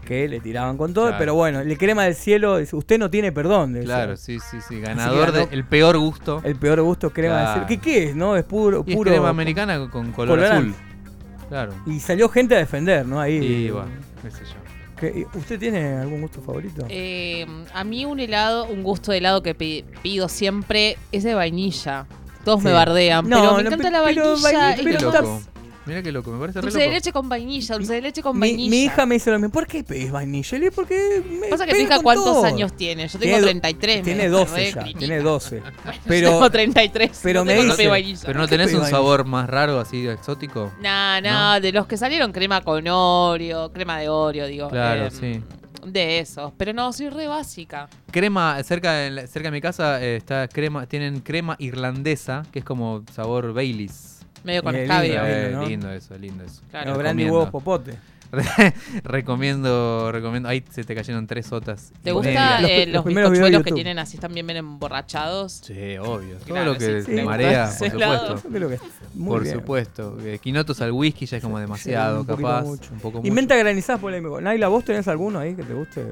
que 0.09 0.27
le 0.27 0.41
tiraban 0.41 0.79
con 0.79 0.95
todo. 0.95 1.05
Claro. 1.09 1.19
Pero 1.19 1.35
bueno, 1.35 1.61
el 1.61 1.77
crema 1.77 2.05
del 2.05 2.15
cielo, 2.15 2.59
usted 2.73 2.99
no 2.99 3.11
tiene 3.11 3.31
perdón. 3.31 3.79
Claro, 3.85 4.17
sí, 4.17 4.39
sí, 4.41 4.57
sí. 4.67 4.81
Ganador 4.81 5.33
del 5.33 5.65
peor 5.65 5.99
gusto. 5.99 6.41
El 6.45 6.57
peor 6.57 6.81
gusto 6.81 7.11
crema 7.11 7.35
Claro. 7.43 7.61
del 7.61 7.69
cielo. 7.69 7.83
¿Qué, 7.85 7.91
¿Qué 7.91 8.05
es? 8.09 8.17
¿No? 8.17 8.35
Es 8.35 8.45
puro. 8.45 8.83
Y 8.87 8.93
es 8.93 8.97
puro 8.97 9.11
crema 9.11 9.29
americana 9.29 9.89
con 9.91 10.13
color 10.13 10.39
colorante. 10.39 10.71
azul. 10.71 11.49
Claro. 11.51 11.75
Y 11.87 12.01
salió 12.01 12.29
gente 12.31 12.55
a 12.55 12.59
defender, 12.59 13.05
¿no? 13.07 13.21
Ahí. 13.21 13.35
Y 13.37 13.71
bueno, 13.71 13.89
qué 14.23 14.31
sé 14.31 14.39
yo. 14.45 14.55
¿Qué- 14.99 15.27
¿Usted 15.35 15.59
tiene 15.61 15.95
algún 15.99 16.23
gusto 16.23 16.41
favorito? 16.41 16.85
Eh, 16.89 17.47
a 17.75 17.85
mí 17.85 18.05
un 18.07 18.19
helado, 18.19 18.65
un 18.67 18.83
gusto 18.83 19.13
de 19.13 19.19
helado 19.19 19.43
que 19.43 19.55
pi- 19.55 19.85
pido 20.03 20.29
siempre 20.29 20.97
es 21.13 21.23
de 21.23 21.35
vainilla. 21.35 22.07
Todos 22.45 22.63
me 22.63 22.73
bardean, 22.73 23.29
No, 23.29 23.41
pero 23.43 23.57
me 23.59 23.63
no, 23.63 23.69
encanta 23.69 23.91
la 23.91 24.05
pero 24.05 24.37
vainilla. 24.41 24.77
pero 24.83 25.11
está-. 25.11 25.51
Mira 25.89 26.03
qué 26.03 26.12
loco, 26.12 26.30
me 26.30 26.39
parece 26.39 26.59
re 26.61 26.62
Dulce 26.66 26.78
de 26.78 26.84
loco. 26.84 26.95
leche 26.97 27.12
con 27.12 27.28
vainilla, 27.30 27.74
dulce 27.76 27.95
de 27.95 28.01
leche 28.03 28.22
con 28.22 28.34
Mi, 28.36 28.41
vainilla. 28.41 28.70
mi 28.70 28.82
hija 28.84 29.07
me 29.07 29.14
dice 29.14 29.30
lo 29.30 29.39
mismo. 29.39 29.51
¿Por 29.51 29.66
qué 29.66 29.82
pedís 29.82 30.11
vainilla? 30.12 30.59
Le 30.59 30.64
digo, 30.64 30.72
porque 30.74 31.22
me 31.41 31.47
Pasa 31.49 31.64
que 31.64 31.70
tu 31.72 31.76
pega 31.78 31.84
hija 31.86 31.95
con 31.97 32.03
cuántos 32.05 32.24
todo. 32.26 32.45
años 32.45 32.72
tiene. 32.76 33.09
Yo 33.09 33.18
tengo 33.18 33.22
Tiene 33.22 33.41
do- 33.41 33.47
33. 33.47 34.03
Tiene 34.03 34.22
me 34.24 34.28
12 34.28 34.55
re 34.57 34.66
ya, 34.66 34.72
clínica. 34.82 34.99
tiene 34.99 35.18
12. 35.20 35.62
Pero, 36.07 36.28
tengo 36.30 36.51
33. 36.51 37.20
pero 37.22 37.41
no 37.41 37.45
me 37.47 37.55
dice-. 37.64 38.22
Pero 38.26 38.39
no 38.39 38.45
¿Qué 38.47 38.51
tenés 38.51 38.66
pedís 38.66 38.74
un 38.74 38.80
vainilla? 38.82 38.91
sabor 38.91 39.24
más 39.24 39.49
raro, 39.49 39.80
así 39.80 40.07
exótico. 40.07 40.72
No, 40.82 41.20
no, 41.22 41.59
de 41.61 41.72
los 41.72 41.86
que 41.86 41.97
salieron 41.97 42.32
crema 42.32 42.61
con 42.61 42.86
Oreo, 42.86 43.72
crema 43.72 43.99
de 43.99 44.11
Oreo, 44.11 44.47
digo. 44.47 44.68
Claro, 44.68 45.07
eh, 45.07 45.11
sí. 45.11 45.43
De 45.86 46.18
esos. 46.18 46.53
Pero 46.59 46.74
no, 46.74 46.93
soy 46.93 47.09
re 47.09 47.26
básica. 47.28 47.89
Crema, 48.11 48.62
cerca 48.62 48.93
de, 48.93 49.26
cerca 49.26 49.49
de 49.49 49.53
mi 49.53 49.61
casa 49.62 50.03
eh, 50.03 50.16
está 50.16 50.47
crema, 50.49 50.86
tienen 50.86 51.20
crema 51.20 51.57
irlandesa, 51.59 52.43
que 52.53 52.59
es 52.59 52.64
como 52.64 53.05
sabor 53.14 53.55
Baileys. 53.55 54.18
Medio 54.45 54.62
con 54.62 54.74
escabio. 54.76 55.12
lindo, 55.12 55.26
Eh, 55.26 55.51
¿no? 55.53 55.66
lindo 55.66 55.93
eso, 55.93 56.16
lindo 56.18 56.45
eso. 56.45 56.62
Claro. 56.70 56.93
No, 56.93 56.99
brandy 56.99 57.24
huevos 57.24 57.51
popote. 57.51 57.99
recomiendo, 59.05 60.11
recomiendo. 60.12 60.49
Ahí 60.51 60.62
se 60.70 60.84
te 60.84 60.95
cayeron 60.95 61.26
tres 61.26 61.47
sotas. 61.47 61.93
¿Te 62.03 62.11
y 62.11 62.12
gusta 62.12 62.28
media. 62.28 62.61
Los- 62.61 62.70
eh, 62.70 62.84
los 62.86 62.95
los, 62.97 63.05
primeros 63.05 63.30
videos 63.30 63.45
de 63.45 63.49
bizcochuelos 63.59 63.64
que 63.64 63.72
tienen 63.72 63.99
así 63.99 64.18
también 64.18 64.47
bien 64.47 64.59
emborrachados? 64.59 65.53
Sí, 65.64 65.97
obvio. 65.99 66.36
Todo 66.36 66.45
Claro, 66.47 66.72
lo 66.72 66.78
que 66.78 67.01
sí, 67.01 67.07
te 67.07 67.16
sí. 67.20 67.22
marea, 67.24 67.70
por 67.78 67.91
supuesto. 67.91 68.43
Creo 68.51 68.68
que 68.68 68.78
muy 69.14 69.28
por 69.28 69.43
bien. 69.45 69.55
supuesto. 69.55 70.18
Eh, 70.22 70.39
Quinotos 70.43 70.80
al 70.82 70.93
whisky 70.93 71.24
ya 71.26 71.39
es 71.39 71.43
como 71.43 71.59
demasiado, 71.59 72.24
Sí, 72.24 72.30
un 72.30 72.36
capaz. 72.36 72.62
mucho. 72.64 72.93
Un 72.93 73.01
poco 73.01 73.18
Y 73.18 73.22
mucho. 73.22 73.32
menta 73.34 73.57
granizada 73.57 73.99
polémico. 73.99 74.41
Naila, 74.41 74.68
¿vos 74.68 74.84
tenés 74.84 75.09
alguno 75.09 75.39
ahí 75.39 75.55
que 75.55 75.62
te 75.62 75.72
guste? 75.74 76.07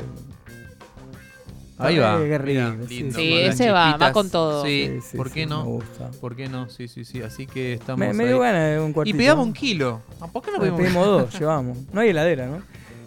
Ahí 1.78 1.98
va. 1.98 2.18
Sí, 2.18 2.94
lindo, 2.94 3.14
sí. 3.18 3.32
ese 3.34 3.70
va, 3.70 3.96
va 3.96 4.12
con 4.12 4.30
todo. 4.30 4.64
Sí, 4.64 4.92
Sí, 4.94 5.00
sí, 5.10 5.16
¿por 5.16 5.28
sí, 5.28 5.34
qué 5.34 5.46
no? 5.46 5.64
Me 5.64 5.70
gusta. 5.72 6.10
¿Por 6.20 6.34
qué 6.36 6.48
no? 6.48 6.68
Sí, 6.70 6.88
sí, 6.88 7.04
sí. 7.04 7.20
Así 7.22 7.46
que 7.46 7.74
estamos. 7.74 7.98
Me, 8.00 8.12
me 8.14 8.24
ahí. 8.24 8.28
dio 8.30 8.38
ganas 8.40 8.70
de 8.70 8.80
un 8.80 8.90
Y 8.90 8.92
cuartito. 8.94 9.18
pegamos 9.18 9.46
un 9.46 9.52
kilo. 9.52 10.00
¿A 10.20 10.26
¿Por 10.28 10.42
qué 10.42 10.52
no 10.52 10.58
Bueno, 10.58 10.76
pedimos 10.76 11.04
pedimos 11.04 11.22
dos, 11.32 11.38
llevamos. 11.40 11.78
No 11.92 12.00
hay 12.00 12.08
heladera, 12.10 12.46
¿no? 12.46 12.62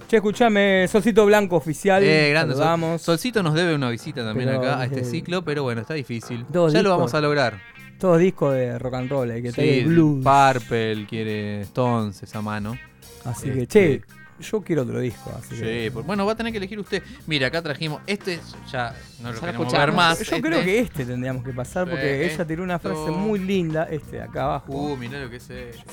Che, 0.08 0.18
escuchame, 0.18 0.88
Solcito 0.88 1.26
Blanco 1.26 1.56
oficial. 1.56 2.04
Eh, 2.04 2.30
grande. 2.30 2.56
Sol-. 2.56 3.00
Solcito 3.00 3.42
nos 3.44 3.54
debe 3.54 3.74
una 3.76 3.90
visita 3.90 4.24
también 4.24 4.50
Pero, 4.50 4.62
acá 4.62 4.80
a 4.82 4.86
este 4.86 5.02
eh, 5.02 5.06
ciclo, 5.06 5.44
pero 5.44 5.64
bueno, 5.64 5.82
está 5.82 5.94
difícil. 5.96 6.46
dos 6.50 6.72
ya 6.74 6.80
lo 6.82 6.90
discos. 6.90 6.98
vamos 6.98 7.14
a 7.16 7.22
lograr. 7.22 7.60
Todos 8.00 8.20
discos 8.20 8.54
de 8.54 8.80
rock 8.80 8.94
and 8.94 9.10
roll, 9.12 9.30
ahí 9.32 9.42
que 9.42 9.52
Sí, 9.52 9.84
blues. 9.84 10.24
Purple, 10.24 11.06
quiere 11.08 11.62
Stones, 11.62 12.24
esa 12.24 12.42
mano. 12.42 12.78
Así 13.26 13.50
que, 13.50 13.62
Este, 13.64 14.00
che, 14.00 14.02
yo 14.40 14.62
quiero 14.62 14.84
otro 14.84 15.00
disco. 15.00 15.32
Así 15.38 15.56
que- 15.60 15.86
Sí, 15.86 15.90
pues, 15.92 16.06
bueno, 16.06 16.26
va 16.26 16.32
a 16.34 16.36
tener 16.36 16.52
que 16.52 16.58
elegir 16.58 16.80
usted. 16.80 17.04
Mira, 17.28 17.48
acá 17.48 17.62
trajimos. 17.62 18.02
Este 18.08 18.36
es- 18.36 18.56
ya 18.72 18.96
no 19.22 19.32
lo 19.32 19.40
queremos 19.40 19.62
escuchamos. 19.68 19.86
ver 19.88 19.96
más. 19.96 20.20
Yo 20.20 20.42
creo 20.42 20.64
que 20.64 20.80
este 20.80 21.06
tendríamos 21.06 21.44
que 21.44 21.52
pasar 21.54 21.90
porque 21.90 22.28
Sí, 22.30 22.34
ella 22.36 22.46
tiró 22.48 22.64
una 22.64 22.80
frase 22.80 23.00
esto. 23.00 23.12
muy 23.12 23.40
linda, 23.40 23.84
este 23.90 24.18
de 24.18 24.22
acá 24.24 24.44
abajo. 24.46 24.72
Uh, 24.74 24.98
mirá 24.98 25.20
lo 25.20 25.30
que 25.30 25.38
es. 25.38 25.44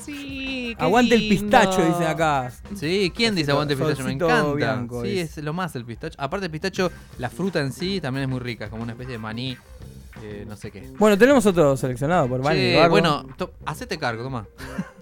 Sí, 0.01 0.75
qué 0.77 0.83
Aguante 0.83 1.15
el 1.15 1.27
pistacho, 1.27 1.85
dicen 1.85 2.03
acá. 2.07 2.51
Sí, 2.75 3.11
¿quién 3.15 3.35
dice 3.35 3.51
aguante 3.51 3.73
el 3.73 3.79
pistacho? 3.79 4.03
Me 4.03 4.13
encanta. 4.13 4.53
bianco 4.53 5.03
sí, 5.03 5.19
es. 5.19 5.37
es 5.37 5.43
lo 5.43 5.53
más 5.53 5.75
el 5.75 5.85
pistacho. 5.85 6.15
Aparte 6.19 6.45
el 6.45 6.51
pistacho, 6.51 6.91
la 7.17 7.29
fruta 7.29 7.59
en 7.61 7.71
sí 7.73 7.99
también 8.01 8.23
es 8.23 8.29
muy 8.29 8.39
rica, 8.39 8.69
como 8.69 8.83
una 8.83 8.93
especie 8.93 9.13
de 9.13 9.17
maní, 9.19 9.57
eh, 10.23 10.45
no 10.47 10.55
sé 10.55 10.71
qué. 10.71 10.89
Bueno, 10.97 11.17
tenemos 11.17 11.45
otro 11.45 11.75
seleccionado 11.77 12.27
por 12.27 12.41
Vani. 12.41 12.59
Eduardo. 12.59 12.89
bueno, 12.89 13.25
hacete 13.65 13.97
cargo, 13.97 14.23
toma. 14.23 14.45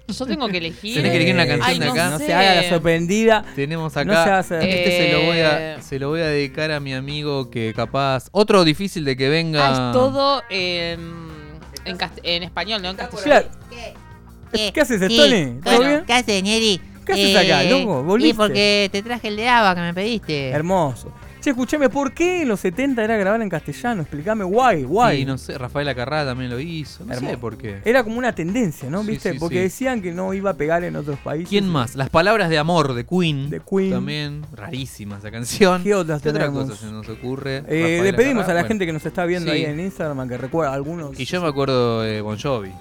Yo 0.08 0.26
tengo 0.26 0.48
que 0.48 0.58
elegir. 0.60 0.96
Tenés 0.96 1.12
que 1.12 1.18
elegir 1.18 1.34
una 1.36 1.48
canción 1.48 1.68
Ay, 1.70 1.80
de 1.80 1.86
no 1.86 1.92
acá. 1.94 2.10
No 2.12 2.18
sé. 2.20 2.26
se 2.28 2.34
haga 2.34 2.56
la 2.62 2.70
sorprendida. 2.70 3.46
Tenemos 3.56 3.96
No 3.96 4.02
acá. 4.02 4.24
se 4.44 4.56
hace- 4.56 4.70
Este 4.70 4.98
se 4.98 5.12
lo 5.14 5.22
voy 5.26 5.40
a 5.40 5.76
Eh. 5.76 5.82
se 5.82 6.00
lo 6.00 6.10
voy 6.10 6.22
a 6.22 6.28
dedicar 6.28 6.72
a 6.72 6.80
mi 6.80 6.94
amigo 6.94 7.50
que 7.50 7.74
capaz 7.76 8.28
otro 8.32 8.64
difícil 8.64 9.04
de 9.04 9.18
que 9.18 9.30
venga. 9.30 9.68
Ah, 9.68 9.72
es 9.72 9.94
todo 9.94 10.44
en, 10.50 11.00
en, 11.86 11.98
cast- 11.98 12.20
en 12.24 12.44
español, 12.44 12.82
no 12.82 12.90
en 12.92 12.96
castellano. 12.98 13.48
¿Qué 14.52 14.82
haces, 14.82 15.00
Tony? 15.02 15.60
¿Todo 15.64 15.80
bien? 15.80 16.04
¿Qué 16.06 16.14
haces, 16.14 16.44
Neri? 16.44 16.80
¿Qué 17.06 17.14
haces 17.14 17.36
acá, 17.36 17.64
loco? 17.64 18.04
¿Volviste? 18.04 18.30
Y 18.30 18.34
porque 18.34 18.90
te 18.92 19.02
traje 19.04 19.28
el 19.28 19.36
de 19.36 19.48
Ava 19.50 19.76
que 19.76 19.82
me 19.82 19.94
pediste. 19.94 20.50
Hermoso. 20.50 21.12
Che, 21.46 21.52
escuchame, 21.52 21.90
¿por 21.90 22.12
qué 22.12 22.42
en 22.42 22.48
los 22.48 22.60
70 22.62 23.04
era 23.04 23.18
grabar 23.18 23.40
en 23.40 23.50
castellano? 23.50 24.02
Explícame, 24.02 24.44
guay, 24.44 24.82
guay. 24.82 25.22
Y 25.22 25.26
no 25.26 25.38
sé, 25.38 25.56
Rafael 25.60 25.88
Acarrá 25.88 26.26
también 26.26 26.50
lo 26.50 26.60
hizo. 26.60 27.06
No 27.06 27.12
sé 27.14 27.18
Hermoso. 27.20 27.40
por 27.40 27.56
qué. 27.56 27.82
Era 27.86 28.04
como 28.04 28.18
una 28.18 28.34
tendencia, 28.34 28.90
¿no? 28.90 29.04
Sí, 29.04 29.12
¿Viste? 29.12 29.34
sí, 29.34 29.38
Porque 29.38 29.58
sí. 29.58 29.62
decían 29.62 30.02
que 30.02 30.12
no 30.12 30.34
iba 30.34 30.50
a 30.50 30.54
pegar 30.56 30.84
en 30.84 30.96
otros 30.96 31.20
países. 31.20 31.48
¿Quién 31.50 31.68
más? 31.70 31.94
Las 31.94 32.10
palabras 32.10 32.50
de 32.50 32.58
amor 32.58 32.96
de 32.96 33.06
Queen. 33.06 33.52
De 33.52 33.60
Queen. 33.62 33.92
También 33.92 34.42
rarísima 34.54 35.20
esa 35.20 35.30
canción. 35.30 35.84
¿Qué 35.84 35.94
otras 35.94 36.20
¿Qué 36.24 36.30
otra 36.30 36.46
tenemos? 36.48 36.68
cosa 36.68 36.82
se 36.84 36.92
nos 36.92 37.08
ocurre? 37.10 37.58
Eh, 37.58 37.62
Rafael 37.62 38.04
le 38.06 38.14
pedimos 38.16 38.44
Acarrá, 38.46 38.46
a 38.46 38.48
la 38.56 38.62
bueno. 38.62 38.68
gente 38.70 38.86
que 38.88 38.94
nos 38.94 39.06
está 39.06 39.26
viendo 39.26 39.52
Sí. 39.52 39.58
ahí 39.60 39.66
en 39.66 39.80
Instagram 39.80 40.28
que 40.28 40.38
recuerda 40.40 40.74
algunos. 40.74 41.20
Y 41.20 41.26
yo 41.26 41.44
me 41.44 41.48
acuerdo 41.48 42.02
de 42.02 42.22
Bon 42.22 42.40
Jovi. 42.40 42.72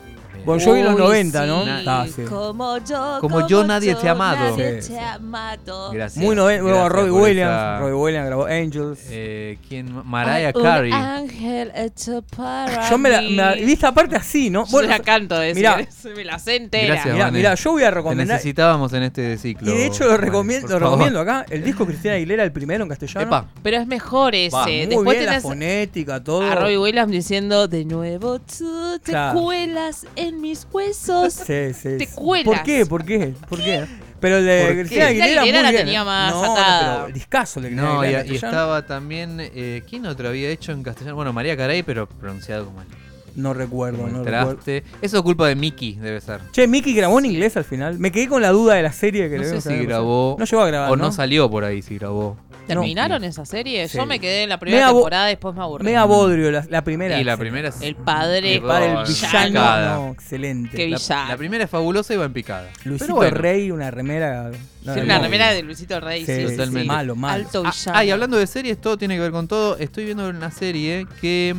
Bon 0.44 0.60
Jovi 0.60 0.80
en 0.80 0.84
los 0.86 0.94
Uy, 0.94 1.00
90, 1.00 1.46
¿no? 1.46 1.64
sí. 1.64 1.70
Ah, 1.86 2.06
sí. 2.14 2.22
Como 2.22 2.78
yo, 2.78 3.18
Como 3.20 3.46
yo, 3.48 3.64
nadie 3.64 3.94
te 3.94 4.08
ha 4.08 4.12
amado. 4.12 4.50
nadie 4.56 4.80
Sí, 4.82 4.88
te 4.88 4.94
sí. 4.94 4.98
ha 4.98 5.14
amado. 5.14 5.90
Gracias. 5.92 6.22
Muy 6.24 6.36
noven- 6.36 6.60
luego 6.60 6.78
gracias 6.78 6.92
Robbie 6.92 7.10
Williams. 7.10 7.50
esa- 7.52 7.78
Robbie 7.80 7.92
Williams 7.94 8.26
grabó 8.26 8.44
Angels. 8.46 8.98
Eh, 9.10 9.58
¿Quién? 9.68 10.02
Mariah 10.04 10.52
Un 10.54 10.62
Carey. 10.62 10.92
ángel 10.92 11.72
hecho 11.74 12.22
para 12.36 12.88
yo 12.90 12.98
me 12.98 13.10
la, 13.10 13.20
me 13.22 13.30
la- 13.30 13.54
viste 13.54 13.86
aparte 13.86 14.16
así, 14.16 14.50
¿no? 14.50 14.66
Yo 14.66 14.82
la 14.82 14.98
canto, 15.00 15.38
de 15.38 15.54
mirá. 15.54 15.78
me 16.16 16.24
la 16.24 16.38
sé 16.38 16.56
entera. 16.56 16.94
Gracias, 17.02 17.32
Mirá, 17.32 17.54
yo 17.54 17.72
voy 17.72 17.82
a 17.82 17.86
Te 17.86 17.90
recomendar. 17.92 18.26
necesitábamos 18.36 18.92
en 18.92 19.02
este 19.04 19.36
ciclo. 19.38 19.70
Y 19.72 19.76
de 19.76 19.86
hecho 19.86 20.04
lo 20.06 20.16
recomiendo, 20.16 20.68
lo 20.68 20.78
recomiendo 20.78 21.20
acá. 21.20 21.46
El 21.50 21.64
disco 21.64 21.86
Cristina 21.86 22.14
Aguilera, 22.14 22.44
el 22.44 22.52
primero 22.52 22.82
en 22.84 22.88
castellano. 22.90 23.26
Epa. 23.26 23.46
Pero 23.62 23.76
es 23.78 23.86
mejor 23.86 24.34
ese. 24.34 24.54
Va, 24.54 24.64
Muy 24.66 24.86
Después 24.86 25.04
bien 25.16 25.24
la 25.26 25.30
tenés 25.32 25.42
fonética, 25.42 26.22
todo. 26.22 26.42
a 26.42 26.54
Robbie 26.54 26.78
Williams 26.78 27.10
diciendo, 27.10 27.68
de 27.68 27.84
nuevo 27.84 28.38
tú 28.40 28.98
te 29.02 29.12
Claro. 29.12 29.40
cuelas 29.40 30.06
en 30.16 30.33
mis 30.40 30.66
huesos. 30.72 31.32
Sí, 31.34 31.72
sí, 31.74 31.98
Te 31.98 32.06
cuelas. 32.08 32.44
¿Por 32.46 32.62
qué? 32.62 32.86
¿Por 32.86 33.04
qué? 33.04 33.34
¿Por 33.48 33.58
qué? 33.62 33.86
Pero 34.20 34.38
el 34.38 34.46
de 34.46 34.64
¿Por 34.64 34.74
Cristina? 34.78 35.06
Aguilera, 35.08 35.42
Aguilera 35.42 35.58
muy 35.58 35.62
la 35.64 35.70
bien, 35.70 35.84
tenía 35.84 36.04
más 36.04 36.32
no, 36.32 36.42
no, 36.46 36.52
atada. 36.52 37.02
pero 37.02 37.12
discazo 37.14 37.60
el 37.60 37.64
de 37.64 37.68
Cristina 37.70 37.88
No, 37.94 37.94
y, 37.96 38.06
Aguilera 38.06 38.18
y 38.24 38.26
en 38.26 38.32
castellano. 38.32 38.48
estaba 38.48 38.86
también. 38.86 39.36
Eh, 39.40 39.82
¿Quién 39.88 40.06
otro 40.06 40.28
había 40.28 40.48
hecho 40.48 40.72
en 40.72 40.82
castellano? 40.82 41.16
Bueno, 41.16 41.32
María 41.32 41.56
Carey, 41.56 41.82
pero 41.82 42.08
pronunciado 42.08 42.64
como 42.66 42.80
él. 42.82 42.88
No 43.36 43.52
recuerdo, 43.54 44.06
no 44.06 44.22
recuerdo. 44.22 44.58
Eso 45.02 45.16
es 45.16 45.22
culpa 45.22 45.48
de 45.48 45.56
Mickey, 45.56 45.94
debe 45.94 46.20
ser. 46.20 46.40
Che, 46.52 46.66
Mickey 46.68 46.94
grabó 46.94 47.18
en 47.18 47.26
inglés 47.26 47.56
al 47.56 47.64
final. 47.64 47.98
Me 47.98 48.12
quedé 48.12 48.28
con 48.28 48.40
la 48.42 48.50
duda 48.50 48.74
de 48.74 48.82
la 48.82 48.92
serie 48.92 49.28
que 49.28 49.36
No 49.36 49.42
le 49.42 49.48
sé 49.48 49.60
si 49.60 49.84
grabó. 49.84 50.36
pasado. 50.36 50.38
No 50.38 50.44
llegó 50.44 50.62
a 50.62 50.66
grabar. 50.66 50.90
O 50.92 50.96
no 50.96 51.10
salió 51.12 51.50
por 51.50 51.64
ahí 51.64 51.82
si 51.82 51.98
grabó. 51.98 52.36
¿Terminaron 52.66 53.22
esa 53.24 53.44
serie? 53.44 53.86
Sí. 53.88 53.98
Yo 53.98 54.06
me 54.06 54.18
quedé 54.18 54.44
en 54.44 54.48
la 54.48 54.58
primera 54.58 54.86
Mega 54.86 54.92
temporada, 54.94 55.26
después 55.26 55.54
me 55.54 55.60
aburrí. 55.62 55.84
Mega 55.84 56.04
Bodrio, 56.06 56.50
la, 56.50 56.64
la 56.70 56.82
primera. 56.82 57.20
Y 57.20 57.24
la 57.24 57.36
primera 57.36 57.68
es. 57.68 57.82
El 57.82 57.94
padre. 57.94 58.54
El 58.54 58.62
padre, 58.62 58.92
el 58.92 59.06
villano. 59.06 59.96
No, 60.06 60.12
excelente. 60.12 60.74
Qué 60.74 60.88
La, 60.88 60.96
villano. 60.96 61.28
la 61.28 61.36
primera 61.36 61.64
es 61.64 61.70
fabulosa 61.70 62.14
y 62.14 62.16
va 62.16 62.24
en 62.24 62.32
picada. 62.32 62.70
Luisito 62.84 63.16
bueno. 63.16 63.36
Rey, 63.36 63.70
una 63.70 63.90
remera. 63.90 64.50
no, 64.82 64.92
Tiene 64.94 65.02
una 65.04 65.18
remera 65.18 65.50
de 65.52 65.62
Luisito 65.62 66.00
Rey, 66.00 66.24
sí, 66.24 66.32
Sí, 66.34 66.40
sí, 66.40 66.52
totalmente. 66.52 66.80
sí. 66.82 66.86
Malo, 66.88 67.16
malo. 67.16 67.44
Alto 67.44 67.62
Ah, 67.66 67.70
villano. 67.70 67.98
ah, 67.98 68.04
y 68.06 68.10
hablando 68.10 68.38
de 68.38 68.46
series, 68.46 68.80
todo 68.80 68.96
tiene 68.96 69.16
que 69.16 69.20
ver 69.20 69.32
con 69.32 69.46
todo. 69.46 69.76
Estoy 69.76 70.06
viendo 70.06 70.26
una 70.26 70.50
serie 70.50 71.06
que, 71.20 71.54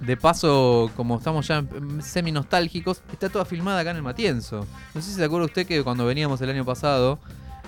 de 0.00 0.16
paso, 0.16 0.90
como 0.96 1.16
estamos 1.18 1.46
ya 1.48 1.64
semi 2.02 2.32
nostálgicos, 2.32 3.02
está 3.12 3.28
toda 3.28 3.44
filmada 3.44 3.80
acá 3.80 3.90
en 3.90 3.96
el 3.96 4.02
Matienzo. 4.02 4.66
No 4.94 5.00
sé 5.00 5.10
si 5.10 5.16
se 5.16 5.24
acuerda 5.24 5.46
usted 5.46 5.66
que 5.66 5.82
cuando 5.82 6.04
veníamos 6.04 6.40
el 6.40 6.50
año 6.50 6.64
pasado, 6.64 7.18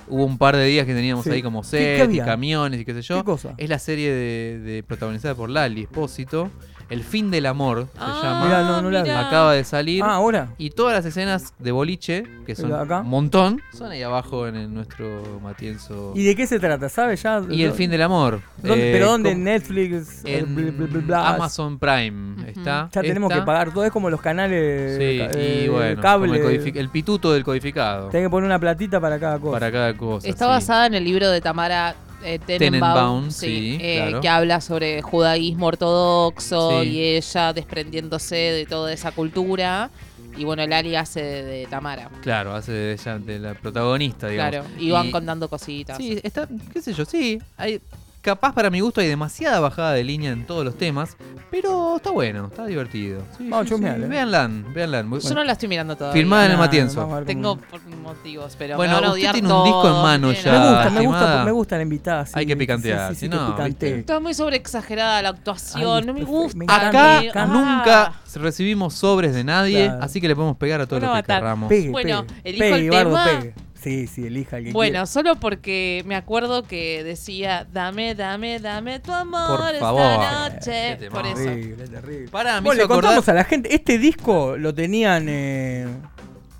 hubo 0.09 0.25
un 0.25 0.37
par 0.39 0.57
de 0.57 0.65
días 0.67 0.87
que 0.87 0.95
teníamos 0.95 1.25
Sí. 1.25 1.31
ahí 1.31 1.43
como 1.43 1.63
¿Qué- 1.63 1.69
qué 1.99 1.99
set 2.05 2.13
y 2.15 2.19
camiones 2.19 2.81
y 2.81 2.85
qué 2.85 2.95
sé 2.95 3.03
yo. 3.03 3.19
¿Qué 3.19 3.25
cosa? 3.25 3.55
Es 3.57 3.69
la 3.69 3.79
serie 3.79 4.11
de, 4.13 4.59
de- 4.61 4.83
protagonizada 4.83 5.35
por 5.35 5.51
Lali 5.51 5.83
Espósito. 5.83 6.51
El 6.89 7.03
fin 7.03 7.31
del 7.33 7.47
amor 7.47 7.89
se 7.95 7.99
Ah, 8.01 8.21
llama. 8.23 8.45
Mirá, 8.45 8.63
no, 8.63 8.83
no 8.83 8.91
la 8.91 9.03
vi. 9.03 9.09
mirá. 9.09 9.27
Acaba 9.27 9.53
de 9.55 9.65
salir. 9.65 10.03
Ah, 10.05 10.15
ahora. 10.15 10.49
Y 10.57 10.71
todas 10.71 10.95
las 10.95 11.05
escenas 11.05 11.53
de 11.59 11.73
boliche, 11.73 12.23
que 12.47 12.55
son 12.55 12.73
Acá. 12.73 13.01
un 13.01 13.09
montón, 13.09 13.61
son 13.77 13.91
ahí 13.91 14.03
abajo 14.03 14.47
en 14.47 14.55
el- 14.57 14.73
nuestro 14.73 15.41
Matienzo. 15.43 16.13
¿Y 16.15 16.23
de 16.25 16.37
qué 16.37 16.47
se 16.47 16.61
trata? 16.61 16.89
¿Sabes 16.89 17.23
ya? 17.23 17.43
Y 17.51 17.63
el 17.65 17.73
fin 17.73 17.91
del 17.91 18.03
amor. 18.03 18.41
¿Dónde- 18.63 18.91
Eh, 18.91 18.93
¿Pero 18.93 19.07
dónde? 19.11 19.33
¿En 19.33 19.43
Netflix? 19.45 20.25
Eh, 20.25 20.39
En 20.39 20.55
bla, 20.55 20.71
bla, 20.71 20.87
bla, 20.87 21.01
bla. 21.01 21.29
Amazon 21.31 21.79
Prime 21.79 22.49
está. 22.51 22.89
Ya 22.93 23.03
tenemos 23.03 23.31
Está. 23.31 23.43
que 23.43 23.47
pagar 23.47 23.73
todo. 23.73 23.85
Es 23.85 23.91
como 23.91 24.09
los 24.09 24.21
canales. 24.21 24.97
Sí, 24.97 25.03
y 25.39 25.65
eh, 25.65 25.69
bueno, 25.71 26.01
cable. 26.01 26.57
el, 26.75 26.89
pituto 26.91 27.33
del 27.33 27.43
codificado. 27.43 28.09
Tenés 28.11 28.27
que 28.27 28.31
poner 28.31 28.47
una 28.47 28.59
platita 28.61 29.01
para 29.01 29.19
cada 29.19 29.39
cosa. 29.41 29.53
Para 29.53 29.73
cada 29.73 29.97
cosa. 29.97 30.29
Está 30.29 30.45
sí. 30.45 30.51
basada 30.51 30.87
en 30.87 30.95
el 30.95 31.05
libro 31.05 31.29
de 31.31 31.41
Tamara 31.41 31.95
eh, 32.25 32.39
Tenenbaum, 32.39 32.49
Tenenbaum, 32.49 33.31
sí, 33.31 33.79
eh, 33.81 33.97
claro. 34.03 34.21
que 34.21 34.29
habla 34.29 34.61
sobre 34.61 35.03
judaísmo 35.03 35.67
ortodoxo 35.67 36.83
Sí. 36.83 36.89
y 36.89 37.03
ella 37.17 37.53
desprendiéndose 37.53 38.37
de 38.37 38.67
toda 38.67 38.93
esa 38.93 39.13
cultura. 39.13 39.91
Y 40.37 40.45
bueno, 40.45 40.63
el 40.63 40.73
Ali 40.73 40.95
hace 40.97 41.23
de, 41.23 41.43
de 41.45 41.67
Tamara. 41.67 42.11
Claro, 42.21 42.55
hace 42.55 42.71
de 42.73 42.93
ella 42.93 43.19
de 43.19 43.39
la 43.39 43.55
protagonista, 43.55 44.29
digamos. 44.29 44.51
Claro, 44.51 44.67
y 44.79 44.91
van 44.91 45.11
contando 45.11 45.49
cositas. 45.49 45.97
Sí, 45.97 46.21
está, 46.23 46.47
qué 46.75 46.83
sé 46.83 46.93
yo, 46.93 47.07
sí. 47.07 47.39
Hay, 47.57 47.81
capaz 48.27 48.53
para 48.53 48.69
mi 48.71 48.81
gusto 48.81 49.01
hay 49.01 49.07
demasiada 49.07 49.61
bajada 49.61 49.93
de 49.93 50.03
línea 50.05 50.33
en 50.33 50.45
todos 50.47 50.65
los 50.65 50.77
temas, 50.77 51.17
pero 51.51 51.97
está 51.97 52.11
bueno, 52.11 52.47
está 52.47 52.67
divertido. 52.67 53.23
Sí, 53.39 53.49
Vamos 53.49 53.69
sí. 53.69 53.75
Véanla, 53.79 54.51
véanla. 54.75 55.03
Muy- 55.05 55.21
Yo 55.21 55.33
no 55.35 55.45
la 55.45 55.53
estoy 55.53 55.69
mirando 55.69 55.97
todavía. 55.97 56.21
Filmada 56.21 56.47
en 56.47 56.51
el 56.53 56.59
Matienzo. 56.59 57.01
vamos 57.01 57.15
a 57.15 57.17
ver 57.19 57.27
Tengo 57.27 57.57
cómo- 57.57 57.63
por 57.71 57.81
motivos, 58.03 58.57
pero 58.59 58.77
Bueno, 58.77 58.95
me 58.97 59.01
van 59.01 59.05
a 59.05 59.09
usted 59.13 59.21
odiar 59.21 59.33
tiene 59.35 59.53
un 59.53 59.65
disco 59.65 59.87
en 59.87 59.93
todos, 59.93 60.03
mano 60.03 60.33
ya. 60.33 60.43
Me 60.53 60.59
gusta, 60.59 60.91
me 60.91 61.07
gusta, 61.07 61.21
estimada. 61.21 61.45
me 61.45 61.51
gusta 61.53 61.77
la 61.77 61.83
invitada. 61.83 62.27
sí, 62.27 62.33
Hay 62.35 62.47
que 62.47 62.57
picantear, 62.57 63.09
Sí, 63.11 63.15
sí, 63.15 63.21
si 63.21 63.29
que 63.31 63.37
no, 63.37 63.47
picante. 63.57 63.99
Está 64.01 64.21
muy 64.21 64.35
sobreexagerada 64.35 65.23
la 65.23 65.29
actuación, 65.29 66.01
Ay, 66.01 66.07
no 66.07 66.13
me 66.13 66.21
me 66.21 66.27
gusta. 66.27 66.59
encanta. 66.65 66.89
Acá 66.89 67.21
que- 67.21 67.39
ah. 67.39 67.47
nunca 67.47 68.13
recibimos 68.41 68.95
sobres 68.95 69.35
de 69.35 69.45
nadie, 69.45 69.85
Claro. 69.87 70.03
así 70.03 70.21
que 70.21 70.27
le 70.29 70.35
podemos 70.35 70.57
pegar 70.57 70.81
a 70.81 70.87
todo 70.87 70.99
Van 71.01 71.11
lo 71.11 71.17
que 71.17 71.23
querramos. 71.23 71.69
Pegue, 71.69 71.91
Bueno, 71.91 72.25
elijo 72.45 72.61
Pegue, 72.65 72.85
el 72.85 72.91
Bardo, 72.91 73.11
tema. 73.25 73.41
pegue. 73.41 73.55
Sí, 73.81 74.07
sí, 74.07 74.27
elija 74.27 74.59
el 74.59 74.65
que 74.65 74.73
Bueno, 74.73 75.07
solo 75.07 75.37
porque 75.37 76.03
me 76.07 76.17
acuerdo 76.17 76.63
que 76.65 77.05
decía, 77.05 77.67
dame, 77.73 78.15
dame, 78.15 78.59
dame 78.59 79.01
tu 79.01 79.13
amor 79.13 79.59
Por 79.59 79.75
esta 79.75 79.81
favor. 79.81 80.19
noche. 80.53 80.97
Qué 80.99 81.09
Por 81.11 81.27
eso. 81.27 81.37
Terrible, 81.37 81.89
terrible. 81.89 82.29
Pará, 82.29 82.61
me 82.61 82.67
Bueno, 82.67 82.79
le 82.79 82.85
acordar- 82.85 83.03
contamos 83.03 83.29
a 83.29 83.35
la 83.35 83.45
gente, 83.45 83.75
este 83.75 83.99
disco 83.99 84.57
lo 84.57 84.75
tenían 84.75 85.27
eh, 85.29 85.87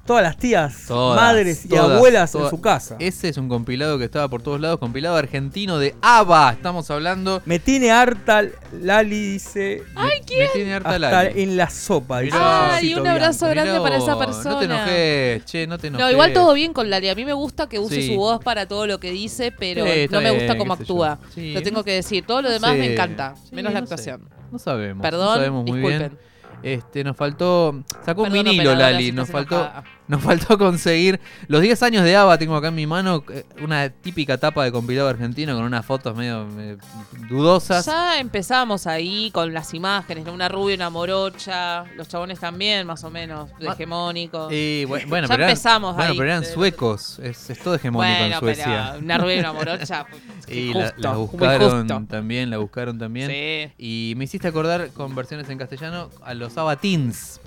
todas 0.07 0.23
las 0.23 0.37
tías, 0.37 0.85
Todas, 0.87 1.21
madres 1.21 1.65
y 1.65 1.69
todas, 1.69 1.97
abuelas 1.97 2.35
en 2.35 2.49
su 2.49 2.61
casa. 2.61 2.97
Ese 2.99 3.29
es 3.29 3.37
un 3.37 3.49
compilado 3.49 3.99
que 3.99 4.05
estaba 4.05 4.29
por 4.29 4.43
todos 4.43 4.61
lados, 4.61 4.79
compilado 4.79 5.17
argentino 5.17 5.79
de 5.79 5.95
ABBA. 6.01 6.53
Estamos 6.53 6.91
hablando. 6.91 7.43
Me 7.45 7.59
tiene 7.59 7.91
harta, 7.91 8.45
Lali 8.81 9.33
dice, 9.33 9.83
Ay, 9.95 10.21
Me 10.21 10.25
¿quién? 10.25 10.49
tiene 10.53 10.75
harta 10.75 10.91
hasta 10.91 10.99
Lali. 11.25 11.43
en 11.43 11.57
la 11.57 11.69
sopa. 11.69 12.21
dice. 12.21 12.37
Ay, 12.41 12.95
un 12.95 13.07
abrazo 13.07 13.49
grande 13.49 13.81
para 13.81 13.97
esa 13.97 14.19
persona. 14.19 14.51
No 14.51 14.59
te 14.61 14.65
enojes, 14.65 15.45
che, 15.45 15.67
no 15.67 15.79
te 15.79 15.89
enojes. 15.89 16.07
No, 16.07 16.11
igual 16.13 16.33
todo 16.33 16.55
bien 16.55 16.73
con 16.73 16.89
Lali. 16.89 17.09
A 17.09 17.15
mí 17.15 17.25
me 17.25 17.33
gusta 17.35 17.69
que 17.69 17.79
use 17.79 17.97
Sí. 18.03 18.09
su 18.09 18.17
voz 18.17 18.43
para 18.43 18.67
todo 18.67 18.87
lo 18.87 19.01
que 19.01 19.11
dice, 19.11 19.53
pero 19.53 19.85
Sí, 19.85 20.07
no 20.11 20.21
me 20.21 20.31
gusta 20.31 20.45
bien, 20.55 20.59
cómo 20.59 20.73
actúa. 20.75 21.19
Sí, 21.35 21.53
lo 21.53 21.63
tengo 21.63 21.79
no- 21.81 21.85
que 21.85 21.93
decir. 21.93 22.25
Todo 22.27 22.43
lo 22.43 22.49
no 22.49 22.55
demás 22.55 22.77
me 22.77 22.93
encanta, 22.93 23.35
Sí, 23.49 23.55
menos 23.55 23.73
la 23.73 23.81
no 23.81 23.87
sé. 23.87 23.95
actuación. 23.95 24.29
No 24.53 24.59
sabemos. 24.59 25.03
Perdón, 25.03 25.27
no 25.27 25.35
sabemos 25.35 25.65
muy 25.67 25.81
disculpen. 25.81 25.99
bien. 26.13 26.27
Este, 26.63 27.05
nos 27.05 27.17
faltó. 27.17 27.83
Sacó 28.05 28.23
un 28.23 28.33
vinilo, 28.33 28.75
Lali. 28.75 29.13
Nos 29.13 29.29
faltó. 29.29 29.57
enojada. 29.57 29.85
Nos 30.09 30.23
faltó 30.23 30.57
conseguir 30.59 31.21
los 31.49 31.61
10 31.63 31.83
años 31.83 32.05
de 32.05 32.15
ABBA. 32.17 32.39
Tengo 32.39 32.55
acá 32.57 32.69
en 32.69 32.75
mi 32.77 32.87
mano 32.87 33.25
eh, 33.33 33.45
una 33.61 33.89
típica 33.91 34.39
tapa 34.39 34.63
de 34.65 34.71
compilado 34.73 35.09
argentino 35.09 35.55
con 35.57 35.65
unas 35.65 35.85
fotos 35.85 36.17
medio 36.17 36.47
eh, 36.59 36.77
dudosas. 37.29 37.87
Ya 37.87 38.21
empezamos 38.21 38.87
ahí 38.87 39.31
con 39.33 39.53
las 39.53 39.75
imágenes, 39.75 40.25
¿no? 40.25 40.33
una 40.33 40.49
rubia, 40.49 40.77
una 40.77 40.91
morocha, 40.91 41.85
los 41.97 42.07
chabones 42.09 42.39
también, 42.39 42.87
más 42.87 43.03
o 43.05 43.11
menos, 43.11 43.51
de 43.59 43.69
Ah, 43.69 43.73
hegemónicos. 43.73 44.53
Y 44.53 44.85
bueno, 44.85 45.09
bueno, 45.09 45.27
Ya 45.27 45.33
pero 45.35 45.43
eran- 45.43 45.51
empezamos 45.51 45.95
bueno, 45.97 46.11
ahí. 46.13 46.17
pero 46.19 46.31
eran 46.31 46.45
suecos. 46.45 47.19
Es, 47.21 47.51
es 47.51 47.59
todo 47.59 47.75
hegemónico 47.75 48.19
bueno, 48.19 48.35
en 48.35 48.41
Suecia. 48.41 48.65
pero 48.93 49.05
una 49.05 49.19
rubia 49.19 49.37
y 49.37 49.39
una 49.41 49.53
morocha. 49.53 50.07
Y 50.49 50.73
justo, 50.73 50.93
la, 50.99 51.13
buscaron 51.15 52.07
también, 52.07 52.51
la 52.51 52.59
buscaron 52.59 52.97
también. 53.01 53.29
Sí. 53.29 53.73
Y 53.79 54.15
me 54.17 54.27
hiciste 54.27 54.47
acordar 54.47 54.91
con 54.91 55.13
versiones 55.17 55.49
en 55.51 55.59
castellano 55.59 56.09
a 56.23 56.35
los 56.35 56.57
ABBA 56.57 56.77
Teens. 56.77 57.41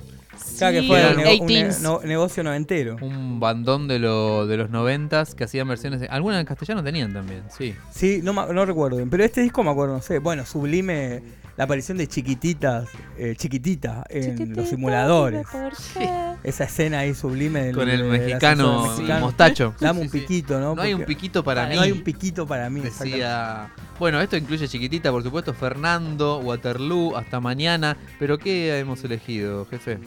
Claro 0.58 0.82
que 0.82 0.88
fue 0.88 1.10
un, 1.12 1.18
nego- 1.18 1.44
un 1.44 1.48
18s. 1.50 1.78
ne- 1.78 1.84
no- 1.84 2.00
negocio 2.04 2.44
noventero. 2.44 2.98
Un 3.02 3.40
bandón 3.40 3.88
de, 3.88 4.00
lo, 4.00 4.46
de 4.48 4.58
los 4.58 4.70
noventas 4.70 5.36
que 5.36 5.44
hacían 5.46 5.68
versiones. 5.68 6.02
Algunas 6.10 6.40
en 6.40 6.46
castellano 6.46 6.84
tenían 6.84 7.14
también, 7.14 7.44
sí. 7.56 7.76
Sí, 7.92 8.22
no, 8.24 8.34
ma- 8.34 8.48
no 8.48 8.66
recuerdo 8.66 8.98
bien. 8.98 9.10
Pero 9.10 9.24
este 9.24 9.42
disco 9.42 9.64
me 9.64 9.72
acuerdo, 9.72 9.96
no 9.96 10.02
sé. 10.02 10.20
Bueno, 10.20 10.46
sublime 10.46 11.22
la 11.58 11.66
aparición 11.66 11.98
de 11.98 12.08
chiquititas, 12.08 12.88
eh, 13.18 13.36
chiquitita 13.38 14.06
en 14.10 14.36
Chiquitita, 14.38 14.62
los 14.62 14.70
simuladores. 14.70 15.46
dime 15.52 15.64
por 15.70 15.78
qué. 15.94 16.30
Esa 16.44 16.64
escena 16.64 17.00
ahí 17.00 17.14
sublime 17.14 17.64
del, 17.64 17.76
Con 17.76 17.90
el 17.90 18.00
del 18.00 18.10
mexicano 18.10 18.96
mostacho. 19.20 19.74
Dame 19.80 20.00
Sí, 20.00 20.06
un 20.06 20.12
sí. 20.12 20.20
piquito, 20.20 20.58
¿no? 20.60 20.74
No 20.76 20.82
hay 20.82 20.94
un 20.94 21.02
Porque- 21.02 21.16
piquito 21.16 21.44
para 21.44 21.68
mí. 21.68 21.76
No 21.76 21.82
hay 21.82 21.92
un 21.92 22.02
piquito 22.04 22.48
para 22.48 22.70
mí. 22.70 22.80
exactamente. 22.80 23.18
Decía. 23.18 23.74
Bueno, 24.00 24.22
esto 24.22 24.38
incluye 24.38 24.70
chiquitita, 24.70 25.12
por 25.12 25.22
supuesto, 25.22 25.54
Fernando, 25.54 26.40
Waterloo, 26.40 27.18
hasta 27.18 27.42
mañana. 27.42 27.98
Pero 28.20 28.38
¿qué 28.38 28.80
hemos 28.80 29.04
elegido, 29.04 29.66
jefe? 29.66 30.00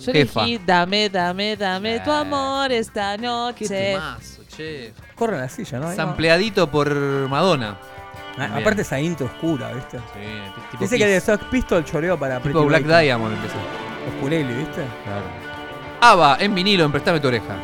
Yo 0.00 0.12
Jefa. 0.12 0.40
elegí, 0.44 0.60
dame, 0.64 1.08
dame, 1.10 1.56
dame 1.56 2.00
tu 2.00 2.10
amor 2.10 2.72
esta 2.72 3.16
Qué 3.16 3.22
noche. 3.22 3.68
temazo, 3.68 4.42
che. 4.48 4.92
Corre 5.14 5.38
la 5.38 5.48
silla, 5.48 5.78
¿no? 5.78 5.94
Sampleadito 5.94 6.70
por 6.70 6.92
Madonna. 7.28 7.76
Ah, 8.38 8.56
aparte 8.56 8.82
esa 8.82 8.98
intro 8.98 9.26
oscura, 9.26 9.72
¿viste? 9.72 9.98
Sí, 9.98 10.62
tipo 10.70 10.82
Dice 10.84 10.96
que 10.98 11.06
de. 11.06 11.20
Sex 11.20 11.44
Pistol 11.50 11.84
choreó 11.84 12.18
para 12.18 12.40
Tipo 12.40 12.64
Pretty 12.64 12.84
Black. 12.84 12.84
Diamond 13.02 13.34
empezó. 13.34 13.56
Oscureli, 14.14 14.54
¿viste? 14.54 14.82
Claro. 15.04 15.24
Ava 16.00 16.36
en 16.40 16.54
vinilo, 16.54 16.84
en 16.84 16.92
Préstame 16.92 17.20
tu 17.20 17.28
oreja. 17.28 17.56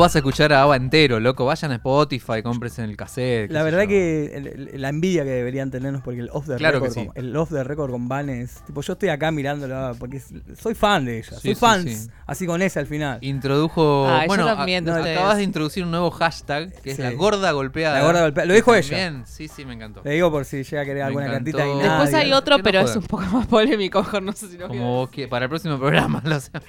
Vas 0.00 0.14
a 0.16 0.18
escuchar 0.18 0.52
a 0.52 0.62
ABBA 0.62 0.76
entero, 0.76 1.20
loco. 1.20 1.44
Vayan 1.44 1.70
a 1.72 1.76
Spotify, 1.76 2.42
cómprense 2.42 2.82
en 2.82 2.90
el 2.90 2.96
cassette. 2.96 3.50
La 3.50 3.62
verdad 3.62 3.82
yo. 3.82 3.88
que 3.88 4.32
el- 4.34 4.46
el- 4.46 4.70
la 4.82 4.88
envidia 4.88 5.22
que 5.24 5.30
deberían 5.30 5.70
tenernos 5.70 6.02
porque 6.02 6.20
el 6.20 6.30
off 6.32 6.46
the 6.46 6.56
Claro 6.56 6.80
record 6.80 6.92
sí. 6.94 7.06
con, 7.06 7.16
el 7.16 7.36
off 7.36 7.50
the 7.50 7.62
record 7.64 7.90
con 7.90 8.08
Van 8.08 8.28
es 8.30 8.62
tipo 8.66 8.80
yo 8.80 8.92
estoy 8.94 9.08
acá 9.10 9.30
mirándola 9.30 9.94
porque 9.98 10.16
es- 10.18 10.32
soy 10.60 10.74
fan 10.74 11.04
de 11.04 11.18
ella, 11.18 11.30
Sí, 11.30 11.40
soy 11.42 11.54
sí, 11.54 11.60
fans, 11.60 11.84
sí. 12.04 12.10
así 12.26 12.46
con 12.46 12.62
ese 12.62 12.78
al 12.80 12.86
final. 12.86 13.18
Introdujo. 13.20 14.06
Ah, 14.08 14.24
bueno, 14.26 14.48
a- 14.48 14.52
acabas 14.62 15.36
de 15.36 15.42
introducir 15.42 15.84
un 15.84 15.90
nuevo 15.90 16.10
hashtag 16.10 16.72
que 16.82 16.90
es 16.92 16.98
la 16.98 17.12
gorda 17.12 17.52
golpeada. 17.52 17.98
La 17.98 18.04
gorda 18.04 18.22
golpeada. 18.22 18.46
Lo 18.46 18.54
dijo 18.54 18.74
ella. 18.74 19.22
Sí, 19.26 19.48
sí, 19.48 19.64
me 19.64 19.74
encantó. 19.74 20.00
Le 20.04 20.12
digo 20.12 20.30
por 20.30 20.44
si 20.44 20.62
llega 20.62 20.82
a 20.82 20.84
querer 20.84 21.02
Me 21.02 21.02
alguna 21.08 21.26
encantó. 21.26 21.50
y 21.50 21.52
Después 21.82 22.10
nadie. 22.12 22.24
hay 22.26 22.32
otro, 22.32 22.56
no 22.58 22.62
pero 22.64 22.80
es 22.80 22.96
un 22.96 23.02
poco 23.04 23.24
más 23.24 23.46
polémico, 23.46 24.00
mejor 24.02 24.22
no 24.22 24.32
sé 24.32 24.48
si 24.48 24.56
lo 24.58 24.68
Como 24.68 24.96
vos 24.98 25.10
que 25.10 25.28
para 25.28 25.44
el 25.46 25.48
próximo 25.48 25.78
programa 25.78 26.20
lo 26.24 26.34
hacemos. 26.36 26.62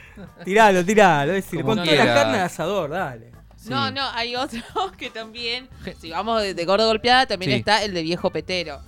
Tiralo, 0.43 0.83
tiralo, 0.83 1.33
es 1.33 1.45
decir, 1.45 1.61
Como 1.61 1.75
con 1.75 1.83
toda 1.85 1.95
la 1.97 2.13
carne 2.13 2.37
de 2.37 2.43
asador, 2.43 2.89
dale. 2.89 3.20
No, 3.69 3.91
no, 3.91 4.01
hay 4.13 4.35
otro 4.35 4.59
que 4.97 5.09
también, 5.09 5.69
si 5.99 6.11
vamos 6.11 6.41
de, 6.41 6.53
de 6.53 6.65
gordo 6.65 6.87
golpeada, 6.87 7.25
también 7.25 7.51
Sí. 7.51 7.57
está 7.59 7.83
el 7.83 7.93
de 7.93 8.01
viejo 8.01 8.29
petero. 8.31 8.79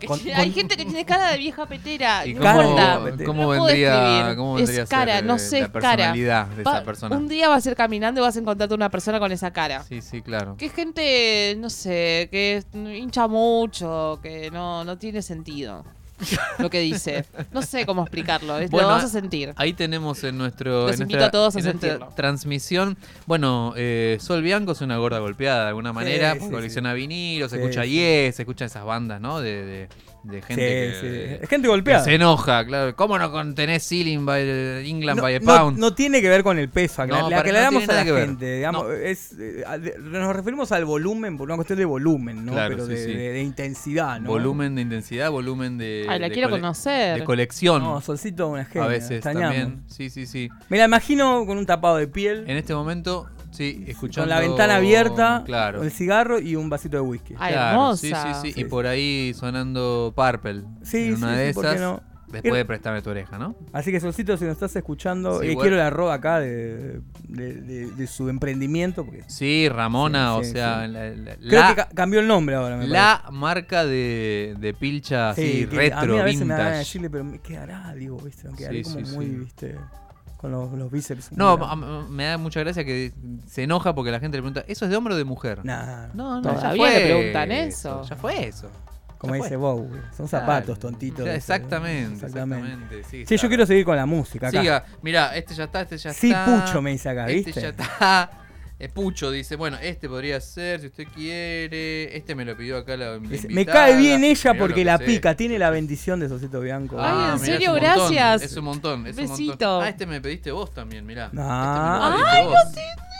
Que 0.00 0.06
Con- 0.08 0.18
tiene- 0.18 0.34
hay 0.40 0.46
con- 0.48 0.54
gente 0.54 0.76
que 0.76 0.84
tiene 0.84 1.04
cara 1.04 1.30
de 1.30 1.38
vieja 1.38 1.64
petera. 1.66 2.26
¿Y 2.26 2.34
no 2.34 2.40
cómo, 2.40 2.62
importa. 2.62 3.24
cómo 3.24 3.42
No 3.54 3.64
vendría, 3.64 4.34
cómo 4.36 4.58
Es 4.58 4.64
vendría 4.64 4.82
a 4.82 4.86
cara, 4.86 5.14
ser 5.16 5.24
no 5.24 5.36
eh, 5.36 5.38
sé, 5.38 5.58
la 5.60 5.66
es 5.66 5.70
cara. 5.72 5.80
personalidad 5.96 6.46
de 6.48 6.62
Va- 6.64 6.72
esa 6.76 6.84
persona? 6.84 7.16
Un 7.16 7.28
día 7.28 7.48
vas 7.48 7.64
a 7.66 7.70
ir 7.70 7.76
caminando 7.76 8.20
y 8.20 8.22
vas 8.24 8.34
a 8.36 8.40
encontrarte 8.40 8.74
una 8.74 8.88
persona 8.90 9.20
con 9.20 9.30
esa 9.30 9.52
cara. 9.52 9.82
Sí, 9.84 10.00
sí, 10.02 10.20
claro. 10.22 10.56
Que 10.56 10.66
es 10.66 10.72
gente, 10.74 11.54
no 11.58 11.70
sé, 11.70 12.28
que 12.32 12.64
hincha 12.74 13.28
mucho, 13.28 14.18
que 14.22 14.50
no, 14.50 14.84
no 14.84 14.98
tiene 14.98 15.22
sentido 15.22 15.84
lo 16.58 16.70
que 16.70 16.80
dice. 16.80 17.24
No 17.52 17.62
sé 17.62 17.86
cómo 17.86 18.02
explicarlo, 18.02 18.58
es- 18.58 18.70
Bueno, 18.70 18.88
lo 18.88 18.94
vas 18.94 19.04
a 19.04 19.08
sentir. 19.08 19.52
Ahí 19.56 19.72
tenemos 19.72 20.22
en 20.24 20.38
nuestro. 20.38 20.86
Los 20.86 20.96
en 20.96 21.02
invito 21.02 21.18
nuestra- 21.20 21.26
a 21.28 21.30
todos 21.30 21.56
a 21.56 21.58
en 21.58 21.64
sentirlo. 21.64 22.08
transmisión. 22.14 22.96
Bueno, 23.26 23.74
eh, 23.76 24.18
Sol 24.20 24.42
Bianco 24.42 24.72
es 24.72 24.80
una 24.80 24.96
gorda 24.98 25.18
golpeada 25.18 25.62
de 25.62 25.68
alguna 25.68 25.92
manera. 25.92 26.34
sí, 26.34 26.40
sí. 26.40 26.50
colecciona 26.50 26.92
vinilos, 26.94 27.50
Sí, 27.50 27.58
escucha 27.58 27.84
sí. 27.84 27.90
Yes, 27.92 28.36
se 28.36 28.42
escucha 28.42 28.64
esas 28.64 28.84
bandas, 28.84 29.20
¿no? 29.20 29.40
De, 29.40 29.64
de, 29.64 29.88
de 30.24 30.40
gente 30.42 30.94
Sí, 30.94 31.00
que, 31.00 31.36
sí. 31.38 31.38
Es 31.42 31.48
gente 31.48 31.68
golpeada. 31.68 32.04
que 32.04 32.10
se 32.10 32.14
enoja, 32.14 32.64
claro. 32.64 32.94
¿Cómo 32.94 33.18
no 33.18 33.30
contenés 33.32 33.88
Ceiling 33.88 34.24
by 34.24 34.42
England 34.88 35.16
No, 35.16 35.22
by 35.22 35.34
a 35.36 35.40
Pound? 35.40 35.78
no 35.78 35.94
tiene 35.94 36.20
que 36.20 36.28
ver 36.28 36.42
con 36.42 36.58
el 36.58 36.68
peso, 36.68 37.06
No, 37.06 37.28
le 37.28 37.34
aclaramos 37.34 37.82
a 37.84 37.86
la 37.86 37.92
nada 37.92 38.04
que 38.04 38.12
ver. 38.12 38.26
gente, 38.26 38.56
digamos, 38.56 38.86
es, 38.92 39.32
eh, 39.38 39.64
nos 40.00 40.34
referimos 40.36 40.70
al 40.72 40.84
volumen 40.84 41.36
por 41.36 41.48
una 41.48 41.56
cuestión 41.56 41.78
de 41.78 41.84
volumen, 41.84 42.44
¿no? 42.46 42.52
Claro, 42.52 42.74
Pero 42.76 42.86
sí, 42.86 42.92
de, 42.94 43.04
sí. 43.04 43.12
de- 43.14 43.32
de 43.32 43.42
intensidad, 43.42 44.20
¿no? 44.20 44.28
Volumen 44.30 44.74
de 44.76 44.82
intensidad, 44.82 45.30
volumen 45.30 45.78
de. 45.78 46.06
Ay, 46.08 46.18
la 46.20 46.28
de 46.28 46.32
quiero 46.34 46.48
cole- 46.50 46.60
conocer. 46.60 47.18
De 47.18 47.24
colección. 47.24 47.82
No, 47.82 48.00
Solcito 48.00 48.48
una 48.48 48.64
genia, 48.64 48.84
a 48.84 48.88
veces 48.88 49.10
extrañamos. 49.12 49.56
también. 49.56 49.82
Sí, 49.88 50.10
sí, 50.10 50.26
sí. 50.26 50.48
Me 50.68 50.78
la 50.78 50.84
imagino 50.84 51.44
con 51.46 51.58
un 51.58 51.66
tapado 51.66 51.96
de 51.96 52.06
piel, 52.06 52.44
En 52.48 52.56
este 52.56 52.74
momento, 52.74 53.28
sí, 53.52 53.84
escuchando. 53.86 54.22
con 54.22 54.28
la 54.30 54.40
ventana 54.40 54.76
abierta, 54.76 55.42
Claro. 55.46 55.78
con 55.78 55.86
el 55.86 55.92
cigarro 55.92 56.40
y 56.40 56.56
un 56.56 56.68
vasito 56.68 56.96
de 56.96 57.02
whisky. 57.02 57.34
Ay, 57.38 57.52
Claro, 57.52 57.96
sí, 57.96 58.08
hermosa. 58.08 58.34
sí, 58.34 58.48
sí, 58.48 58.52
Sí, 58.54 58.60
Y 58.60 58.64
por 58.64 58.86
ahí 58.86 59.32
sonando 59.34 60.12
Purple. 60.16 60.64
Sí, 60.82 61.08
en 61.08 61.14
una 61.16 61.32
sí, 61.34 61.38
de 61.40 61.48
sí, 61.48 61.54
¿por 61.54 61.64
qué 61.64 61.70
esas. 61.70 61.80
no? 61.80 62.02
Después 62.32 62.54
de 62.54 62.64
prestarme 62.64 63.02
tu 63.02 63.10
oreja, 63.10 63.38
¿no? 63.38 63.54
Así 63.74 63.90
que 63.92 64.00
Solcito, 64.00 64.38
si 64.38 64.44
nos 64.46 64.52
estás 64.54 64.74
escuchando, 64.74 65.40
Sí, 65.40 65.48
eh, 65.48 65.48
bueno. 65.48 65.60
quiero 65.60 65.76
la 65.76 65.88
arroba 65.88 66.14
acá 66.14 66.40
de, 66.40 67.02
de- 67.28 67.60
de- 67.60 67.90
de 67.90 68.06
su 68.06 68.30
emprendimiento. 68.30 69.04
Porque 69.04 69.22
Sí, 69.26 69.68
Ramona, 69.68 70.32
Sí, 70.36 70.40
o 70.40 70.44
sí, 70.44 70.50
sea, 70.52 70.86
sí. 70.86 70.92
la, 70.92 71.10
la- 71.10 71.36
creo 71.36 71.60
la- 71.60 71.68
que 71.68 71.74
ca- 71.76 71.88
cambió 71.94 72.20
el 72.20 72.28
nombre 72.28 72.54
ahora, 72.56 72.78
me 72.78 72.86
la 72.86 73.24
marca 73.30 73.84
de, 73.84 74.56
de 74.58 74.72
pilcha 74.72 75.28
así, 75.28 75.66
retro, 75.66 75.98
a 75.98 76.06
mí 76.06 76.18
a 76.20 76.24
veces 76.24 76.46
me 76.46 76.54
vintage. 76.54 76.78
decirle, 76.78 77.10
pero 77.10 77.24
me 77.24 77.38
quedará, 77.38 77.92
digo, 77.94 78.16
¿viste? 78.16 78.48
Me 78.48 78.56
quedaré 78.56 78.82
Sí, 78.82 78.94
como 78.94 79.04
sí, 79.06 79.14
muy, 79.14 79.26
sí. 79.26 79.32
¿viste? 79.36 79.76
Con 80.42 80.50
los, 80.50 80.72
los 80.72 80.90
bíceps. 80.90 81.32
No, 81.32 81.50
a- 81.54 81.72
a- 81.72 81.76
me 81.76 82.24
da 82.24 82.36
mucha 82.36 82.60
gracia 82.60 82.84
que 82.84 83.12
se 83.48 83.62
enoja 83.62 83.94
porque 83.94 84.10
la 84.10 84.20
gente 84.20 84.36
le 84.36 84.42
pregunta, 84.42 84.64
¿eso 84.68 84.84
es 84.84 84.90
de 84.90 84.96
hombre 84.98 85.14
o 85.14 85.16
de 85.16 85.24
mujer? 85.24 85.64
Nah, 85.64 86.08
No, 86.14 86.40
no, 86.40 86.52
ya 86.52 86.58
Todavía 86.58 86.82
fue 86.84 86.98
le 86.98 87.04
preguntan 87.06 87.52
eso. 87.52 88.02
Ya 88.02 88.16
fue 88.16 88.48
eso. 88.48 88.68
como 89.18 89.36
ya 89.36 89.42
dice. 89.44 89.54
Bowie, 89.56 90.00
son 90.16 90.26
zapatos 90.26 90.80
tontitos. 90.80 91.24
Exactamente, 91.28 92.26
exactamente. 92.26 93.04
Sí, 93.04 93.24
Sí, 93.24 93.36
yo 93.36 93.46
quiero 93.48 93.64
seguir 93.66 93.84
con 93.84 93.94
la 93.96 94.04
música 94.04 94.48
acá. 94.48 94.60
Siga, 94.60 94.84
mira, 95.00 95.36
este 95.36 95.54
ya 95.54 95.64
está, 95.64 95.82
este 95.82 95.96
ya 95.96 96.12
Sí, 96.12 96.30
está. 96.32 96.64
Pucho 96.66 96.82
me 96.82 96.90
dice 96.90 97.08
acá, 97.08 97.28
Este 97.28 97.44
¿viste? 97.44 97.60
ya 97.60 97.68
está. 97.68 98.30
Eh, 98.84 98.88
Pucho 98.88 99.30
dice, 99.30 99.54
bueno, 99.54 99.76
este 99.80 100.08
podría 100.08 100.40
ser, 100.40 100.80
si 100.80 100.88
usted 100.88 101.06
quiere. 101.14 102.16
Este 102.16 102.34
me 102.34 102.44
lo 102.44 102.56
pidió 102.56 102.78
acá 102.78 102.96
la, 102.96 103.16
Dice, 103.18 103.46
me 103.46 103.60
invitada. 103.60 103.86
cae 103.86 103.96
bien 103.96 104.24
ella 104.24 104.52
Mirá 104.52 104.58
porque 104.60 104.84
la 104.84 104.98
sé. 104.98 105.04
pica, 105.04 105.36
tiene 105.36 105.56
la 105.56 105.70
bendición 105.70 106.18
de 106.18 106.28
Sosito 106.28 106.60
Bianco. 106.60 106.96
Ay, 107.00 107.04
¿en 107.12 107.14
Ah, 107.20 107.36
mirá, 107.40 107.46
serio? 107.46 107.76
es 107.76 107.80
Gracias. 107.82 108.42
Es 108.42 108.56
un 108.56 108.64
montón, 108.64 109.06
es 109.06 109.16
un 109.16 109.22
Besito. 109.28 109.50
montón. 109.50 109.84
Ah, 109.84 109.88
este 109.88 110.04
me 110.06 110.20
pediste 110.20 110.50
vos 110.50 110.74
también, 110.74 111.06
mirá. 111.06 111.30
Ah. 111.38 112.16
este 112.16 112.42
me 112.42 112.42
lo 112.44 112.50
pediste 112.60 112.80
vos. 112.96 113.11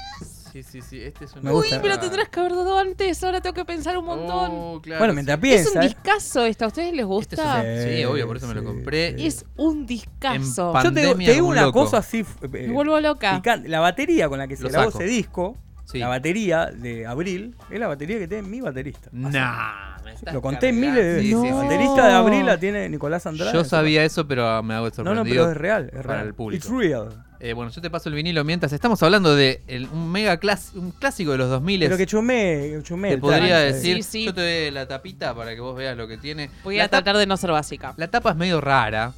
Sí, 0.52 0.62
sí, 0.62 0.82
sí, 0.82 1.00
este 1.00 1.24
es 1.24 1.32
un 1.34 1.44
Me 1.44 1.50
Uy, 1.50 1.62
gusta. 1.62 1.78
me 1.80 1.88
lo 1.88 1.98
tendrás 1.98 2.28
que 2.28 2.38
haber 2.40 2.52
dado 2.52 2.78
antes, 2.78 3.24
ahora 3.24 3.40
tengo 3.40 3.54
que 3.54 3.64
pensar 3.64 3.96
un 3.96 4.04
montón. 4.04 4.50
Oh, 4.52 4.80
claro, 4.82 4.98
bueno, 5.00 5.12
sí. 5.12 5.14
mientras 5.14 5.38
es 5.38 5.40
piensa. 5.42 5.70
un 5.80 5.80
discazo 5.86 6.44
esto, 6.44 6.64
¿a 6.66 6.68
ustedes 6.68 6.88
les 6.92 7.00
Este 7.00 7.02
es 7.04 7.06
gusta? 7.40 7.64
un- 7.64 7.96
Sí, 7.96 8.04
obvio, 8.04 8.26
por 8.26 8.36
eso 8.36 8.46
me 8.48 8.54
lo 8.54 8.60
sí, 8.60 8.66
compré. 8.66 9.14
sí. 9.18 9.26
Es 9.26 9.46
un 9.56 9.86
discazo. 9.86 10.76
En 10.76 10.82
Yo 10.84 10.92
te 10.92 11.14
te 11.24 11.32
digo 11.32 11.46
una 11.46 11.62
loco. 11.62 11.80
cosa 11.84 11.98
así. 11.98 12.18
eh, 12.42 12.48
Me 12.48 12.68
vuelvo 12.72 13.00
loca. 13.00 13.36
picante. 13.36 13.68
La 13.70 13.80
batería 13.80 14.28
con 14.28 14.38
la 14.38 14.46
que 14.46 14.56
se 14.56 14.64
Lo 14.64 14.68
grabó 14.68 14.90
saco. 14.90 15.02
ese 15.02 15.10
disco, 15.10 15.56
Sí. 15.84 15.98
la 15.98 16.08
batería 16.08 16.66
de 16.66 17.06
Abril, 17.06 17.56
es 17.70 17.80
la 17.80 17.88
batería 17.88 18.18
que 18.18 18.28
tiene 18.28 18.46
mi 18.46 18.60
baterista. 18.60 19.08
Nah, 19.12 19.96
me 20.04 20.12
estás 20.12 20.32
Lo 20.34 20.42
conté 20.42 20.66
cargando. 20.68 20.80
miles 20.86 21.04
de 21.04 21.12
veces. 21.14 21.22
Sí, 21.22 21.28
sí, 21.28 21.34
La 21.34 21.42
sí. 21.48 21.52
baterista 21.66 22.06
de 22.08 22.12
Abril 22.12 22.46
la 22.46 22.58
tiene 22.58 22.88
Nicolás 22.88 23.26
Andrade. 23.26 23.52
Yo 23.54 23.64
sabía 23.64 24.04
eso, 24.04 24.26
pero 24.28 24.62
me 24.62 24.74
hago 24.74 24.86
No, 24.88 24.94
sorprendido. 24.94 25.24
no, 25.24 25.30
pero 25.30 25.50
es 25.50 25.56
real, 25.56 25.84
es 25.86 26.02
para 26.02 26.14
real. 26.16 26.26
el 26.26 26.34
público. 26.34 26.58
It's 26.66 26.70
real. 26.74 27.24
Eh, 27.44 27.54
bueno, 27.54 27.72
yo 27.72 27.80
te 27.82 27.90
paso 27.90 28.08
el 28.08 28.14
vinilo 28.14 28.44
mientras 28.44 28.72
estamos 28.72 29.02
hablando 29.02 29.34
de 29.34 29.62
el- 29.66 29.88
un 29.88 30.12
mega 30.12 30.38
clas- 30.38 30.74
un 30.76 30.92
clásico 30.92 31.32
de 31.32 31.38
los 31.38 31.50
2000 31.50 31.80
Pero 31.80 31.96
que 31.96 32.06
chumé, 32.06 32.78
chumé. 32.84 33.10
te 33.10 33.18
podría 33.18 33.58
decir, 33.58 33.96
Sí, 34.04 34.20
sí. 34.20 34.24
yo 34.26 34.32
te 34.32 34.42
doy 34.42 34.70
la 34.70 34.86
tapita 34.86 35.34
para 35.34 35.52
que 35.52 35.60
vos 35.60 35.74
veas 35.76 35.96
lo 35.96 36.06
que 36.06 36.18
tiene. 36.18 36.50
Voy 36.62 36.76
la 36.76 36.84
a 36.84 36.88
tratar 36.88 37.16
de 37.16 37.26
no 37.26 37.36
ser 37.36 37.50
básica. 37.50 37.94
La 37.96 38.06
tapa 38.08 38.30
es 38.30 38.36
medio 38.36 38.60
rara, 38.60 39.12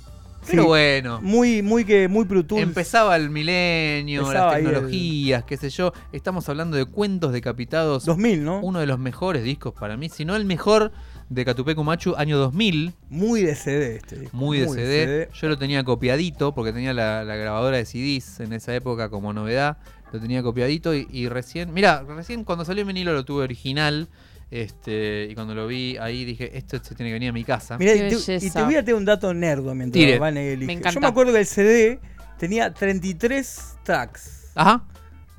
pero 0.47 0.63
Sí. 0.63 0.67
bueno. 0.69 1.21
Muy, 1.21 1.61
muy 1.61 1.85
que, 1.85 2.09
muy 2.09 2.25
Tools. 2.25 2.63
Empezaba 2.63 3.15
el 3.17 3.29
milenio, 3.29 4.23
Empezaba 4.23 4.53
las 4.53 4.59
el- 4.61 4.65
tecnologías, 4.69 5.45
qué 5.45 5.59
sé 5.59 5.69
yo. 5.69 5.93
Estamos 6.11 6.49
hablando 6.49 6.79
de 6.79 6.87
Cuentos 6.87 7.31
Decapitados. 7.31 8.07
2000, 8.07 8.43
¿no? 8.43 8.61
Uno 8.61 8.81
de 8.81 8.87
los 8.87 8.99
mejores 8.99 9.45
discos 9.45 9.75
para 9.79 9.99
mí, 9.99 10.09
si 10.09 10.25
no 10.25 10.35
el 10.35 10.47
mejor 10.47 10.93
de 11.35 11.45
Catupecu 11.45 11.83
Machu, 11.85 12.15
año 12.17 12.39
2000. 12.39 12.93
Muy 13.11 13.43
de 13.43 13.55
CD 13.55 13.97
este 13.97 14.21
disco. 14.21 14.37
Muy 14.37 14.59
de 14.61 14.69
CD. 14.69 15.29
Yo 15.35 15.49
lo 15.49 15.59
tenía 15.59 15.83
copiadito 15.85 16.55
porque 16.55 16.73
tenía 16.73 16.93
la, 16.95 17.25
la 17.25 17.37
grabadora 17.37 17.77
de 17.77 17.85
CDs 17.85 18.41
en 18.41 18.53
esa 18.53 18.75
época 18.75 19.09
como 19.09 19.33
novedad. 19.33 19.79
Lo 20.13 20.21
tenía 20.21 20.43
copiadito 20.43 20.95
y, 20.95 21.09
y 21.11 21.29
recién. 21.29 21.73
Mira, 21.75 22.03
recién 22.07 22.45
cuando 22.45 22.65
salió 22.65 22.83
el 22.83 22.87
vinilo 22.87 23.13
lo 23.13 23.25
tuve 23.25 23.43
original. 23.45 24.09
Este, 24.51 25.27
y 25.31 25.35
cuando 25.35 25.55
lo 25.55 25.67
vi 25.67 25.97
ahí 25.97 26.25
dije, 26.25 26.57
esto 26.57 26.79
se 26.83 26.95
tiene 26.95 27.11
que 27.11 27.15
venir 27.15 27.31
a 27.31 27.33
mi 27.33 27.43
casa. 27.43 27.77
Mirá, 27.79 27.95
y 27.95 27.99
te, 27.99 28.07
y 28.07 28.11
te 28.11 28.33
belleza. 28.35 28.65
voy 28.65 28.77
a 28.77 28.81
tener 28.85 28.95
un 28.95 29.05
dato 29.05 29.35
nerdo 29.35 29.75
mientras 29.75 29.99
Tire. 30.01 30.19
Van. 30.21 30.35
Me 30.35 30.57
Yo 30.81 31.01
me 31.01 31.07
acuerdo 31.09 31.33
que 31.33 31.41
el 31.41 31.47
CD 31.47 31.99
tenía 32.39 32.73
33 32.73 33.77
tracks. 33.83 34.53
Ajá. 34.55 34.85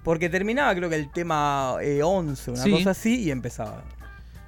Porque 0.04 0.28
terminaba 0.30 0.76
creo 0.76 0.90
que 0.90 0.98
el 0.98 1.10
tema 1.12 1.78
eh, 1.82 2.02
11, 2.04 2.52
una 2.52 2.62
Sí. 2.64 2.72
cosa 2.72 2.92
así, 2.92 3.24
y 3.24 3.32
empezaba. 3.32 3.84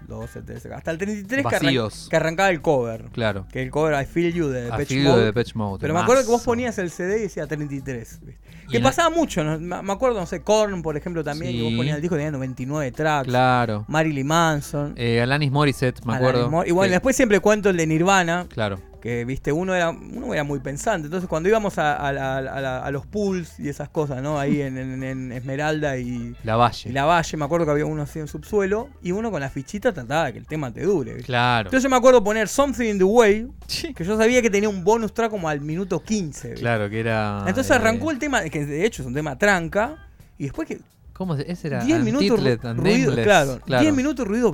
12, 0.07 0.41
13, 0.41 0.73
hasta 0.73 0.91
el 0.91 0.97
33 0.97 1.45
que, 1.45 1.55
arran- 1.55 2.09
que 2.09 2.15
arrancaba 2.15 2.49
el 2.49 2.61
cover. 2.61 3.05
Claro. 3.11 3.45
Que 3.51 3.61
el 3.61 3.69
cover 3.71 4.01
I 4.01 4.05
Feel 4.05 4.33
You 4.33 4.47
de 4.47 4.63
Depeche 4.63 4.85
Feel 4.95 5.03
You 5.03 5.09
Mode. 5.09 5.19
de 5.19 5.25
Depeche 5.25 5.51
Mode, 5.55 5.81
Pero 5.81 5.93
me 5.93 5.99
acuerdo 5.99 6.23
que 6.23 6.29
vos 6.29 6.43
ponías 6.43 6.77
el 6.77 6.89
CD 6.91 7.19
y 7.19 7.21
decía 7.23 7.45
33. 7.47 8.19
¿viste? 8.23 8.39
Y 8.67 8.71
Que 8.71 8.79
la- 8.79 8.85
pasaba 8.85 9.09
mucho, 9.09 9.43
¿no? 9.43 9.59
me 9.59 9.93
acuerdo, 9.93 10.19
no 10.19 10.25
sé, 10.25 10.41
Korn, 10.41 10.81
por 10.81 10.97
ejemplo, 10.97 11.23
también, 11.23 11.53
que 11.55 11.61
vos 11.63 11.71
Sí. 11.71 11.77
ponías 11.77 11.95
el 11.97 12.01
disco, 12.01 12.15
tenía 12.15 12.31
99 12.31 12.91
tracks. 12.91 13.27
Claro. 13.27 13.85
Marilyn 13.87 14.27
Manson. 14.27 14.93
Eh, 14.97 15.21
Alanis 15.21 15.51
Morissette, 15.51 16.03
me 16.05 16.15
acuerdo. 16.15 16.49
Mor- 16.49 16.67
Y 16.67 16.71
bueno, 16.71 16.91
después 16.91 17.15
siempre 17.15 17.39
cuento 17.39 17.69
el 17.69 17.77
de 17.77 17.87
Nirvana. 17.87 18.47
Claro. 18.49 18.79
Que, 19.01 19.25
viste, 19.25 19.51
uno 19.51 19.75
era, 19.75 19.91
uno 19.91 20.33
era 20.33 20.43
muy 20.43 20.59
pensante. 20.59 21.05
Entonces, 21.05 21.29
cuando 21.29 21.47
íbamos 21.47 21.77
a, 21.77 21.95
a 21.95 22.11
la- 22.11 22.37
a 22.37 22.41
la- 22.61 22.79
a 22.79 22.91
los 22.91 23.05
pools 23.05 23.59
y 23.59 23.69
esas 23.69 23.89
cosas, 23.89 24.23
¿no? 24.23 24.39
Ahí 24.39 24.59
en, 24.61 24.75
en- 24.77 25.03
en 25.03 25.31
Esmeralda 25.31 25.97
y, 25.97 26.35
La 26.43 26.55
Valle. 26.55 26.89
y 26.89 26.93
La 26.93 27.05
Valle, 27.05 27.37
me 27.37 27.45
acuerdo 27.45 27.65
que 27.65 27.71
había 27.73 27.85
uno 27.85 28.01
así 28.01 28.17
en 28.19 28.27
subsuelo. 28.27 28.89
Y 29.03 29.11
uno 29.11 29.29
con 29.29 29.39
la 29.39 29.49
fichita 29.49 29.93
trataba 29.93 30.25
de 30.25 30.33
que 30.33 30.39
el 30.39 30.47
tema 30.47 30.71
te 30.73 30.81
dure. 30.81 31.13
¿viste? 31.13 31.27
Claro. 31.27 31.67
Entonces, 31.69 31.83
yo 31.83 31.89
me 31.89 31.95
acuerdo 31.95 32.23
poner 32.23 32.47
Something 32.47 32.85
in 32.89 32.97
the 32.97 33.03
Way, 33.03 33.47
que 33.95 34.03
yo 34.03 34.17
sabía 34.17 34.41
que 34.41 34.49
tenía 34.49 34.67
un 34.69 34.83
bonus 34.83 35.13
track 35.13 35.29
como 35.29 35.47
al 35.47 35.61
minuto 35.61 36.01
15. 36.01 36.47
¿viste? 36.49 36.61
Claro, 36.61 36.89
que 36.89 36.99
era. 36.99 37.43
Entonces 37.47 37.69
eh, 37.71 37.75
arrancó 37.75 38.09
el 38.11 38.17
tema, 38.19 38.41
que 38.45 38.65
de 38.65 38.83
hecho 38.85 39.03
es 39.03 39.07
un 39.07 39.13
tema 39.13 39.37
tranca. 39.37 40.07
Y 40.39 40.45
después 40.45 40.67
que. 40.67 40.79
¿Cómo 41.13 41.35
se- 41.37 41.51
ese 41.51 41.67
era? 41.67 41.83
10 41.83 41.99
minutos 42.03 42.39
ruido, 42.39 43.13
claro, 43.23 43.59
claro. 43.65 43.81
10 43.83 43.93
minutos 43.95 44.27
ruido 44.27 44.51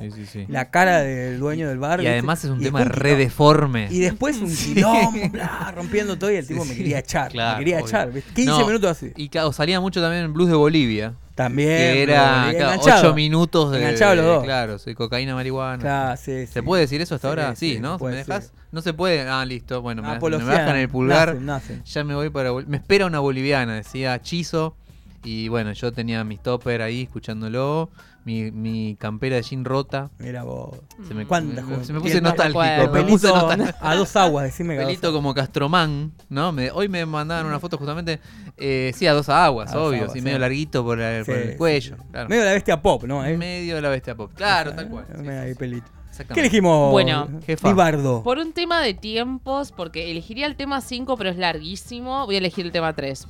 Sí, 0.00 0.10
sí, 0.12 0.26
sí. 0.26 0.46
La 0.48 0.70
cara 0.70 1.00
del 1.00 1.38
dueño 1.38 1.68
del 1.68 1.78
bar. 1.78 2.00
Y 2.00 2.02
¿viste? 2.02 2.12
además 2.12 2.44
es 2.44 2.50
un 2.50 2.60
Y 2.60 2.64
tema 2.64 2.80
después 2.80 2.98
re 2.98 3.16
deforme. 3.16 3.88
Y 3.90 3.98
después 4.00 4.36
un 4.38 4.50
Sí. 4.50 4.74
quilombo, 4.74 5.28
bla, 5.30 5.72
rompiendo 5.74 6.16
todo 6.18 6.30
y 6.30 6.36
el 6.36 6.46
tipo 6.46 6.62
Sí, 6.62 6.68
me 6.68 6.74
sí. 6.74 6.80
quería 6.82 6.98
echar. 7.00 7.30
Claro, 7.32 7.58
me 7.58 7.64
quería 7.64 7.76
obvio. 7.76 7.86
echar. 7.86 8.12
¿viste? 8.12 8.32
15 8.34 8.50
No, 8.50 8.66
minutos 8.66 8.90
así. 8.90 9.12
Y 9.16 9.28
claro, 9.28 9.52
salía 9.52 9.80
mucho 9.80 10.00
también 10.00 10.24
en 10.24 10.32
Blues 10.32 10.48
de 10.50 10.54
Bolivia. 10.56 11.14
También. 11.34 11.68
Que 11.68 12.02
era 12.02 12.48
y 12.50 12.56
claro, 12.56 12.72
enganchado. 12.72 13.00
8 13.10 13.14
minutos 13.14 13.70
de. 13.70 13.78
Enganchado 13.78 14.14
los 14.16 14.24
dos. 14.24 14.44
Claro, 14.44 14.78
soy 14.78 14.94
cocaína, 14.94 15.34
marihuana. 15.36 15.80
Claro, 15.80 16.16
sí, 16.16 16.46
¿Se 16.46 16.46
sí. 16.48 16.62
puede 16.62 16.82
decir 16.82 17.00
eso 17.00 17.14
hasta 17.14 17.28
Sí, 17.28 17.30
ahora? 17.30 17.54
Sí, 17.56 17.74
sí, 17.74 17.80
¿no? 17.80 17.96
puede 17.98 18.14
¿Me 18.14 18.18
dejas? 18.24 18.52
No 18.72 18.82
se 18.82 18.92
puede. 18.92 19.20
Ah, 19.28 19.44
listo. 19.46 19.80
Bueno, 19.80 20.02
me, 20.02 20.08
bajan 20.18 20.76
el 20.76 20.88
pulgar. 20.88 21.38
Ya 21.84 22.04
me 22.04 22.14
voy 22.14 22.30
para. 22.30 22.50
Bol- 22.50 22.66
Me 22.66 22.76
espera 22.78 23.06
una 23.06 23.20
boliviana, 23.20 23.74
decía 23.76 24.20
Chizo. 24.20 24.76
Y 25.24 25.48
bueno, 25.48 25.72
yo 25.72 25.92
tenía 25.92 26.22
mis 26.24 26.40
topper 26.42 26.80
ahí 26.82 27.02
escuchándolo, 27.02 27.90
mi, 28.24 28.50
mi 28.52 28.96
campera 28.98 29.36
de 29.36 29.42
jean 29.42 29.64
rota. 29.64 30.10
Mira 30.18 30.44
vos. 30.44 30.78
Se 31.06 31.14
me, 31.14 31.26
¿Cuántas 31.26 31.64
me- 31.64 31.84
se 31.84 31.92
me 31.92 32.00
puse 32.00 32.20
nostálgico. 32.20 32.62
De 32.62 32.88
me 32.88 33.02
puse 33.02 33.28
pelito 33.28 33.36
nostálgico. 33.36 33.78
a 33.80 33.94
dos 33.96 34.16
aguas, 34.16 34.44
decime 34.44 34.74
que 34.74 34.80
dos 34.80 34.86
Pelito 34.90 35.12
como 35.12 35.34
Castromán, 35.34 36.12
¿no? 36.28 36.52
Me- 36.52 36.70
hoy 36.70 36.88
me 36.88 37.04
mandaban 37.06 37.46
una 37.46 37.58
foto 37.58 37.76
justamente, 37.78 38.20
eh, 38.56 38.92
sí, 38.94 39.06
a 39.06 39.12
dos 39.12 39.28
aguas, 39.28 39.70
A 39.72 39.74
dos 39.76 39.88
obvio, 39.88 39.96
aguas, 39.98 40.10
así 40.10 40.20
sí. 40.20 40.24
medio 40.24 40.38
larguito 40.38 40.84
por, 40.84 41.00
el, 41.00 41.24
por 41.24 41.56
cuello. 41.56 41.96
sí. 41.96 42.02
claro. 42.12 42.28
Medio 42.28 42.44
la 42.44 42.52
bestia 42.52 42.80
pop, 42.80 43.04
¿no? 43.04 43.24
¿Eh? 43.24 43.36
Medio 43.36 43.74
de 43.76 43.82
la 43.82 43.88
bestia 43.88 44.14
pop. 44.14 44.30
Claro, 44.34 44.72
tal 44.74 44.88
cual. 44.88 45.06
sí, 45.14 45.22
Medio 45.22 45.40
ahí 45.42 45.54
pelito. 45.54 45.86
Exactamente. 46.10 46.34
¿Qué 46.34 46.40
elegimos? 46.40 46.90
Bueno. 46.90 47.28
Jefa. 47.46 47.68
Libardo. 47.68 48.22
Por 48.24 48.38
un 48.38 48.52
tema 48.52 48.80
de 48.82 48.92
tiempos, 48.94 49.72
porque 49.72 50.10
elegiría 50.10 50.46
el 50.46 50.56
tema 50.56 50.80
5, 50.80 51.16
pero 51.16 51.30
es 51.30 51.36
larguísimo, 51.38 52.26
voy 52.26 52.34
a 52.34 52.38
elegir 52.38 52.66
el 52.66 52.72
tema 52.72 52.92
3. 52.92 53.26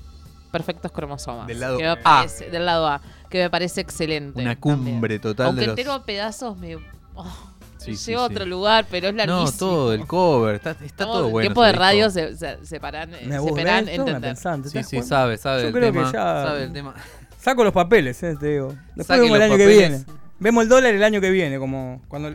Perfectos 0.51 0.91
cromosomas. 0.93 1.47
Del 1.47 1.61
lado 1.61 1.77
que 1.79 1.83
me 1.85 1.91
A. 1.91 2.03
parece- 2.03 2.51
Del 2.51 2.65
lado 2.67 2.87
A. 2.89 3.01
Que 3.29 3.43
me 3.43 3.51
parece 3.51 3.81
excelente. 3.83 4.41
Una 4.41 4.57
cumbre 4.59 5.19
total 5.19 5.47
Aunque 5.49 5.61
de 5.63 5.67
los... 5.67 5.73
entero 5.79 5.93
a 5.93 6.03
pedazos 6.05 6.57
me. 6.57 6.77
oh, 7.15 7.51
Sí, 7.79 7.95
sí, 7.95 8.11
lleva 8.11 8.25
a 8.25 8.29
sí. 8.29 8.35
otro 8.35 8.45
lugar, 8.47 8.87
pero 8.91 9.09
es 9.09 9.15
larguísimo. 9.15 9.45
No, 9.51 9.53
todo, 9.53 9.93
el 9.95 10.05
cover, 10.07 10.57
está, 10.57 10.73
está 10.85 11.05
todo 11.05 11.27
en 11.27 11.31
bueno. 11.33 11.43
tiempo 11.45 11.65
ese 11.65 11.73
de 11.73 11.79
radio 11.79 12.11
se, 12.11 12.37
se, 12.37 12.67
separan, 12.67 13.11
Me 13.11 13.19
se 13.29 13.35
aburre, 13.37 13.51
esperan 13.61 13.89
es 13.89 13.95
toda 13.95 14.03
una 14.03 14.11
entender. 14.17 14.31
pensante, 14.35 14.71
¿te 14.71 14.79
Sí, 14.83 14.85
sí, 14.91 14.97
cuenta? 14.97 15.09
sabe, 15.17 15.37
sabe 15.39 15.61
Yo 15.63 15.67
el 15.69 15.73
creo 15.75 15.93
tema. 15.93 16.07
que 16.07 16.13
ya 16.13 16.23
Sabe 16.45 16.65
el 16.65 16.73
tema. 16.73 16.95
saco 17.39 17.63
los 17.65 17.73
papeles, 17.73 18.21
eh, 18.25 18.37
te 18.39 18.47
digo. 18.49 18.75
Después 18.97 19.21
vemos 19.21 19.37
el 19.37 19.43
año 19.43 19.57
que 19.57 19.63
papeles. 19.65 20.07
viene. 20.07 20.21
Vemos 20.41 20.63
el 20.65 20.69
dólar 20.69 20.93
el 20.95 21.05
año 21.05 21.21
que 21.21 21.31
viene, 21.31 21.59
como 21.61 22.03
cuando 22.09 22.35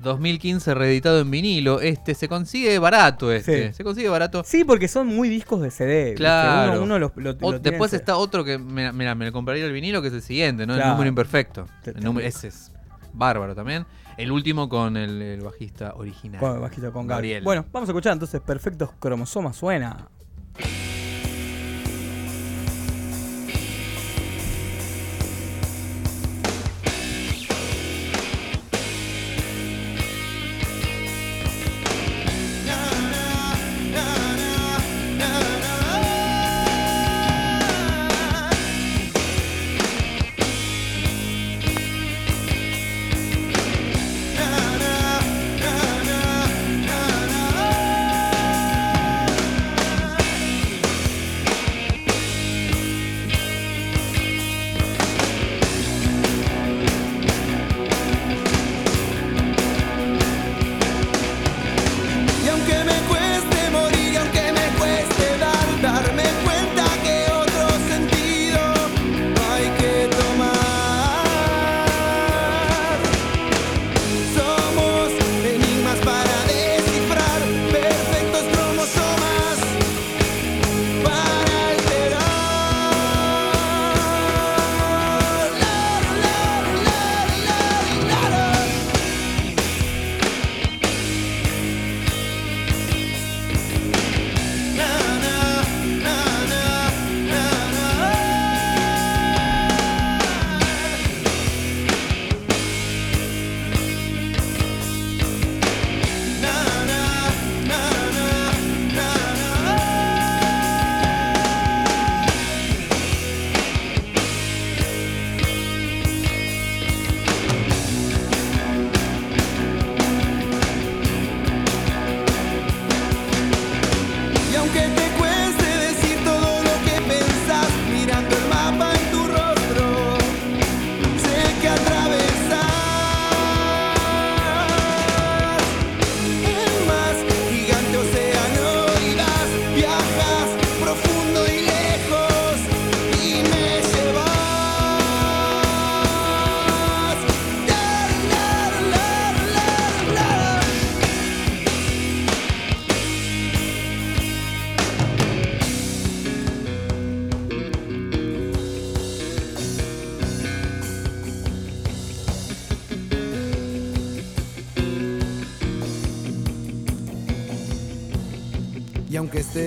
2015 0.00 0.74
reeditado 0.74 1.20
en 1.20 1.30
vinilo. 1.30 1.80
Este 1.80 2.14
se 2.14 2.28
consigue 2.28 2.78
barato 2.78 3.30
este. 3.32 3.68
Sí. 3.68 3.74
Se 3.74 3.84
consigue 3.84 4.08
barato. 4.08 4.42
Sí, 4.44 4.64
porque 4.64 4.88
son 4.88 5.06
muy 5.08 5.28
discos 5.28 5.60
de 5.60 5.70
CD. 5.70 6.14
Claro. 6.14 6.72
Uno, 6.72 6.82
uno 6.82 6.98
los- 6.98 7.12
lo- 7.16 7.58
después 7.58 7.92
está 7.92 8.16
otro 8.16 8.44
que, 8.44 8.58
mira, 8.58 8.92
mira, 8.92 9.14
me 9.14 9.26
lo 9.26 9.32
compraría 9.32 9.64
el 9.64 9.72
vinilo, 9.72 10.00
que 10.02 10.08
es 10.08 10.14
el 10.14 10.22
siguiente, 10.22 10.66
¿no? 10.66 10.74
Claro. 10.74 10.88
El 10.88 10.92
número 10.94 11.08
imperfecto. 11.08 11.66
El 11.84 12.02
número, 12.02 12.26
ese 12.26 12.48
es 12.48 12.72
bárbaro 13.12 13.54
también. 13.54 13.86
El 14.16 14.32
último 14.32 14.68
con 14.68 14.96
el, 14.96 15.22
el 15.22 15.40
bajista 15.40 15.94
original. 15.96 16.40
Con, 16.40 16.60
bajito 16.60 16.92
con 16.92 17.06
Gabriel. 17.06 17.36
Gabriel. 17.36 17.44
Bueno, 17.44 17.64
vamos 17.72 17.88
a 17.88 17.92
escuchar 17.92 18.12
entonces 18.12 18.40
Perfectos 18.40 18.90
Cromosomas. 18.98 19.56
Suena. 19.56 20.08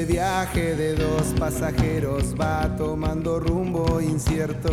Viaje 0.06 0.76
de 0.76 0.96
dos 0.96 1.34
pasajeros 1.40 2.34
va 2.40 2.76
tomando 2.76 3.40
rumbo 3.40 4.02
incierto, 4.02 4.70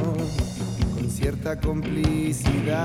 con 0.94 1.10
cierta 1.10 1.60
complicidad, 1.60 2.80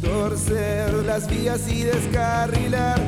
torcer 0.00 0.92
las 1.04 1.28
vías 1.28 1.70
y 1.70 1.82
descarrilar, 1.82 3.00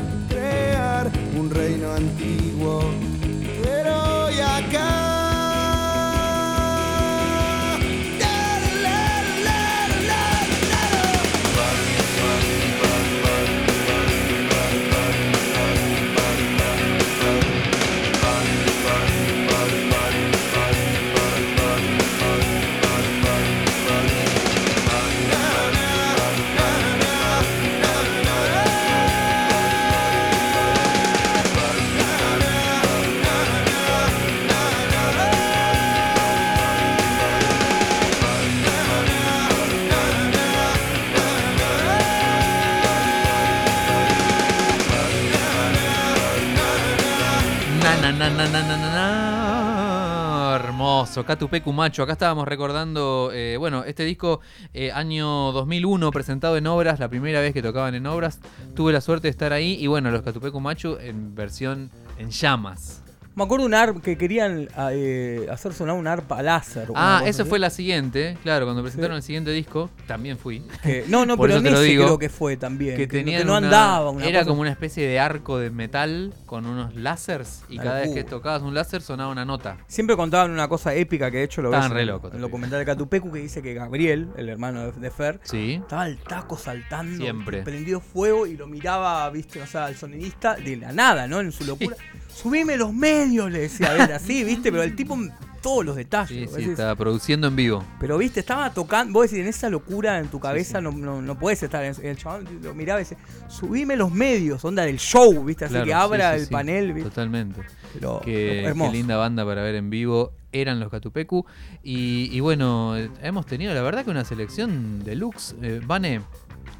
Hermoso, 50.56 51.24
Catupecu 51.24 51.72
Macho. 51.72 52.02
Acá 52.02 52.12
estábamos 52.12 52.46
recordando, 52.46 53.30
eh, 53.32 53.56
bueno, 53.58 53.84
este 53.84 54.04
disco, 54.04 54.40
eh, 54.74 54.92
año 54.92 55.52
2001, 55.52 56.10
presentado 56.10 56.58
en 56.58 56.66
obras, 56.66 57.00
la 57.00 57.08
primera 57.08 57.40
vez 57.40 57.54
que 57.54 57.62
tocaban 57.62 57.94
en 57.94 58.06
obras. 58.06 58.40
Tuve 58.74 58.92
la 58.92 59.00
suerte 59.00 59.28
de 59.28 59.30
estar 59.30 59.54
ahí 59.54 59.78
y 59.80 59.86
bueno, 59.86 60.10
los 60.10 60.20
Catupecu 60.20 60.60
Macho 60.60 61.00
en 61.00 61.34
versión 61.34 61.90
en 62.18 62.30
llamas. 62.30 63.03
Me 63.36 63.42
acuerdo 63.42 63.66
un 63.66 63.74
arpa 63.74 64.00
que 64.00 64.16
querían 64.16 64.68
eh, 64.92 65.46
hacer 65.50 65.72
sonar 65.74 65.96
un 65.96 66.06
arpa 66.06 66.40
láser. 66.40 66.88
una 66.90 67.18
Ah, 67.18 67.22
así. 67.26 67.42
fue 67.42 67.58
la 67.58 67.68
siguiente, 67.68 68.38
claro, 68.44 68.64
cuando 68.64 68.80
presentaron 68.82 69.16
el 69.16 69.22
siguiente 69.24 69.50
disco, 69.50 69.90
también 70.06 70.38
fui. 70.38 70.62
Que- 70.84 71.04
no, 71.08 71.26
no, 71.26 71.36
Por 71.36 71.48
pero 71.48 71.58
eso 71.58 71.66
en 71.66 71.74
ese 71.74 71.82
digo, 71.82 72.04
creo 72.04 72.18
que 72.20 72.28
fue 72.28 72.56
también. 72.56 72.96
Que, 72.96 73.08
que, 73.08 73.24
que 73.24 73.44
no 73.44 73.56
una- 73.56 73.66
andaba. 73.66 74.10
Una 74.10 74.24
era 74.26 74.40
cosa- 74.40 74.48
como 74.50 74.60
una 74.60 74.70
especie 74.70 75.08
de 75.08 75.18
arco 75.18 75.58
de 75.58 75.70
metal 75.70 76.32
con 76.46 76.64
unos 76.64 76.94
láseres 76.94 77.64
y 77.68 77.76
cada 77.78 77.96
vez 78.00 78.10
que 78.10 78.20
locura. 78.20 78.30
tocabas 78.30 78.62
un 78.62 78.72
láser 78.72 79.02
sonaba 79.02 79.32
una 79.32 79.44
nota. 79.44 79.78
Siempre 79.88 80.14
contaban 80.14 80.52
una 80.52 80.68
cosa 80.68 80.94
épica 80.94 81.28
que 81.32 81.38
de 81.38 81.42
hecho 81.44 81.60
lo 81.60 81.70
ves 81.70 81.78
Estaban 81.78 81.96
re 81.96 82.02
en, 82.02 82.06
locos, 82.08 82.30
en 82.30 82.36
el 82.36 82.42
documental 82.42 82.78
de 82.78 82.84
Catupecu 82.84 83.32
que 83.32 83.40
dice 83.40 83.62
que 83.62 83.74
Gabriel, 83.74 84.28
el 84.36 84.48
hermano 84.48 84.92
de, 84.92 84.92
de 84.92 85.10
Fer, 85.10 85.40
Sí. 85.42 85.80
estaba 85.82 86.02
al 86.02 86.18
taco 86.18 86.56
saltando, 86.56 87.16
Siempre. 87.24 87.62
prendió 87.62 87.98
fuego 88.00 88.46
y 88.46 88.56
lo 88.56 88.68
miraba, 88.68 89.28
viste, 89.30 89.60
o 89.60 89.66
sea, 89.66 89.86
al 89.86 89.96
sonidista 89.96 90.54
de 90.54 90.76
la 90.76 90.92
nada, 90.92 91.26
¿no? 91.26 91.40
En 91.40 91.50
su 91.50 91.64
locura. 91.64 91.96
Subime 92.34 92.76
los 92.76 92.92
medios, 92.92 93.50
le 93.50 93.60
decía 93.60 93.92
a 93.92 94.04
él 94.04 94.12
así, 94.12 94.42
viste, 94.44 94.70
pero 94.70 94.82
el 94.82 94.96
tipo 94.96 95.16
todos 95.64 95.82
los 95.82 95.96
detalles. 95.96 96.50
Sí, 96.50 96.62
sí, 96.62 96.70
estaba 96.70 96.94
produciendo 96.94 97.46
en 97.46 97.56
vivo. 97.56 97.82
Pero 97.98 98.18
viste, 98.18 98.40
estaba 98.40 98.70
tocando, 98.74 99.14
vos 99.14 99.30
decís, 99.30 99.38
en 99.42 99.48
esa 99.48 99.70
locura 99.70 100.18
en 100.18 100.28
tu 100.28 100.38
cabeza 100.38 100.82
No, 100.82 100.92
no, 100.92 101.22
no 101.22 101.38
puedes 101.38 101.62
estar. 101.62 101.82
En, 101.82 101.94
el 102.02 102.18
chabón 102.18 102.46
lo 102.62 102.74
miraba 102.74 103.00
y 103.00 103.04
decía, 103.04 103.16
subime 103.48 103.96
los 103.96 104.12
medios, 104.12 104.62
onda 104.62 104.84
del 104.84 104.98
show, 104.98 105.42
viste, 105.42 105.64
así 105.64 105.72
Claro, 105.72 105.86
que 105.86 105.94
abra 105.94 106.36
el 106.36 106.48
panel, 106.48 106.92
viste. 106.92 107.08
Totalmente. 107.08 107.62
Pero 107.94 108.20
Qué, 108.22 108.62
hermoso. 108.64 108.90
qué 108.90 108.98
linda 108.98 109.16
banda 109.16 109.46
para 109.46 109.62
ver 109.62 109.76
en 109.76 109.88
vivo 109.88 110.34
eran 110.52 110.80
los 110.80 110.90
Catupecu. 110.90 111.46
Y, 111.82 112.28
y 112.30 112.40
bueno, 112.40 112.94
hemos 113.22 113.46
tenido 113.46 113.72
la 113.72 113.80
verdad 113.80 114.04
que 114.04 114.10
una 114.10 114.26
selección 114.26 115.02
deluxe. 115.02 115.54
Eh, 115.62 115.80
Vane, 115.82 116.20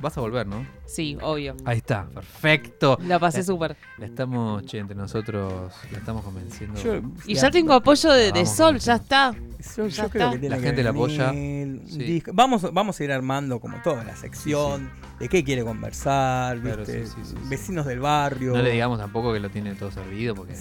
vas 0.03 0.19
a 0.19 0.21
volver, 0.21 0.47
¿no? 0.47 0.67
Sí, 0.87 1.17
obvio. 1.23 1.57
Ahí 1.65 1.79
está, 1.79 2.07
perfecto. 2.07 2.99
La 3.07 3.19
pasé 3.19 3.39
La- 3.39 3.45
súper. 3.45 3.77
La 3.99 4.07
estamos, 4.07 4.65
che, 4.67 4.79
entre 4.79 4.95
nosotros 4.97 5.73
la 5.91 5.99
estamos 5.99 6.25
convenciendo. 6.25 6.81
Yo- 6.83 7.01
Y 7.27 7.35
ya 7.35 7.51
tengo 7.51 7.73
apoyo 7.73 8.11
de, 8.13 8.45
Sol, 8.47 8.79
ya 8.79 8.97
está. 8.97 9.35
Yo, 9.77 9.87
Ya 9.87 10.05
yo 10.05 10.11
creo 10.11 10.25
está. 10.27 10.31
que 10.33 10.39
tiene 10.41 10.55
La 10.57 10.61
que 10.61 10.67
gente 10.67 10.83
la 10.83 10.91
apoya. 10.91 11.31
Sí. 11.33 12.23
Vamos, 12.35 12.71
vamos 12.75 13.01
a 13.01 13.05
ir 13.05 13.11
armando 13.13 13.61
como 13.61 13.81
toda 13.83 14.05
la 14.05 14.15
sección 14.15 14.91
de 15.19 15.29
qué 15.29 15.43
quiere 15.43 15.65
conversar, 15.65 16.61
Claro, 16.61 16.79
¿viste? 16.79 17.07
sí, 17.07 17.13
sí, 17.17 17.21
sí, 17.25 17.31
sí. 17.31 17.49
vecinos 17.49 17.87
del 17.87 18.01
barrio. 18.01 18.53
No 18.53 18.61
le 18.63 18.73
digamos 18.73 18.99
tampoco 18.99 19.33
que 19.33 19.41
lo 19.41 19.49
tiene 19.49 19.75
todo 19.75 19.91
servido 19.91 20.35
porque. 20.35 20.55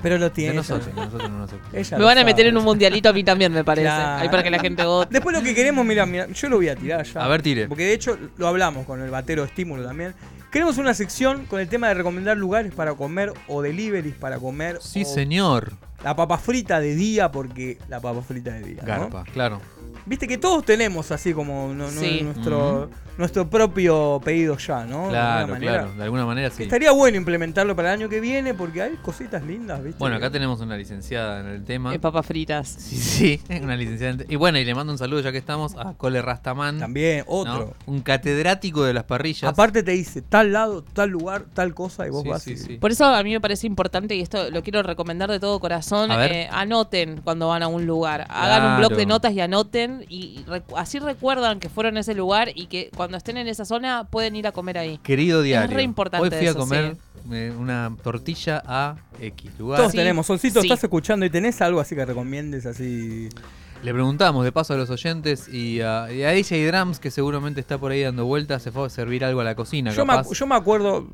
pero 0.00 0.16
lo 0.18 0.30
tiene 0.30 0.50
De 0.50 0.56
nosotros, 0.58 0.86
de 0.86 0.92
nosotros 0.92 1.28
no 1.28 1.38
nos 1.38 1.50
Me 1.52 1.98
lo 1.98 2.04
van 2.04 2.18
a 2.18 2.20
sabe. 2.20 2.24
meter 2.24 2.46
en 2.46 2.56
un 2.56 2.62
mundialito 2.64 3.08
a 3.08 3.12
mí 3.12 3.24
también, 3.24 3.52
me 3.52 3.64
parece. 3.64 3.86
Claro. 3.88 4.22
Ahí 4.22 4.28
para 4.28 4.44
que 4.44 4.50
la 4.50 4.60
gente 4.60 4.84
vote. 4.84 5.08
Después 5.12 5.36
lo 5.36 5.42
que 5.42 5.52
queremos, 5.54 5.84
mira, 5.84 6.06
mira, 6.06 6.28
yo 6.28 6.48
lo 6.48 6.56
voy 6.56 6.68
a 6.68 6.76
tirar 6.76 7.04
ya. 7.04 7.24
A 7.24 7.28
ver, 7.28 7.42
tire. 7.42 7.66
Porque 7.66 7.84
de 7.84 7.94
hecho 7.94 8.16
lo 8.36 8.46
hablamos 8.46 8.86
con 8.86 9.00
el 9.02 9.10
batero 9.10 9.42
estímulo 9.56 9.84
también. 9.84 10.14
Queremos 10.52 10.76
una 10.76 10.92
sección 10.92 11.46
con 11.46 11.60
el 11.60 11.68
tema 11.68 11.88
de 11.88 11.94
recomendar 11.94 12.36
lugares 12.36 12.72
para 12.74 12.94
comer 12.94 13.32
o 13.48 13.62
deliveries 13.62 14.14
para 14.14 14.38
comer. 14.38 14.78
Sí, 14.82 15.02
o 15.02 15.06
señor. 15.06 15.72
La 16.04 16.14
papa 16.14 16.36
frita 16.36 16.78
de 16.78 16.94
día, 16.94 17.32
porque 17.32 17.78
la 17.88 18.00
papa 18.00 18.20
frita 18.20 18.52
de 18.52 18.60
día. 18.62 18.82
¿no? 18.82 18.86
Garpa, 18.86 19.24
claro. 19.32 19.60
Viste 20.04 20.28
que 20.28 20.36
todos 20.38 20.64
tenemos 20.64 21.10
así 21.10 21.32
como 21.32 21.72
no- 21.74 21.90
no- 21.90 22.00
Sí. 22.00 22.20
nuestro, 22.22 22.90
nuestro 23.18 23.48
propio 23.48 24.20
pedido 24.24 24.56
ya, 24.58 24.84
¿no? 24.84 25.10
De 25.10 25.16
alguna 25.16 25.36
Claro, 25.36 25.48
manera. 25.48 25.72
claro. 25.72 25.92
De 25.94 26.02
alguna 26.04 26.26
manera 26.26 26.50
sí. 26.50 26.62
Estaría 26.64 26.92
bueno 26.92 27.16
implementarlo 27.16 27.74
para 27.74 27.92
el 27.94 28.00
año 28.00 28.08
que 28.08 28.20
viene 28.20 28.54
porque 28.54 28.82
hay 28.82 28.94
cositas 28.96 29.42
lindas, 29.42 29.82
¿viste? 29.82 29.98
Bueno, 29.98 30.16
acá 30.16 30.30
tenemos 30.30 30.60
una 30.60 30.76
licenciada 30.76 31.40
en 31.40 31.46
el 31.46 31.64
tema. 31.64 31.94
Eh, 31.94 31.98
papas 31.98 32.26
fritas. 32.26 32.68
Sí, 32.68 32.96
sí, 32.96 33.40
una 33.62 33.76
licenciada. 33.76 34.22
en- 34.24 34.26
Y 34.32 34.36
bueno, 34.36 34.58
y 34.58 34.64
le 34.64 34.74
mando 34.74 34.92
un 34.92 34.98
saludo 34.98 35.20
ya 35.20 35.32
que 35.32 35.38
estamos 35.38 35.74
a 35.76 35.94
Cole 35.94 36.20
Rastaman. 36.22 36.78
También, 36.78 37.24
¿no? 37.26 37.32
otro. 37.32 37.74
Un 37.86 38.00
catedrático 38.00 38.84
de 38.84 38.92
las 38.94 39.04
parrillas. 39.04 39.44
Aparte 39.50 39.82
te 39.82 39.92
dice 39.92 40.20
tal 40.22 40.52
lado, 40.52 40.82
tal 40.82 41.10
lugar, 41.10 41.44
tal 41.54 41.74
cosa 41.74 42.06
y 42.06 42.10
vos 42.10 42.22
Sí, 42.22 42.28
vas 42.28 42.42
sí, 42.42 42.52
y- 42.52 42.56
sí. 42.56 42.76
Por 42.78 42.90
eso 42.90 43.04
a 43.06 43.22
mí 43.22 43.32
me 43.32 43.40
parece 43.40 43.66
importante, 43.66 44.14
y 44.14 44.20
esto 44.20 44.50
lo 44.50 44.62
quiero 44.62 44.82
recomendar 44.82 45.30
de 45.30 45.40
todo 45.40 45.58
corazón, 45.60 46.10
A 46.10 46.16
ver. 46.16 46.32
eh, 46.32 46.48
anoten 46.52 47.20
cuando 47.22 47.48
van 47.48 47.62
a 47.62 47.68
un 47.68 47.86
lugar. 47.86 48.26
Hagan 48.28 48.72
un 48.72 48.78
blog 48.78 48.92
de 48.96 49.06
notas 49.06 49.32
y 49.32 49.40
anoten. 49.40 50.04
Y 50.08 50.44
recu- 50.46 50.74
así 50.76 50.98
recuerdan 50.98 51.60
que 51.60 51.68
fueron 51.68 51.96
a 51.96 52.00
ese 52.00 52.14
lugar 52.14 52.50
y 52.54 52.66
que 52.66 52.90
cuando 52.94 53.05
estén 53.16 53.36
en 53.36 53.46
esa 53.48 53.64
zona 53.64 54.04
pueden 54.10 54.34
ir 54.36 54.46
a 54.46 54.52
comer 54.52 54.78
ahí. 54.78 54.98
Querido 54.98 55.42
diario. 55.42 55.68
Es 55.68 55.74
re 55.74 55.82
importante 55.82 56.24
Hoy 56.24 56.30
fui 56.30 56.48
a 56.48 56.54
comer 56.54 56.96
sí. 57.28 57.30
una 57.58 57.94
tortilla 58.02 58.62
a 58.66 58.96
X 59.20 59.52
lugar. 59.58 59.78
Todos 59.78 59.92
Sí, 59.92 59.98
tenemos. 59.98 60.26
Solcito, 60.26 60.60
sí. 60.60 60.66
estás 60.66 60.82
escuchando 60.82 61.24
y 61.26 61.30
tenés 61.30 61.60
algo 61.60 61.80
así 61.80 61.94
que 61.94 62.04
recomiendes 62.04 62.66
así. 62.66 63.28
Le 63.82 63.92
preguntamos 63.92 64.44
de 64.44 64.50
paso 64.50 64.74
a 64.74 64.76
los 64.76 64.90
oyentes 64.90 65.48
y 65.48 65.80
a, 65.80 66.10
y 66.12 66.24
a 66.24 66.30
DJ 66.30 66.66
Drums, 66.66 66.98
que 66.98 67.10
seguramente 67.12 67.60
está 67.60 67.78
por 67.78 67.92
ahí 67.92 68.02
dando 68.02 68.24
vueltas, 68.24 68.62
se 68.62 68.72
fue 68.72 68.86
a 68.86 68.90
servir 68.90 69.24
algo 69.24 69.40
a 69.40 69.44
la 69.44 69.54
cocina. 69.54 69.92
Yo 69.92 70.04
me, 70.04 70.14
capaz. 70.14 70.32
yo 70.32 70.46
me 70.46 70.56
acuerdo 70.56 71.06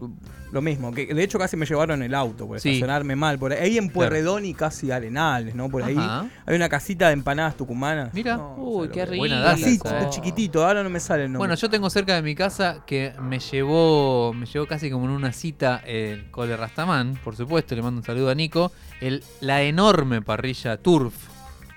lo 0.52 0.62
mismo, 0.62 0.90
que 0.92 1.12
de 1.12 1.22
hecho 1.22 1.38
casi 1.38 1.56
me 1.56 1.66
llevaron 1.66 2.02
el 2.02 2.14
auto 2.14 2.46
por 2.46 2.60
Sí. 2.60 2.70
estacionarme 2.70 3.14
mal. 3.14 3.38
Por 3.38 3.52
ahí, 3.52 3.58
ahí 3.58 3.78
en 3.78 3.90
Puerredón 3.90 4.46
y 4.46 4.54
casi 4.54 4.90
Arenales, 4.90 5.54
¿no? 5.54 5.68
Por 5.68 5.82
ahí 5.82 5.96
Ajá. 5.98 6.26
hay 6.46 6.56
una 6.56 6.68
casita 6.70 7.08
de 7.08 7.12
empanadas 7.14 7.56
tucumanas. 7.58 8.14
Mira. 8.14 8.36
No, 8.38 8.54
Uy, 8.56 8.86
¿sabes 8.86 8.90
qué 8.92 9.06
rico. 9.06 9.18
Buena 9.20 9.40
data 9.40 9.52
Así, 9.54 9.74
esa, 9.74 10.02
eh. 10.02 10.06
chiquitito, 10.10 10.64
ahora 10.66 10.82
no 10.82 10.88
me 10.88 11.00
sale 11.00 11.24
el 11.24 11.28
nombre. 11.32 11.38
Bueno, 11.40 11.54
yo 11.56 11.68
tengo 11.68 11.90
cerca 11.90 12.14
de 12.14 12.22
mi 12.22 12.34
casa 12.34 12.84
que 12.86 13.12
me 13.20 13.38
llevó, 13.38 14.32
me 14.32 14.46
llevó 14.46 14.66
casi 14.66 14.90
como 14.90 15.04
en 15.04 15.10
una 15.10 15.32
cita 15.32 15.82
el 15.86 16.30
Cole 16.30 16.56
Rastaman, 16.56 17.18
por 17.22 17.36
supuesto, 17.36 17.74
le 17.74 17.82
mando 17.82 17.98
un 18.00 18.04
saludo 18.04 18.30
a 18.30 18.34
Nico, 18.34 18.72
el, 19.00 19.22
la 19.40 19.62
enorme 19.62 20.22
parrilla 20.22 20.76
Turf, 20.78 21.14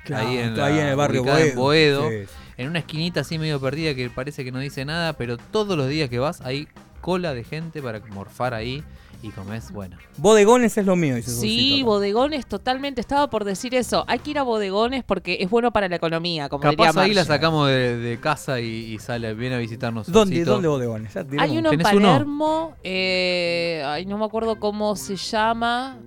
Claro, 0.06 0.28
ahí, 0.30 0.38
en 0.38 0.60
ahí 0.60 0.80
el 0.80 0.96
barrio 0.96 1.22
ubicada 1.22 1.42
en 1.42 1.56
Boedo. 1.56 2.04
Boedo, 2.04 2.26
Sí. 2.26 2.32
en 2.58 2.70
una 2.70 2.80
esquinita 2.80 3.20
así 3.22 3.38
medio 3.38 3.60
perdida 3.60 3.94
que 3.96 4.10
parece 4.10 4.44
que 4.46 4.52
no 4.52 4.60
dice 4.60 4.86
nada, 4.86 5.14
pero 5.14 5.38
todos 5.38 5.78
los 5.78 5.90
días 5.90 6.10
que 6.10 6.20
vas 6.20 6.42
hay 6.42 6.68
cola 7.02 7.34
de 7.34 7.44
gente 7.44 7.82
para 7.82 8.00
morfar 8.12 8.54
ahí 8.54 8.84
y 9.24 9.30
comes, 9.30 9.72
bueno. 9.72 9.98
Bodegones 10.18 10.78
es 10.78 10.86
lo 10.86 10.96
mío, 10.96 11.16
dice 11.16 11.32
Sí, 11.32 11.38
Solcito 11.38 11.86
bodegones, 11.86 12.46
totalmente. 12.46 13.02
Estaba 13.02 13.28
por 13.28 13.44
decir 13.44 13.74
eso. 13.74 14.04
Hay 14.08 14.20
que 14.20 14.32
ir 14.32 14.38
a 14.40 14.44
bodegones 14.44 15.04
porque 15.04 15.38
es 15.40 15.50
bueno 15.50 15.72
para 15.72 15.88
la 15.90 15.96
economía, 15.96 16.48
como 16.48 16.70
diría 16.70 16.88
Capaz 16.88 17.02
ahí 17.02 17.14
la 17.14 17.26
sacamos 17.26 17.68
de, 17.68 17.98
de 17.98 18.20
casa 18.20 18.60
y, 18.60 18.68
y 18.94 19.00
sale, 19.00 19.34
viene 19.34 19.56
a 19.56 19.58
visitarnos. 19.58 20.12
¿Dónde, 20.12 20.36
Solcito. 20.36 20.52
¿Dónde 20.52 20.68
bodegones? 20.68 21.16
Hay 21.40 21.58
uno 21.58 21.72
en. 21.72 21.80
Palermo, 21.80 22.76
eh, 22.84 23.82
ay, 23.86 24.06
no 24.06 24.18
me 24.20 24.26
acuerdo 24.26 24.60
cómo 24.60 24.96
se 24.96 25.16
llama. 25.16 25.98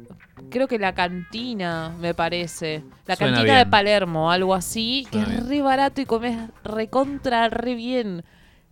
Creo 0.51 0.67
que 0.69 0.79
la 0.79 0.95
cantina, 0.95 1.95
me 2.01 2.15
parece. 2.15 2.83
La 3.07 3.17
Suena 3.17 3.37
cantina 3.37 3.59
de. 3.59 3.67
Palermo, 3.67 4.31
algo 4.31 4.55
así, 4.55 5.07
Suena 5.11 5.27
que 5.29 5.35
es 5.35 5.47
re 5.49 5.63
barato 5.63 6.01
y 6.01 6.07
comes 6.07 6.37
recontra, 6.65 7.49
re 7.49 7.75
bien. 7.75 8.25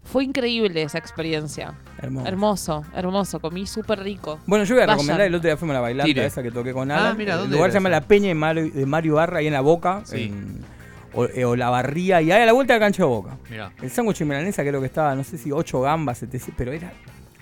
Fue 0.04 0.22
increíble 0.24 0.82
esa 0.82 0.98
experiencia. 0.98 1.74
Hermoso. 2.00 2.26
Hermoso, 2.28 2.84
hermoso. 2.94 3.40
Comí 3.40 3.66
súper 3.66 3.98
rico. 4.00 4.38
Bueno, 4.46 4.64
yo 4.64 4.76
voy 4.76 4.84
a 4.84 4.86
Vayan. 4.86 4.98
recomendar, 5.00 5.26
el 5.26 5.34
otro 5.34 5.48
día 5.48 5.56
fuimos 5.56 5.72
a 5.74 5.78
la 5.78 5.80
bailanta 5.80 6.06
Tire. 6.06 6.26
esa 6.26 6.42
que 6.44 6.52
toqué 6.52 6.72
con 6.72 6.90
Ah, 6.92 6.98
Alan. 6.98 7.16
mira, 7.16 7.34
el 7.34 7.40
¿dónde 7.40 7.56
lugar 7.56 7.70
era 7.70 7.72
se 7.72 7.76
llama 7.78 7.88
esa? 7.88 8.00
La 8.00 8.06
Peña 8.06 8.28
de 8.28 8.34
Mario, 8.34 8.70
de 8.70 8.86
Mario 8.86 9.14
Barra, 9.16 9.38
ahí 9.38 9.48
en 9.48 9.52
La 9.52 9.60
Boca. 9.62 10.02
Sí. 10.04 10.22
en- 10.24 10.64
o, 11.12 11.24
eh, 11.24 11.44
o 11.46 11.56
La 11.56 11.70
Barría, 11.70 12.20
y 12.20 12.30
ahí 12.30 12.42
a 12.42 12.46
la 12.46 12.52
vuelta 12.52 12.74
de 12.74 12.78
la 12.80 12.86
cancha 12.86 13.02
de 13.02 13.08
Boca. 13.08 13.38
Mirá. 13.50 13.72
El 13.82 13.90
sándwich 13.90 14.20
milanesa 14.20 14.62
creo 14.62 14.80
que 14.80 14.86
estaba, 14.86 15.14
no 15.14 15.24
sé 15.24 15.38
si 15.38 15.50
8 15.50 15.80
gambas, 15.80 16.18
700, 16.18 16.54
pero 16.58 16.72
era... 16.72 16.92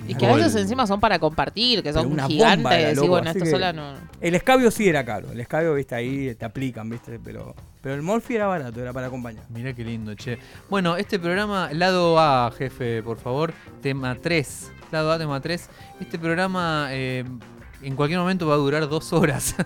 Y 0.07 0.15
que 0.15 0.27
a 0.27 0.35
veces 0.35 0.55
encima 0.57 0.87
son 0.87 1.01
para 1.01 1.19
compartir, 1.19 1.83
que 1.83 1.93
son 1.93 2.13
una 2.13 2.27
bomba 2.27 2.77
era, 2.79 2.91
gigantes. 2.91 3.03
Y 3.03 3.09
bueno, 3.09 3.31
esto 3.31 3.47
sola 3.47 3.73
no. 3.73 3.95
El 4.21 4.35
escabio 4.35 4.71
sí 4.71 4.89
era 4.89 5.05
caro, 5.05 5.33
el 5.33 5.41
escabio, 5.41 5.75
viste, 5.75 5.95
ahí 5.95 6.35
te 6.35 6.45
aplican, 6.45 6.89
viste, 6.89 7.19
pero... 7.23 7.55
Pero 7.81 7.97
el 7.97 8.03
Morphy 8.03 8.37
era 8.37 8.47
barato, 8.47 8.81
era 8.81 8.95
para 8.95 9.09
acompañar. 9.09 9.45
Mirá 9.51 9.75
qué 9.75 9.85
lindo, 9.85 10.15
che. 10.15 10.39
Bueno, 10.71 10.97
este 10.97 11.19
programa, 11.19 11.69
lado 11.75 12.19
A, 12.19 12.51
jefe, 12.57 13.03
por 13.03 13.19
favor, 13.19 13.53
tema 13.83 14.17
3. 14.17 14.73
Lado 14.91 15.13
A, 15.13 15.19
tema 15.19 15.39
3. 15.39 15.69
Este 16.01 16.19
programa 16.19 16.89
eh, 16.93 17.25
en 17.85 17.97
cualquier 17.97 18.19
momento 18.21 18.47
va 18.47 18.55
a 18.55 18.59
durar 18.59 18.89
dos 18.89 19.13
horas. 19.13 19.55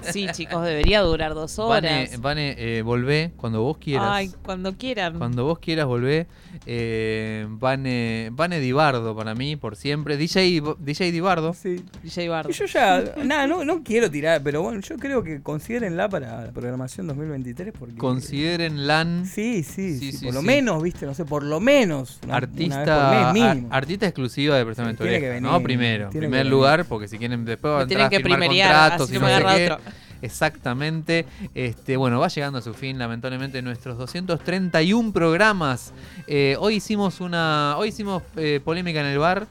Sí, 0.00 0.26
chicos, 0.32 0.64
debería 0.64 1.00
durar 1.02 1.34
dos 1.34 1.56
Vane, 1.56 2.04
horas. 2.04 2.20
Vane, 2.20 2.54
eh, 2.58 2.82
volvé 2.82 3.32
cuando 3.36 3.62
vos 3.62 3.78
quieras. 3.78 4.08
Ay, 4.10 4.32
cuando 4.44 4.76
quieran. 4.76 5.18
Cuando 5.18 5.44
vos 5.44 5.58
quieras 5.58 5.86
volvé. 5.86 6.26
Eh, 6.66 7.46
Vane, 7.48 8.30
Vane 8.32 8.60
Dibardo 8.60 9.14
para 9.16 9.34
mí, 9.34 9.56
por 9.56 9.76
siempre. 9.76 10.16
DJ, 10.16 10.62
DJ 10.78 11.12
Dibardo. 11.12 11.54
Sí. 11.54 11.84
DJ 12.02 12.28
Bardo. 12.28 12.50
Y 12.50 12.52
yo 12.52 12.66
ya, 12.66 13.14
nada, 13.24 13.46
no, 13.46 13.64
no 13.64 13.82
quiero 13.82 14.10
tirar, 14.10 14.42
pero 14.42 14.62
bueno, 14.62 14.80
yo 14.80 14.96
creo 14.96 15.22
que 15.22 15.42
considérenla 15.42 16.08
para 16.08 16.46
la 16.46 16.52
programación 16.52 17.06
2023 17.06 17.72
porque... 17.78 17.96
Consideren 17.96 18.86
LAN. 18.86 19.26
Sí, 19.26 19.62
sí, 19.62 19.98
sí, 19.98 20.10
Sí, 20.10 20.18
sí, 20.18 20.24
por 20.26 20.34
lo 20.34 20.40
sí. 20.40 20.46
menos, 20.46 20.82
viste, 20.82 21.06
no 21.06 21.14
sé, 21.14 21.24
por 21.24 21.42
lo 21.44 21.60
menos. 21.60 22.18
una- 22.24 22.28
una 22.30 22.36
Artista, 22.36 23.10
vez 23.10 23.24
por 23.24 23.32
mes 23.34 23.42
mínimo. 23.52 23.68
ar- 23.70 23.76
artista 23.78 24.06
exclusiva 24.06 24.56
de 24.56 24.64
tu 24.64 24.74
Tiene 25.04 25.20
que 25.20 25.40
¿no? 25.40 25.60
Primero, 25.62 26.08
tiene 26.10 26.26
primer 26.28 26.46
lugar, 26.46 26.84
porque 26.86 27.06
si 27.08 27.18
quieren 27.18 27.39
después 27.44 27.72
va 27.72 27.80
a 27.82 27.86
tienen 27.86 28.06
a 28.06 28.10
que 28.10 28.20
firmar 28.20 28.48
contratos 28.48 29.10
y 29.10 29.14
no 29.14 29.20
no 29.20 29.26
me 29.26 29.32
sé 29.32 29.36
agarra 29.36 29.56
qué. 29.56 29.70
otro. 29.72 29.92
Exactamente. 30.22 31.26
Este, 31.54 31.96
bueno, 31.96 32.20
va 32.20 32.28
llegando 32.28 32.58
a 32.58 32.62
su 32.62 32.74
fin, 32.74 32.98
lamentablemente, 32.98 33.62
nuestros 33.62 33.98
231 33.98 35.12
programas. 35.12 35.92
Eh, 36.26 36.56
hoy 36.58 36.76
hicimos 36.76 37.20
una. 37.20 37.76
Hoy 37.78 37.88
hicimos 37.88 38.22
eh, 38.36 38.60
polémica 38.62 39.00
en 39.00 39.06
el 39.06 39.18
bar. 39.18 39.46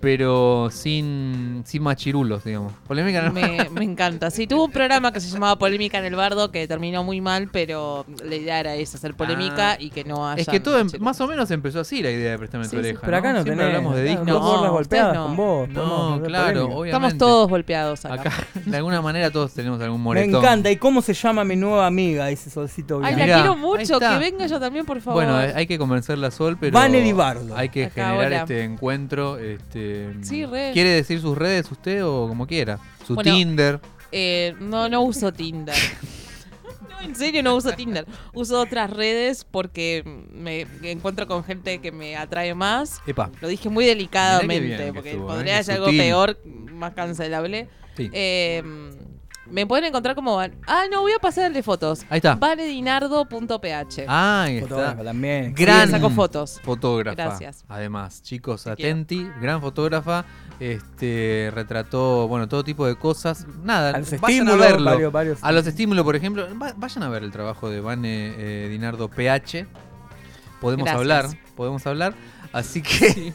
Pero 0.00 0.68
sin, 0.70 1.62
sin 1.66 1.82
machirulos, 1.82 2.44
digamos. 2.44 2.72
Polémica 2.86 3.22
no. 3.22 3.32
Me, 3.32 3.68
me 3.72 3.84
encanta. 3.84 4.30
Sí, 4.30 4.46
tuvo 4.46 4.64
un 4.66 4.70
programa 4.70 5.12
que 5.12 5.20
se 5.20 5.28
llamaba 5.30 5.56
Polémica 5.58 5.98
en 5.98 6.04
el 6.04 6.14
Bardo 6.14 6.50
que 6.50 6.66
terminó 6.68 7.02
muy 7.04 7.20
mal, 7.20 7.48
pero 7.52 8.04
la 8.24 8.34
idea 8.36 8.60
era 8.60 8.74
esa, 8.74 8.96
hacer 8.96 9.14
polémica 9.14 9.72
Ah. 9.72 9.76
y 9.78 9.90
que 9.90 10.04
no 10.04 10.28
haya. 10.28 10.40
Es 10.42 10.48
que 10.48 10.60
todo 10.60 10.78
em- 10.78 10.88
más 11.00 11.20
o 11.20 11.26
menos 11.26 11.50
empezó 11.50 11.80
así 11.80 12.02
la 12.02 12.10
idea 12.10 12.32
de 12.32 12.38
Préstame 12.38 12.64
tu 12.64 12.70
Sí, 12.70 12.76
sí, 12.76 12.80
oreja. 12.80 13.00
Pero 13.04 13.16
acá 13.16 13.32
no 13.32 13.42
Siempre 13.42 13.56
tenés. 13.64 13.76
hablamos 13.76 13.96
de 13.96 14.02
discos. 14.04 14.26
No, 14.26 14.70
golpeadas 14.72 15.14
no. 15.14 15.26
con 15.26 15.36
vos. 15.36 15.68
No, 15.68 16.20
claro, 16.24 16.44
polémica. 16.46 16.62
obviamente. 16.76 16.88
Estamos 16.88 17.18
todos 17.18 17.48
golpeados 17.48 18.04
acá. 18.04 18.14
Acá, 18.14 18.32
de 18.64 18.76
alguna 18.76 19.02
manera, 19.02 19.30
todos 19.30 19.52
tenemos 19.52 19.80
algún 19.80 20.00
Me 20.00 20.04
moretón. 20.04 20.36
encanta. 20.36 20.70
¿Y 20.70 20.76
cómo 20.76 21.02
se 21.02 21.14
llama 21.14 21.44
mi 21.44 21.56
nueva 21.56 21.86
amiga? 21.86 22.26
Dice 22.26 22.50
Solcito 22.50 23.00
Ay, 23.02 23.16
la 23.16 23.24
Mirá, 23.24 23.34
quiero 23.40 23.56
mucho. 23.56 23.98
Que 23.98 24.18
venga 24.18 24.44
ella 24.44 24.60
también, 24.60 24.86
por 24.86 25.00
favor. 25.00 25.24
Bueno, 25.24 25.36
hay 25.54 25.66
que 25.66 25.78
convencerla 25.78 26.28
a 26.28 26.30
Sol, 26.30 26.56
pero 26.60 26.72
Vane 26.72 27.00
Di 27.00 27.12
Bardo. 27.12 27.56
hay 27.56 27.68
que 27.68 27.84
Acá, 27.86 28.06
generar 28.06 28.26
hola. 28.26 28.36
este 28.42 28.62
encuentro. 28.64 29.38
Este, 29.38 29.87
Sí, 30.22 30.44
re. 30.46 30.70
¿Quiere 30.72 30.90
decir 30.90 31.20
sus 31.20 31.36
redes 31.36 31.70
usted 31.70 32.04
o 32.04 32.28
como 32.28 32.46
quiera? 32.46 32.78
Su 33.06 33.14
Bueno, 33.14 33.34
Tinder. 33.34 33.80
Eh, 34.12 34.54
no, 34.60 34.88
no 34.88 35.02
uso 35.02 35.32
Tinder. 35.32 35.74
No, 36.88 37.00
en 37.00 37.14
serio 37.14 37.42
no 37.42 37.54
uso 37.54 37.72
Tinder. 37.72 38.06
Uso 38.32 38.60
otras 38.60 38.88
redes 38.88 39.44
porque 39.44 40.02
me 40.32 40.66
encuentro 40.82 41.26
con 41.26 41.44
gente 41.44 41.80
que 41.80 41.92
me 41.92 42.16
atrae 42.16 42.54
más. 42.54 43.00
Epa. 43.06 43.30
Lo 43.40 43.48
dije 43.48 43.68
muy 43.68 43.84
delicadamente 43.84 44.92
porque 44.92 45.10
estuvo, 45.10 45.30
¿eh? 45.30 45.34
podría 45.34 45.58
Qué 45.58 45.64
ser 45.64 45.74
algo 45.76 45.88
peor, 45.88 46.38
más 46.44 46.94
cancelable. 46.94 47.68
Sí. 47.96 48.08
Eh, 48.12 48.62
me 49.50 49.66
pueden 49.66 49.86
encontrar 49.86 50.14
como... 50.14 50.36
Van- 50.36 50.54
Ah, 50.66 50.84
no, 50.90 51.00
voy 51.02 51.12
a 51.12 51.18
pasar 51.18 51.46
el 51.46 51.52
de 51.54 51.62
fotos. 51.62 52.04
Ahí 52.10 52.18
está. 52.18 52.34
Vanedinardo.ph. 52.34 54.04
Ah, 54.08 54.42
ahí 54.42 54.60
Fotógrafa 54.60 54.90
está. 54.92 55.04
también. 55.04 55.54
Gran 55.54 55.86
Sí, 55.86 55.92
saco 55.92 56.10
fotos. 56.10 56.60
fotógrafa. 56.62 57.16
Gracias. 57.16 57.64
Además, 57.68 58.22
chicos, 58.22 58.64
Te 58.64 58.74
quiero. 58.76 58.90
atenti, 58.92 59.28
gran 59.40 59.60
fotógrafa. 59.60 60.24
Este 60.60 61.50
retrató, 61.54 62.26
bueno, 62.28 62.48
todo 62.48 62.64
tipo 62.64 62.86
de 62.86 62.96
cosas. 62.96 63.46
Nada, 63.62 63.90
A 63.90 63.98
los 64.00 64.10
vayan 64.20 64.48
a 64.48 64.52
estímulos, 64.52 64.58
verlo. 64.58 64.84
varios- 64.90 65.12
varios- 65.12 65.38
A 65.44 65.52
los 65.52 65.66
estímulos, 65.66 66.04
por 66.04 66.16
ejemplo, 66.16 66.46
va- 66.60 66.74
vayan 66.76 67.02
a 67.04 67.08
ver 67.08 67.22
el 67.22 67.30
trabajo 67.32 67.70
de 67.70 67.80
Vane 67.80 68.34
eh, 68.36 68.68
Dinardo 68.68 69.08
PH. 69.08 69.66
Podemos 70.60 70.84
Gracias. 70.86 71.00
hablar, 71.00 71.26
podemos 71.56 71.86
hablar. 71.86 72.14
Así 72.52 72.82
que 72.82 73.32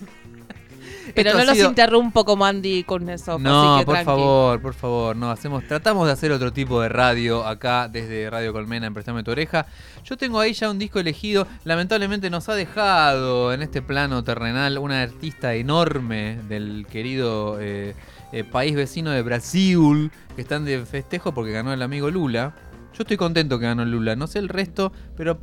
Pero 1.16 1.30
Esto 1.30 1.39
no 1.39 1.45
los 1.45 1.56
sido- 1.58 1.70
interrumpo 1.70 2.24
como 2.26 2.45
Andy 2.45 2.84
Kuznetsov, 2.84 3.41
No, 3.41 3.74
así 3.74 3.80
que 3.82 3.86
por 3.86 3.93
tranqui. 3.95 4.06
favor, 4.06 4.62
por 4.62 4.74
favor, 4.74 5.16
no 5.16 5.30
hacemos, 5.32 5.64
tratamos 5.68 6.08
de 6.08 6.14
hacer 6.14 6.32
otro 6.32 6.54
tipo 6.54 6.82
de 6.82 6.89
radio 6.89 7.45
acá 7.45 7.88
desde 7.88 8.30
Radio 8.30 8.54
Colmena 8.54 8.88
en 8.88 8.93
Prestame 8.93 9.24
tu 9.24 9.32
oreja. 9.32 9.66
Yo 10.06 10.18
tengo 10.18 10.39
ahí 10.39 10.54
ya 10.54 10.70
un 10.70 10.80
disco 10.80 10.99
elegido, 10.99 11.47
lamentablemente 11.66 12.30
nos 12.30 12.47
ha 12.49 12.56
dejado 12.56 13.54
en 13.54 13.62
este 13.62 13.82
plano 13.82 14.24
terrenal 14.24 14.78
una 14.78 15.01
artista 15.01 15.54
enorme 15.56 16.39
del 16.47 16.86
querido 16.89 17.58
eh, 17.60 17.95
eh, 18.32 18.43
país 18.43 18.76
vecino 18.76 19.12
de 19.12 19.22
Brasil, 19.22 20.12
que 20.36 20.41
están 20.41 20.66
de 20.66 20.86
festejo 20.86 21.34
porque 21.34 21.51
ganó 21.51 21.74
el 21.74 21.82
amigo 21.82 22.10
Lula. 22.10 22.54
Yo 22.93 23.01
estoy 23.01 23.18
contento 23.18 23.58
que 23.60 23.66
ganó 23.66 23.84
Lula, 23.86 24.16
no 24.16 24.28
sé 24.28 24.39
el 24.39 24.49
resto, 24.49 24.91
pero 25.18 25.39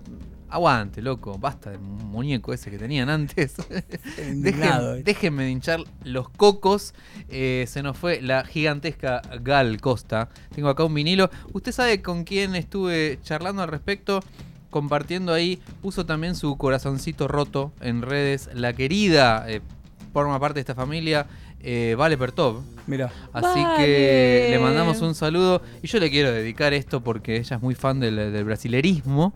aguante, 0.51 1.01
loco, 1.03 1.39
basta 1.39 1.71
del 1.71 1.81
muñeco 1.81 2.53
ese 2.53 2.71
que 2.71 2.79
tenían 2.79 3.09
antes. 3.09 3.57
Dejen- 4.19 4.99
eh. 4.99 5.03
déjenme 5.05 5.45
de 5.45 5.51
hinchar 5.51 5.81
los 6.05 6.29
cocos. 6.29 6.95
Eh, 7.29 7.65
se 7.69 7.83
nos 7.83 7.97
fue 7.97 8.21
la 8.21 8.45
gigantesca 8.45 9.23
Gal 9.43 9.81
Costa. 9.81 10.29
Tengo 10.55 10.69
acá 10.69 10.85
un 10.85 10.95
vinilo. 10.95 11.31
Usted 11.53 11.73
sabe 11.73 12.03
con 12.03 12.25
quién 12.25 12.55
estuve 12.55 13.19
charlando 13.23 13.63
al 13.63 13.69
respecto. 13.69 14.21
Compartiendo 14.71 15.33
ahí. 15.33 15.61
Puso 15.83 16.07
también 16.07 16.35
su 16.35 16.57
corazoncito 16.57 17.27
roto 17.29 17.73
en 17.81 18.03
redes. 18.03 18.49
La 18.55 18.73
querida, 18.73 19.45
eh, 19.49 19.61
forma 20.13 20.39
parte 20.39 20.55
de 20.57 20.61
esta 20.61 20.75
familia, 20.77 21.27
eh, 21.61 21.95
Vale 21.99 22.17
Pertov. 22.17 22.63
Mira. 22.87 23.13
Así 23.33 23.61
Vale. 23.63 23.77
que 23.85 24.47
le 24.51 24.59
mandamos 24.61 25.01
un 25.01 25.15
saludo. 25.15 25.61
Y 25.83 25.89
yo 25.89 25.99
le 25.99 26.09
quiero 26.11 26.31
dedicar 26.33 26.73
esto 26.73 27.01
porque 27.03 27.37
ella 27.37 27.57
es 27.57 27.63
muy 27.63 27.75
fan 27.75 27.99
del, 28.01 28.17
del 28.17 28.45
brasilerismo. 28.45 29.33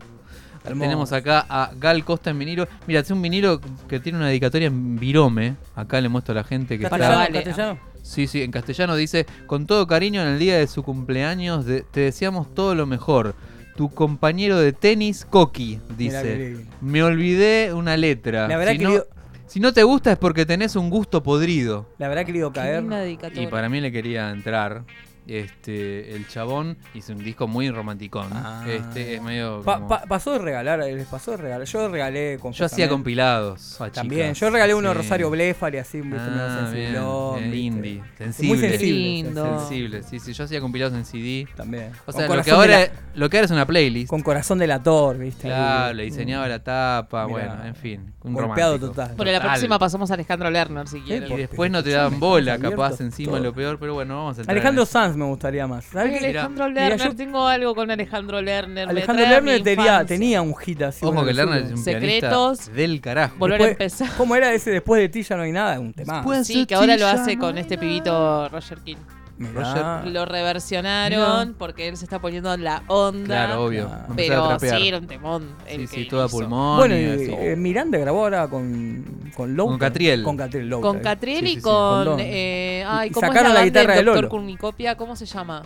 Hermoso. 0.65 0.81
Tenemos 0.83 1.11
acá 1.13 1.45
a 1.49 1.71
Gal 1.79 2.03
Costa 2.03 2.29
en 2.29 2.39
vinilo. 2.39 2.67
Mira, 2.87 2.99
es 3.01 3.11
un 3.11 3.21
vinilo 3.21 3.59
que 3.87 3.99
tiene 3.99 4.17
una 4.17 4.27
dedicatoria 4.27 4.67
en 4.67 4.97
virome. 4.97 5.55
Acá 5.75 6.01
le 6.01 6.09
muestro 6.09 6.31
a 6.33 6.35
la 6.35 6.43
gente 6.43 6.77
que 6.79 6.87
Para 6.89 7.05
está. 7.05 7.17
Vale. 7.17 7.43
¿Castellano? 7.43 7.79
Sí, 8.01 8.27
sí, 8.27 8.41
en 8.43 8.51
castellano 8.51 8.95
dice: 8.95 9.25
Con 9.47 9.65
todo 9.65 9.87
cariño, 9.87 10.21
en 10.21 10.27
el 10.29 10.39
día 10.39 10.57
de 10.57 10.67
su 10.67 10.83
cumpleaños, 10.83 11.65
de- 11.65 11.81
te 11.81 12.01
deseamos 12.01 12.53
todo 12.53 12.75
lo 12.75 12.85
mejor. 12.85 13.35
Tu 13.75 13.89
compañero 13.89 14.57
de 14.59 14.71
tenis, 14.73 15.25
Coqui, 15.29 15.79
dice. 15.97 16.57
Me 16.81 17.03
olvidé 17.03 17.73
una 17.73 17.97
letra. 17.97 18.47
La 18.47 18.57
verdad 18.57 18.73
si, 18.73 18.77
que 18.77 18.83
no, 18.85 18.89
digo- 18.91 19.03
si 19.47 19.59
no 19.59 19.73
te 19.73 19.83
gusta 19.83 20.11
es 20.13 20.17
porque 20.17 20.45
tenés 20.45 20.75
un 20.75 20.89
gusto 20.89 21.21
podrido. 21.23 21.89
Le 21.97 22.05
habrá 22.05 22.23
querido 22.23 22.51
Qué 22.53 22.59
caer. 22.61 22.81
linda 22.81 22.97
dedicatoria. 22.99 23.43
Y 23.43 23.47
para 23.47 23.67
mí 23.67 23.81
le 23.81 23.91
quería 23.91 24.29
entrar. 24.31 24.83
Este, 25.27 26.15
el 26.15 26.27
chabón 26.27 26.77
hizo 26.93 27.13
un 27.13 27.23
disco 27.23 27.47
muy 27.47 27.69
romanticón. 27.69 28.27
Ah. 28.31 28.63
Este 28.67 29.15
es 29.15 29.21
medio. 29.21 29.61
Pa- 29.63 29.75
como- 29.75 29.87
pa- 29.87 30.03
pasó 30.07 30.33
de 30.33 30.39
regalar, 30.39 30.79
les 30.79 31.07
pasó 31.07 31.31
de 31.31 31.37
regalar. 31.37 31.67
Yo 31.67 31.87
regalé 31.89 32.37
con 32.39 32.53
Yo 32.53 32.65
hacía 32.65 32.87
compilados. 32.89 33.79
a 33.81 33.89
También, 33.89 34.27
chicas. 34.33 34.39
yo 34.39 34.49
regalé 34.51 34.75
uno 34.75 34.91
Sí. 34.91 34.97
Rosario 34.97 35.29
Blefari 35.29 35.77
así, 35.79 36.01
viste, 36.01 36.17
medio 36.17 36.43
Ah, 36.43 36.67
sensiblón, 36.71 37.51
bien, 37.51 37.53
indie, 37.55 37.97
Muy 37.99 38.07
sensible. 38.17 38.69
sensible. 38.69 38.91
Lindo. 38.99 39.59
Sensible, 39.59 40.03
sí, 40.03 40.19
sí, 40.19 40.33
yo 40.33 40.43
hacía 40.43 40.61
compilados 40.61 40.93
en 40.93 41.05
CD. 41.05 41.47
También. 41.55 41.91
O 42.05 42.11
sea, 42.11 42.27
lo 42.27 42.43
que, 42.43 42.51
ahora, 42.51 42.77
de 42.79 42.91
lo 43.15 43.29
que 43.29 43.37
ahora 43.37 43.45
es 43.45 43.51
una 43.51 43.65
playlist. 43.65 44.09
Con 44.09 44.21
corazón 44.21 44.59
de 44.59 44.67
tor, 44.83 45.17
viste. 45.17 45.43
Claro, 45.47 45.93
le 45.93 46.03
diseñaba 46.03 46.47
la 46.47 46.59
tapa, 46.63 47.25
Mirá. 47.27 47.47
bueno, 47.47 47.65
en 47.65 47.75
fin. 47.75 48.13
Un 48.23 48.33
Golpeado 48.33 48.73
romántico. 48.73 48.91
total. 49.03 49.15
Bueno, 49.15 49.31
la 49.31 49.37
Total. 49.39 49.51
próxima 49.51 49.79
pasamos 49.79 50.11
a 50.11 50.13
Alejandro 50.15 50.49
Lerner 50.49 50.87
si 50.87 50.99
quieren. 51.01 51.31
Y 51.31 51.35
después 51.37 51.71
no 51.71 51.83
te 51.83 51.91
dan 51.91 52.19
bola, 52.19 52.57
capaz 52.57 52.99
encima 53.01 53.39
lo 53.39 53.53
peor, 53.53 53.77
pero 53.79 53.93
bueno, 53.93 54.15
vamos 54.17 54.37
a 54.37 54.41
entrar 54.41 54.55
Alejandro 54.57 54.83
eso. 54.83 54.91
Me 55.15 55.25
gustaría 55.25 55.65
más. 55.67 55.85
¿Sabes 55.85 56.19
qué? 56.19 56.27
Alejandro 56.27 56.69
Mira, 56.69 56.89
Lerner, 56.89 57.07
yo- 57.09 57.15
tengo 57.15 57.47
algo 57.47 57.75
con 57.75 57.91
Alejandro 57.91 58.41
Lerner. 58.41 58.85
me 58.87 58.91
Alejandro 58.91 59.25
trae 59.25 59.35
a 59.37 59.41
mi 59.41 59.47
Lerner 59.51 59.63
tenía, 59.63 59.85
infancia. 59.91 60.05
tenía 60.15 60.41
un 60.41 60.55
hit 60.55 60.81
así. 60.81 61.05
Ojo 61.05 61.25
que 61.25 61.33
Lerner 61.33 61.63
es 61.63 61.71
un 61.71 61.77
Secretos. 61.77 62.57
pianista 62.59 62.71
del 62.73 63.01
carajo. 63.01 63.35
Volver 63.37 63.61
a 63.61 63.65
Después- 63.67 63.93
empezar. 64.01 64.17
¿Cómo 64.17 64.35
era 64.35 64.53
ese 64.53 64.71
después 64.71 65.01
de 65.01 65.09
ti 65.09 65.23
ya 65.23 65.35
no 65.37 65.43
hay 65.43 65.51
nada? 65.51 65.79
Un 65.79 65.93
tema. 65.93 66.15
Después- 66.15 66.47
Sí, 66.47 66.65
que 66.65 66.75
ahora 66.75 66.97
lo 66.97 67.07
hace 67.07 67.37
con 67.37 67.57
este 67.57 67.77
pibito 67.77 68.49
Roger 68.49 68.79
King. 68.79 68.97
Mirá. 69.37 70.03
Lo 70.05 70.25
reversionaron 70.25 71.55
porque 71.57 71.87
él 71.89 71.97
se 71.97 72.05
está 72.05 72.19
poniendo 72.19 72.53
en 72.53 72.63
la 72.63 72.83
onda. 72.87 73.25
Claro, 73.47 73.65
obvio. 73.65 73.87
Claro. 73.87 74.05
Empezar 74.09 74.37
a 74.37 74.57
Pero 74.57 74.77
sí, 74.77 74.87
era 74.87 74.97
un 74.97 75.07
temón. 75.07 75.55
el 75.67 75.87
Sí, 75.87 75.95
que 75.95 76.03
sí, 76.03 76.09
toda 76.09 76.27
hizo. 76.27 76.37
pulmón. 76.37 76.77
Bueno, 76.77 76.95
y 76.95 77.01
eh, 77.01 77.55
Miranda 77.57 77.97
grabó 77.97 78.21
ahora 78.21 78.47
con 78.47 79.03
con. 79.35 79.55
Con 79.55 79.77
Catriel. 79.77 80.23
Con 80.23 80.37
Catriel. 80.37 80.69
Con 80.79 80.99
Catriel 80.99 81.45
Sí, 81.45 81.53
y 81.57 81.61
con. 81.61 82.05
con 82.05 82.19
eh, 82.21 82.85
ay, 82.87 83.09
¿cómo 83.11 83.27
sacaron 83.27 83.47
es 83.49 83.53
la 83.53 83.59
la, 83.59 83.65
guitarra 83.65 83.95
del 83.95 84.05
Doctor 84.05 84.23
Lolo. 84.23 84.29
Cornucopia? 84.29 84.95
¿Cómo 84.95 85.15
se 85.15 85.25
llama? 85.25 85.63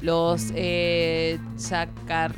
Los. 0.00 0.46
Eh, 0.54 1.38
Sacar. 1.56 2.34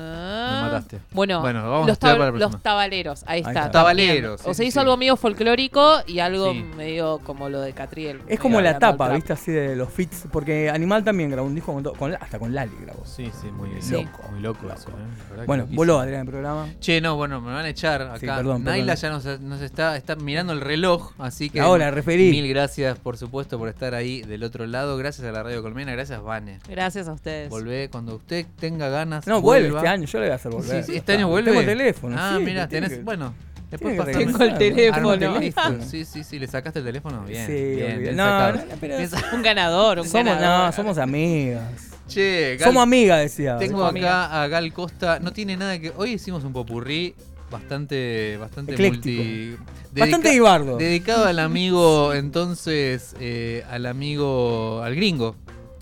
Me 0.00 0.62
mataste. 0.62 0.98
Bueno, 1.12 1.40
Bueno, 1.40 1.62
vamos 1.62 1.84
a 1.84 1.86
los, 1.88 1.92
estudiar 1.92 2.16
tab- 2.16 2.18
para 2.18 2.30
la 2.30 2.36
próxima. 2.38 2.52
los 2.52 2.62
tabaleros, 2.62 3.22
ahí, 3.26 3.28
Ahí 3.28 3.38
está. 3.40 3.50
está. 3.52 3.70
Tabaleros, 3.70 4.40
sí, 4.40 4.46
o 4.50 4.54
se 4.54 4.62
sí, 4.62 4.68
hizo 4.68 4.74
sí. 4.74 4.78
algo 4.80 4.96
medio 4.96 5.16
folclórico 5.16 5.92
y 6.06 6.18
algo 6.20 6.52
Sí. 6.52 6.64
medio 6.76 7.18
como 7.24 7.48
lo 7.48 7.60
de 7.60 7.72
Catriel. 7.72 8.20
Es 8.28 8.38
como 8.40 8.60
la 8.60 8.78
tapa. 8.78 9.08
¿viste? 9.10 9.32
Así 9.32 9.50
de 9.52 9.76
los 9.76 9.90
fits. 9.90 10.24
Porque 10.32 10.70
Animal 10.70 11.04
también 11.04 11.30
grabó 11.30 11.46
un 11.48 11.54
disco 11.54 11.72
con, 11.72 11.82
to- 11.82 11.92
con- 11.94 12.14
hasta 12.14 12.38
con 12.38 12.54
Lali 12.54 12.72
grabó. 12.80 13.04
Sí, 13.04 13.30
sí, 13.40 13.48
muy 13.50 13.70
Sí. 13.80 13.92
loco. 13.92 14.22
Muy 14.30 14.40
loco, 14.40 14.66
eso, 14.66 14.88
¿eh? 14.88 14.92
La 14.92 15.28
verdad 15.30 15.40
que 15.42 15.46
Bueno, 15.46 15.62
loquísimo. 15.62 15.76
voló 15.80 15.98
Adrián 16.00 16.20
el 16.22 16.26
programa. 16.26 16.68
Che, 16.80 17.00
no, 17.00 17.16
bueno, 17.16 17.40
me 17.40 17.52
van 17.52 17.64
a 17.64 17.68
echar 17.68 18.02
acá. 18.02 18.18
Sí, 18.18 18.26
perdón, 18.26 18.64
Naila 18.64 18.94
perdón. 18.94 19.20
ya 19.22 19.30
nos, 19.30 19.40
nos 19.40 19.60
está, 19.62 19.96
está 19.96 20.16
mirando 20.16 20.52
el 20.52 20.60
reloj, 20.60 21.12
así 21.18 21.50
que. 21.50 21.60
Ahora, 21.60 21.90
referí. 21.90 22.30
Mil 22.30 22.48
gracias, 22.48 22.98
por 22.98 23.16
supuesto, 23.16 23.58
por 23.58 23.68
estar 23.68 23.94
ahí 23.94 24.22
del 24.22 24.44
otro 24.44 24.66
lado. 24.66 24.96
Gracias 24.96 25.26
a 25.26 25.32
la 25.32 25.42
Radio 25.42 25.62
Colmena, 25.62 25.92
gracias, 25.92 26.22
Vane. 26.22 26.58
Gracias 26.68 27.08
a 27.08 27.12
ustedes. 27.12 27.48
Volvé 27.50 27.88
cuando 27.90 28.14
usted 28.16 28.46
tenga 28.58 28.88
ganas. 28.88 29.26
No, 29.26 29.40
vuelve 29.40 29.70
vuelva. 29.70 29.80
este 29.80 29.88
año, 29.90 30.06
yo 30.06 30.18
le 30.18 30.26
voy 30.26 30.32
a 30.32 30.34
hacer 30.36 30.52
volver. 30.52 30.64
Sí, 30.64 30.70
sí, 30.70 30.74
Ya 30.74 30.80
este 30.80 30.96
está. 30.98 31.12
año 31.14 31.28
vuelve. 31.28 31.50
Tengo 31.50 31.64
teléfono. 31.64 32.16
Ah, 32.18 32.34
sí, 32.38 32.44
mira, 32.44 32.68
tenés. 32.68 32.90
que- 32.90 33.02
Bueno, 33.02 33.34
después 33.70 33.96
regresar, 33.98 34.58
Tengo 34.58 35.12
el 35.14 35.18
teléfono. 35.18 35.84
Sí, 35.84 36.04
sí, 36.04 36.24
sí, 36.24 36.38
le 36.38 36.46
sacaste 36.46 36.78
el 36.78 36.84
teléfono. 36.84 37.24
Bien. 37.24 37.46
Sí, 37.46 37.52
bien, 37.52 38.16
No, 38.16 38.52
pero- 38.80 38.96
Un 39.34 39.42
ganador, 39.42 39.98
un 40.00 40.08
Somos, 40.08 40.34
ganador. 40.34 40.66
no, 40.66 40.72
somos 40.72 40.98
amigas. 40.98 41.62
Che, 42.08 42.56
Gal- 42.58 42.68
Somos 42.70 42.82
amigas, 42.82 43.20
decía. 43.20 43.56
Tengo 43.58 43.78
Somos 43.86 43.94
acá 44.02 44.42
a 44.42 44.48
Gal 44.48 44.72
Costa. 44.72 45.20
No 45.20 45.32
tiene 45.32 45.56
nada 45.56 45.78
que. 45.78 45.92
Hoy 45.96 46.12
hicimos 46.14 46.42
un 46.42 46.52
popurrí 46.52 47.14
bastante, 47.52 48.36
bastante 48.38 48.72
Ecléctico. 48.72 49.22
multi. 49.22 49.56
Bastante 49.92 50.30
guibardo. 50.30 50.76
Dedicado 50.76 51.26
al 51.26 51.38
amigo, 51.40 52.14
entonces, 52.14 53.14
eh, 53.20 53.64
al 53.70 53.86
amigo, 53.86 54.82
al 54.82 54.94
gringo, 54.94 55.36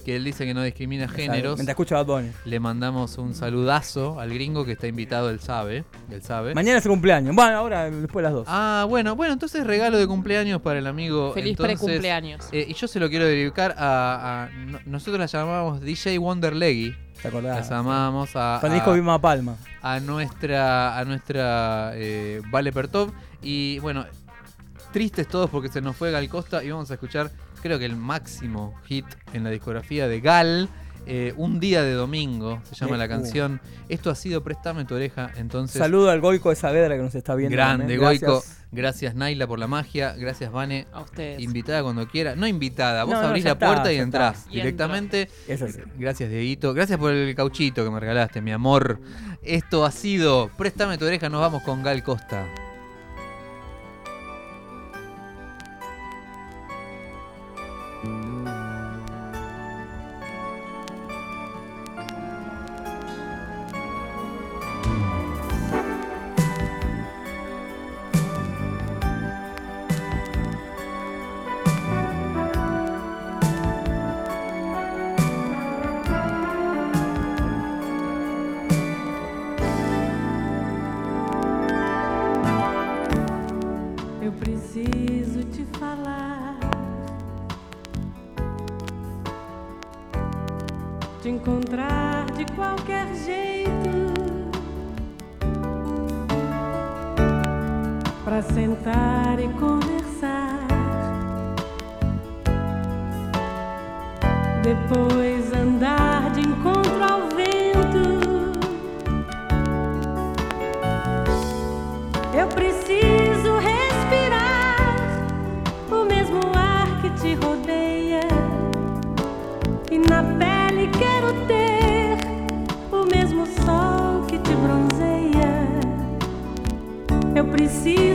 que 0.09 0.17
él 0.17 0.25
dice 0.25 0.47
que 0.47 0.55
no 0.55 0.63
discrimina 0.63 1.07
géneros. 1.07 1.57
Mientras 1.59 1.75
escucha 1.75 1.97
Bad 1.97 2.07
Bunny. 2.07 2.31
Le 2.47 2.59
mandamos 2.61 3.19
un 3.19 3.35
saludazo 3.35 4.19
al 4.19 4.33
gringo 4.33 4.65
que 4.65 4.73
está 4.73 4.87
invitado, 4.87 5.29
él 5.29 5.39
sabe. 5.39 5.85
Él 6.11 6.23
sabe. 6.23 6.55
Mañana 6.55 6.79
es 6.79 6.83
su 6.85 6.89
cumpleaños. 6.89 7.37
Bueno, 7.37 7.59
ahora 7.59 7.91
después 7.91 8.23
de 8.23 8.23
las 8.23 8.33
dos. 8.33 8.47
Ah, 8.49 8.87
bueno, 8.89 9.15
bueno, 9.17 9.35
entonces 9.35 9.67
regalo 9.67 9.99
de 9.99 10.07
cumpleaños 10.07 10.63
para 10.63 10.79
el 10.79 10.87
amigo. 10.87 11.35
Feliz 11.35 11.51
entonces, 11.51 11.79
precumpleaños. 11.79 12.47
eh, 12.53 12.65
y 12.67 12.73
yo 12.73 12.89
se 12.89 12.99
lo 12.99 13.11
quiero 13.11 13.27
dedicar 13.27 13.75
a. 13.77 14.45
a- 14.45 14.49
no- 14.51 14.81
nosotros 14.87 15.19
la 15.19 15.27
llamábamos 15.27 15.83
DJ 15.83 16.17
Wonder 16.17 16.57
Leggy. 16.57 16.97
¿Te 17.21 17.29
acordás? 17.29 17.69
La 17.69 17.77
llamábamos 17.77 18.31
a. 18.35 18.59
Con 18.63 18.69
el 18.71 18.73
a- 18.73 18.75
disco 18.77 18.95
Vilma 18.95 19.21
Palma. 19.21 19.57
a 19.83 20.01
nuestra 20.01 20.97
a 20.99 21.05
nuestra 21.05 21.93
eh, 21.97 22.41
Vale 22.51 22.73
Pertov 22.73 23.13
y 23.43 23.79
bueno 23.81 24.07
tristes 24.93 25.29
todos 25.29 25.51
porque 25.51 25.69
se 25.69 25.81
nos 25.83 25.95
fue 25.97 26.11
Gal 26.11 26.27
Costa 26.31 26.65
y 26.65 26.71
vamos 26.71 26.91
a 26.91 26.95
escuchar, 26.95 27.31
creo 27.61 27.79
que 27.79 27.85
el 27.85 27.97
máximo 27.97 28.75
hit 28.87 29.07
en 29.33 29.45
la 29.45 29.51
discografía 29.51 30.09
de 30.09 30.21
Gal. 30.21 30.69
eh, 31.11 31.33
un 31.39 31.59
día 31.59 31.83
de 31.83 31.93
domingo 31.95 32.61
se 32.65 32.75
llama 32.75 32.97
Eh, 32.97 32.99
la 32.99 33.05
uh. 33.07 33.09
canción. 33.09 33.61
Esto 33.89 34.11
ha 34.11 34.15
sido 34.15 34.43
Préstame 34.45 34.85
tu 34.85 34.95
oreja. 34.95 35.31
Entonces, 35.39 35.79
Saludo 35.79 36.11
al 36.11 36.21
Goico 36.21 36.51
de 36.51 36.57
Saavedra 36.57 36.97
que 36.97 37.03
nos 37.03 37.15
está 37.15 37.35
viendo. 37.35 37.57
grande, 37.57 37.85
también. 37.85 38.01
Goico. 38.01 38.33
Gracias. 38.35 38.59
Gracias, 38.71 39.15
Naila, 39.15 39.47
por 39.47 39.59
la 39.59 39.67
magia. 39.67 40.15
Gracias, 40.19 40.53
Vane. 40.53 40.87
A 40.93 41.01
ustedes. 41.01 41.41
Invitada 41.41 41.83
cuando 41.83 42.07
quiera. 42.09 42.37
No 42.37 42.47
invitada, 42.47 43.05
vos 43.05 43.15
No, 43.15 43.21
abrís 43.29 43.43
la 43.45 43.53
está, 43.53 43.67
puerta 43.67 43.91
y 43.91 43.97
entrás 43.97 44.41
está. 44.41 44.51
Y 44.53 44.57
directamente. 44.57 45.31
Es 45.47 45.63
así. 45.63 45.79
Gracias, 45.97 46.29
Dieguito. 46.29 46.75
Gracias 46.75 46.99
por 46.99 47.11
el 47.13 47.35
cauchito 47.35 47.83
que 47.83 47.91
me 47.91 48.01
regalaste, 48.01 48.43
mi 48.43 48.53
amor. 48.53 49.01
Esto 49.43 49.87
ha 49.87 49.91
sido 49.91 50.51
Préstame 50.59 50.99
tu 50.99 51.07
oreja. 51.07 51.31
Nos 51.31 51.41
vamos 51.41 51.63
con 51.63 51.83
Gal 51.83 52.03
Costa. 52.03 52.45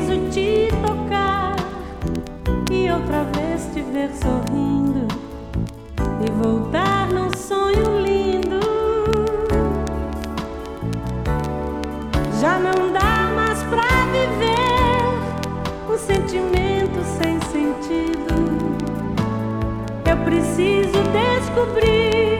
Preciso 0.03 0.29
te 0.29 0.67
tocar 0.85 1.55
e 2.71 2.91
outra 2.91 3.23
vez 3.35 3.69
te 3.73 3.81
ver 3.81 4.09
sorrindo 4.11 5.07
e 6.21 6.31
voltar 6.43 7.07
num 7.07 7.29
sonho 7.35 8.01
lindo. 8.01 8.59
Já 12.41 12.59
não 12.59 12.91
dá 12.91 13.31
mais 13.35 13.63
pra 13.63 13.87
viver 14.11 15.13
um 15.89 15.97
sentimento 15.97 17.01
sem 17.17 17.39
sentido. 17.51 18.33
Eu 20.09 20.17
preciso 20.25 20.99
descobrir 21.13 22.32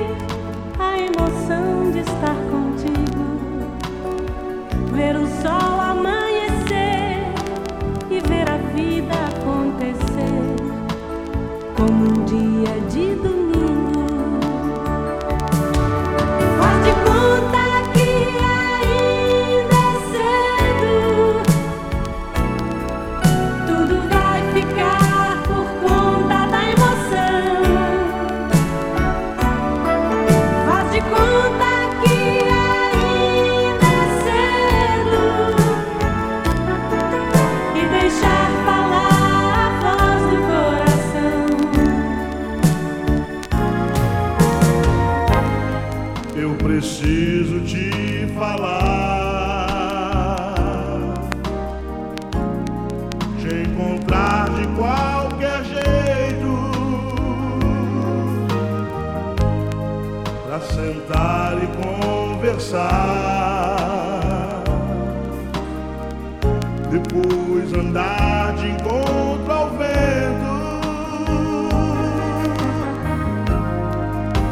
depois 66.90 67.72
andar 67.72 68.54
de 68.56 68.70
encontro 68.70 69.52
ao 69.52 69.70
vento. 69.70 70.54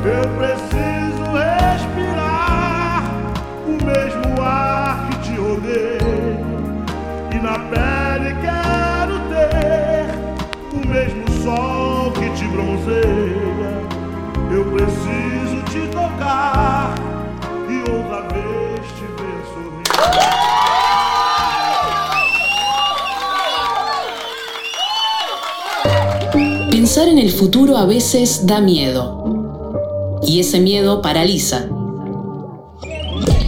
Eu 0.06 0.30
preciso 0.38 1.24
respirar 1.34 3.04
o 3.66 3.84
mesmo 3.84 4.40
ar 4.40 5.08
que 5.10 5.16
te 5.22 5.36
rodeia 5.36 6.40
e 7.32 7.40
na 7.40 7.58
pele 7.72 8.36
quero 8.40 9.20
ter 9.30 10.06
o 10.74 10.88
mesmo 10.88 11.44
sol 11.44 12.12
que 12.12 12.30
te 12.32 12.48
bronzeia. 12.50 13.82
Eu 14.52 14.66
preciso 14.66 15.64
te 15.72 15.88
tocar 15.88 16.81
Pensar 26.70 27.08
en 27.08 27.20
el 27.20 27.32
futuro 27.32 27.78
a 27.78 27.86
veces 27.86 28.48
da 28.48 28.60
miedo. 28.60 30.20
Y 30.24 30.40
ese 30.42 30.60
miedo 30.60 31.02
paraliza. 31.02 31.68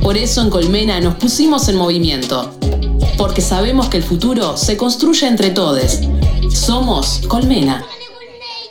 Por 0.02 0.18
eso 0.18 0.42
en 0.42 0.50
Colmena 0.50 1.00
nos 1.02 1.16
pusimos 1.16 1.68
en 1.68 1.76
movimiento. 1.76 2.52
Porque 3.18 3.42
sabemos 3.42 3.90
que 3.90 3.98
el 3.98 4.04
futuro 4.04 4.56
se 4.56 4.78
construye 4.78 5.28
entre 5.28 5.50
todos. 5.50 6.00
Somos 6.50 7.22
Colmena. 7.28 7.86